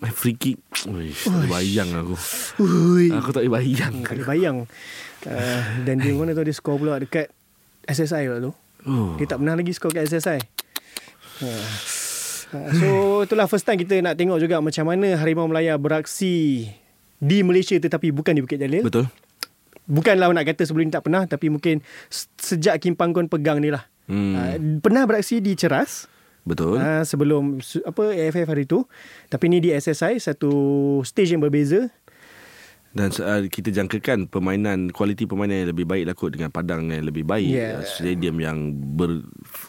eh, 0.00 0.12
free 0.12 0.36
kick. 0.36 0.58
Uish, 0.88 1.28
tak 1.28 1.44
boleh 1.44 1.50
bayang 1.52 1.90
aku. 1.92 2.16
Ui. 2.64 3.12
Aku 3.12 3.30
tak 3.36 3.44
boleh 3.44 3.52
bayang. 3.60 3.94
Tak 4.00 4.16
boleh 4.16 4.28
bayang. 4.28 4.56
Uh, 5.28 5.60
dan 5.84 6.00
dia 6.00 6.16
mana 6.16 6.32
tahu 6.32 6.48
dia 6.48 6.56
skor 6.56 6.80
pula 6.80 6.96
dekat 6.96 7.28
SSI 7.84 8.24
pula 8.32 8.38
tu. 8.48 8.52
Oh. 8.88 9.12
Dia 9.20 9.28
tak 9.28 9.44
pernah 9.44 9.54
lagi 9.60 9.72
skor 9.76 9.92
kat 9.92 10.08
SSI. 10.08 10.40
Uh, 11.44 11.64
so 12.76 12.88
itulah 13.24 13.44
first 13.48 13.68
time 13.68 13.80
kita 13.80 14.00
nak 14.00 14.16
tengok 14.16 14.40
juga 14.40 14.60
macam 14.60 14.88
mana 14.88 15.16
Harimau 15.20 15.48
Melaya 15.48 15.76
beraksi 15.76 16.68
di 17.20 17.44
Malaysia 17.44 17.76
tetapi 17.76 18.08
bukan 18.08 18.32
di 18.32 18.40
Bukit 18.40 18.56
Jalil. 18.56 18.80
Betul. 18.80 19.04
Bukanlah 19.86 20.32
nak 20.32 20.46
kata 20.46 20.66
sebelum 20.66 20.88
ni 20.88 20.92
tak 20.92 21.06
pernah 21.06 21.24
tapi 21.24 21.48
mungkin 21.52 21.80
sejak 22.36 22.80
Kim 22.82 22.98
Panggon 22.98 23.30
pegang 23.30 23.62
ni 23.62 23.72
lah. 23.72 23.86
Hmm. 24.10 24.34
Uh, 24.34 24.56
pernah 24.82 25.06
beraksi 25.06 25.38
di 25.38 25.54
Ceras 25.54 26.10
Betul. 26.42 26.82
uh, 26.82 27.06
sebelum 27.06 27.62
apa 27.62 28.04
AFF 28.10 28.48
hari 28.48 28.64
tu 28.66 28.82
tapi 29.30 29.46
ni 29.46 29.62
di 29.62 29.70
SSI 29.70 30.18
satu 30.18 30.50
stage 31.06 31.36
yang 31.36 31.44
berbeza 31.44 31.92
Dan 32.90 33.14
uh, 33.22 33.46
kita 33.46 33.70
jangkakan 33.70 34.26
permainan 34.26 34.90
kualiti 34.90 35.22
permainan 35.22 35.62
yang 35.62 35.70
lebih 35.70 35.86
baik 35.86 36.10
lah 36.10 36.14
kot 36.18 36.34
dengan 36.34 36.50
padang 36.50 36.90
yang 36.90 37.06
lebih 37.06 37.22
baik. 37.22 37.46
Yeah. 37.46 37.78
Uh, 37.78 37.86
stadium 37.86 38.42
yang 38.42 38.74
ber 38.74 39.22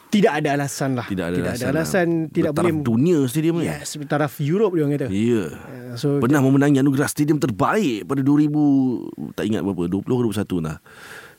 tidak 0.09 0.41
ada 0.41 0.57
alasan 0.57 0.97
lah 0.97 1.05
tidak 1.05 1.29
ada 1.29 1.37
tidak 1.37 1.51
alasan, 1.53 1.61
ada 1.69 1.71
alasan 1.77 2.07
lah. 2.09 2.33
tidak 2.33 2.51
Bertaraf 2.57 2.73
boleh 2.73 2.81
dunia 2.81 3.17
stadium 3.29 3.55
ni. 3.61 3.69
Yes, 3.69 3.93
taraf 4.09 4.33
Europe 4.41 4.73
dia 4.73 4.89
orang 4.89 4.93
kata. 4.97 5.07
Ya. 5.13 5.43
Uh, 5.53 5.93
so 6.01 6.17
Pernah 6.17 6.41
memenangi 6.41 6.81
anugerah 6.81 7.05
stadium 7.05 7.37
terbaik 7.37 8.09
pada 8.09 8.21
2000 8.25 9.37
tak 9.37 9.45
ingat 9.45 9.61
berapa 9.69 9.83
20 9.85 10.01
ke 10.01 10.23
21 10.41 10.65
lah. 10.65 10.77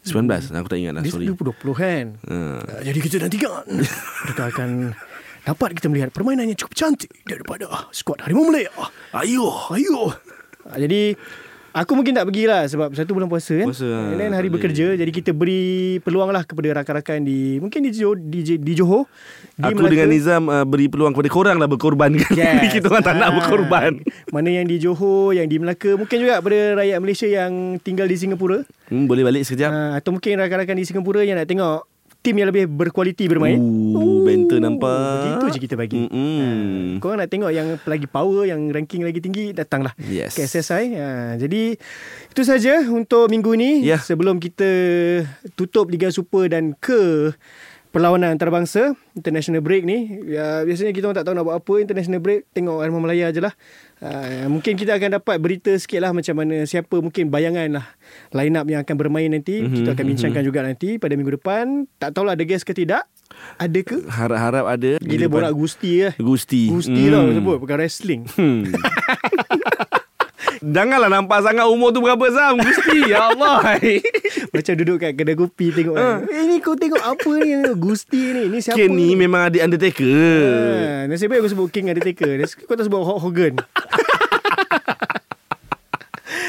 19 0.02 0.58
aku 0.58 0.68
tak 0.70 0.78
ingat 0.78 0.92
lah 0.94 1.02
dia 1.02 1.12
sorry. 1.14 1.26
2020 1.34 1.82
kan. 1.82 2.04
Ha. 2.30 2.34
Uh, 2.62 2.82
jadi 2.86 2.98
kita 3.02 3.14
nantikan. 3.26 3.66
Adakah 4.30 4.46
akan 4.54 4.70
dapat 5.42 5.68
kita 5.82 5.86
melihat 5.90 6.14
permainan 6.14 6.46
yang 6.46 6.58
cukup 6.62 6.78
cantik 6.78 7.10
daripada 7.26 7.90
skuad 7.90 8.22
Harimau 8.22 8.46
Malaya. 8.46 8.70
Ayo. 9.18 9.50
Ayo. 9.74 10.14
Uh, 10.62 10.78
jadi 10.78 11.18
Aku 11.72 11.96
mungkin 11.96 12.12
tak 12.12 12.24
pergilah 12.24 12.64
sebab 12.64 12.92
satu 12.92 13.12
bulan 13.12 13.26
puasa 13.26 13.56
kan. 13.56 13.64
Puasa, 13.66 13.88
And 14.12 14.20
then 14.20 14.32
hari 14.32 14.48
bekerja 14.48 14.92
jadi 14.92 15.08
kita 15.08 15.32
beri 15.32 15.96
peluang 16.00 16.28
lah 16.28 16.44
kepada 16.44 16.68
rakan-rakan 16.76 17.24
di 17.24 17.56
mungkin 17.56 17.80
di 17.80 17.90
Johor 17.90 18.20
di, 18.20 18.44
di 18.44 18.72
Johor. 18.72 19.08
Di 19.56 19.72
Aku 19.72 19.84
dengan 19.84 20.08
Nizam 20.08 20.46
uh, 20.46 20.62
beri 20.62 20.86
peluang 20.86 21.12
kepada 21.12 21.28
korang 21.28 21.56
lah 21.56 21.64
berkorban 21.64 22.12
kan. 22.14 22.36
Yes. 22.36 22.68
Kita 22.74 22.86
orang 22.86 23.00
tak 23.00 23.16
nak 23.16 23.28
Ah. 23.28 23.34
berkorban. 23.34 23.92
Mana 24.28 24.48
yang 24.50 24.68
di 24.68 24.76
Johor, 24.76 25.32
yang 25.32 25.48
di 25.48 25.56
Melaka, 25.56 25.96
mungkin 25.96 26.16
juga 26.18 26.38
pada 26.38 26.76
rakyat 26.76 26.98
Malaysia 26.98 27.24
yang 27.24 27.52
tinggal 27.78 28.04
di 28.04 28.16
Singapura. 28.16 28.68
Hmm, 28.86 29.08
boleh 29.08 29.24
balik 29.24 29.42
sekejap. 29.42 29.68
Uh, 29.68 29.92
atau 29.96 30.12
mungkin 30.12 30.36
rakan-rakan 30.36 30.76
di 30.76 30.84
Singapura 30.84 31.24
yang 31.24 31.36
nak 31.36 31.48
tengok 31.48 31.88
tim 32.22 32.38
yang 32.38 32.54
lebih 32.54 32.70
berkualiti 32.70 33.26
bermain. 33.26 33.58
Ooh, 33.58 34.22
banter 34.22 34.62
nampak. 34.62 35.42
Begitu 35.42 35.46
je 35.50 35.58
kita 35.58 35.74
bagi. 35.74 36.06
Mm-mm. 36.06 37.02
Korang 37.02 37.18
nak 37.18 37.28
tengok 37.28 37.50
yang 37.50 37.74
lagi 37.82 38.06
power, 38.06 38.46
yang 38.46 38.70
ranking 38.70 39.02
lagi 39.02 39.18
tinggi, 39.18 39.50
datanglah 39.50 39.90
Yes. 39.98 40.38
ke 40.38 40.46
SSI. 40.46 40.84
Ha, 40.94 41.08
jadi 41.34 41.74
itu 42.30 42.42
saja 42.46 42.86
untuk 42.86 43.26
minggu 43.26 43.50
ni. 43.58 43.82
Ya. 43.82 43.98
Sebelum 43.98 44.38
kita 44.38 44.70
tutup 45.58 45.90
Liga 45.90 46.14
Super 46.14 46.46
dan 46.46 46.78
ke 46.78 47.34
perlawanan 47.92 48.32
antarabangsa 48.32 48.96
international 49.12 49.60
break 49.60 49.84
ni 49.84 50.24
ya, 50.24 50.64
biasanya 50.64 50.96
kita 50.96 51.12
orang 51.12 51.18
tak 51.20 51.28
tahu 51.28 51.36
nak 51.36 51.44
buat 51.44 51.56
apa 51.60 51.74
international 51.84 52.20
break 52.24 52.48
tengok 52.56 52.80
Harimau 52.80 53.04
Melaya 53.04 53.28
je 53.28 53.44
lah. 53.44 53.54
Uh, 54.02 54.48
mungkin 54.50 54.74
kita 54.74 54.96
akan 54.98 55.22
dapat 55.22 55.36
berita 55.38 55.70
sikit 55.76 56.02
lah 56.02 56.10
macam 56.10 56.34
mana 56.34 56.66
siapa 56.66 56.98
mungkin 56.98 57.30
bayangan 57.30 57.78
lah 57.78 57.86
line 58.34 58.56
up 58.56 58.66
yang 58.66 58.80
akan 58.80 58.96
bermain 58.96 59.28
nanti. 59.28 59.60
Mm-hmm, 59.60 59.76
kita 59.78 59.88
akan 59.92 60.04
bincangkan 60.08 60.40
mm-hmm. 60.42 60.48
juga 60.48 60.66
nanti 60.66 60.88
pada 60.96 61.14
minggu 61.14 61.36
depan. 61.38 61.86
Tak 62.00 62.16
tahulah 62.16 62.34
ada 62.34 62.42
guest 62.48 62.64
ke 62.64 62.72
tidak 62.72 63.06
ada 63.60 63.80
ke? 63.80 63.96
Harap-harap 64.08 64.64
ada. 64.68 64.90
gila 65.00 65.26
borak 65.28 65.52
Gusti 65.56 66.04
lah 66.04 66.14
Gusti. 66.16 66.68
Gusti 66.68 67.08
lah 67.12 67.28
sebut 67.32 67.56
bukan 67.60 67.76
wrestling. 67.80 68.22
Hmm. 68.36 68.68
Janganlah 70.62 71.10
nampak 71.10 71.42
sangat 71.42 71.66
umur 71.66 71.90
tu 71.90 71.98
berapa 71.98 72.22
Zam. 72.30 72.54
Gusti 72.62 73.02
Ya 73.12 73.34
Allah 73.34 73.58
Macam 74.52 74.76
duduk 74.76 75.00
kat 75.00 75.16
kedai 75.16 75.32
kopi 75.32 75.72
tengok 75.72 75.96
uh. 75.96 76.20
Eh 76.28 76.44
ni 76.44 76.60
kau 76.60 76.76
tengok 76.76 77.00
apa 77.00 77.30
ni? 77.40 77.56
Gusti 77.72 78.36
ni 78.36 78.52
Ni 78.52 78.60
siapa 78.60 78.76
Ken 78.76 78.92
ni 78.92 79.16
memang 79.16 79.48
adik 79.48 79.64
Undertaker. 79.64 80.12
Ha, 80.12 81.08
nasib 81.08 81.32
baik 81.32 81.40
aku 81.40 81.56
sebut 81.56 81.68
King 81.72 81.88
Undertaker. 81.88 82.36
Kau 82.68 82.76
tak 82.76 82.84
sebut 82.84 83.00
Hulk 83.00 83.20
Hogan 83.24 83.54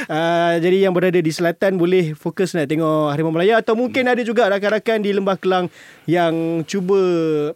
Uh, 0.08 0.60
jadi 0.60 0.88
yang 0.89 0.93
berada 0.93 1.20
di 1.20 1.32
selatan 1.32 1.80
boleh 1.80 2.16
fokus 2.16 2.54
nak 2.54 2.68
tengok 2.68 3.12
Harimau 3.12 3.32
Melaya 3.32 3.60
atau 3.60 3.76
mungkin 3.78 4.08
ada 4.08 4.22
juga 4.22 4.47
rakan-rakan 4.51 5.04
di 5.04 5.12
Lembah 5.16 5.38
Kelang 5.39 5.68
yang 6.10 6.64
cuba 6.68 6.99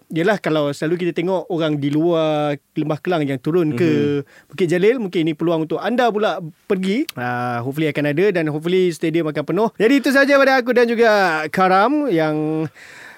yalah 0.08 0.40
kalau 0.40 0.72
selalu 0.72 1.08
kita 1.08 1.12
tengok 1.18 1.52
orang 1.52 1.80
di 1.80 1.90
luar 1.92 2.56
Lembah 2.78 3.00
Kelang 3.00 3.28
yang 3.28 3.40
turun 3.42 3.76
ke 3.76 4.22
Bukit 4.48 4.68
Jalil 4.72 5.00
mungkin 5.02 5.28
ini 5.28 5.34
peluang 5.34 5.68
untuk 5.68 5.82
anda 5.82 6.08
pula 6.12 6.40
pergi. 6.66 7.08
Uh, 7.16 7.64
hopefully 7.64 7.90
akan 7.92 8.12
ada 8.12 8.26
dan 8.32 8.48
hopefully 8.52 8.92
stadium 8.92 9.28
akan 9.28 9.44
penuh. 9.44 9.70
Jadi 9.76 9.94
itu 10.00 10.10
saja 10.14 10.38
pada 10.40 10.60
aku 10.60 10.72
dan 10.72 10.86
juga 10.88 11.44
Karam 11.52 12.08
yang 12.12 12.68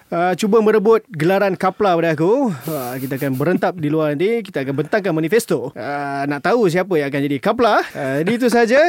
Uh, 0.09 0.33
cuba 0.33 0.57
merebut 0.57 1.05
gelaran 1.13 1.53
Kapla 1.53 1.93
pada 1.93 2.17
aku. 2.17 2.49
Uh, 2.49 2.97
kita 2.97 3.21
akan 3.21 3.37
berentap 3.37 3.77
di 3.77 3.93
luar 3.93 4.17
nanti. 4.17 4.41
Kita 4.41 4.65
akan 4.65 4.73
bentangkan 4.81 5.13
manifesto. 5.13 5.69
Uh, 5.77 6.25
nak 6.25 6.41
tahu 6.41 6.65
siapa 6.65 6.89
yang 6.97 7.13
akan 7.13 7.21
jadi 7.29 7.37
Kapla. 7.37 7.85
Uh, 7.93 8.25
jadi 8.25 8.33
itu 8.41 8.49
saja. 8.49 8.81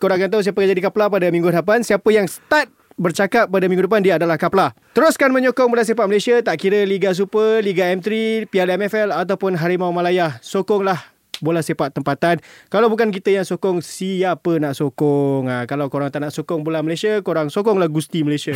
Korang 0.00 0.16
akan 0.16 0.32
tahu 0.32 0.40
siapa 0.40 0.64
yang 0.64 0.72
jadi 0.72 0.82
Kapla 0.88 1.12
pada 1.12 1.28
minggu 1.28 1.52
depan. 1.52 1.84
Siapa 1.84 2.08
yang 2.08 2.24
start 2.24 2.72
bercakap 2.96 3.52
pada 3.52 3.68
minggu 3.68 3.84
depan 3.84 4.00
dia 4.00 4.16
adalah 4.16 4.40
Kapla. 4.40 4.72
Teruskan 4.96 5.28
menyokong 5.36 5.68
bola 5.68 5.84
sepak 5.84 6.08
Malaysia 6.08 6.40
tak 6.40 6.56
kira 6.56 6.88
Liga 6.88 7.12
Super, 7.12 7.60
Liga 7.60 7.92
M3, 7.92 8.08
Piala 8.48 8.80
MFL 8.80 9.12
ataupun 9.12 9.60
Harimau 9.60 9.92
Malaya. 9.92 10.40
Sokonglah 10.40 11.11
bola 11.42 11.60
sepak 11.60 11.90
tempatan. 11.92 12.38
Kalau 12.70 12.86
bukan 12.86 13.10
kita 13.10 13.34
yang 13.34 13.44
sokong, 13.44 13.82
siapa 13.82 14.62
nak 14.62 14.78
sokong? 14.78 15.50
Ha, 15.50 15.66
kalau 15.66 15.90
korang 15.90 16.08
tak 16.08 16.22
nak 16.22 16.32
sokong 16.32 16.62
bola 16.62 16.80
Malaysia, 16.80 17.18
korang 17.20 17.50
sokonglah 17.50 17.90
Gusti 17.90 18.22
Malaysia. 18.22 18.54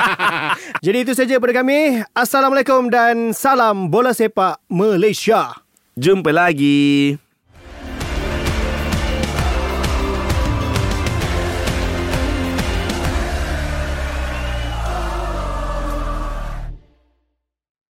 Jadi 0.84 0.98
itu 1.08 1.12
saja 1.16 1.40
daripada 1.40 1.56
kami. 1.56 2.04
Assalamualaikum 2.12 2.92
dan 2.92 3.32
salam 3.32 3.88
bola 3.88 4.12
sepak 4.12 4.60
Malaysia. 4.68 5.56
Jumpa 5.96 6.28
lagi 6.28 7.16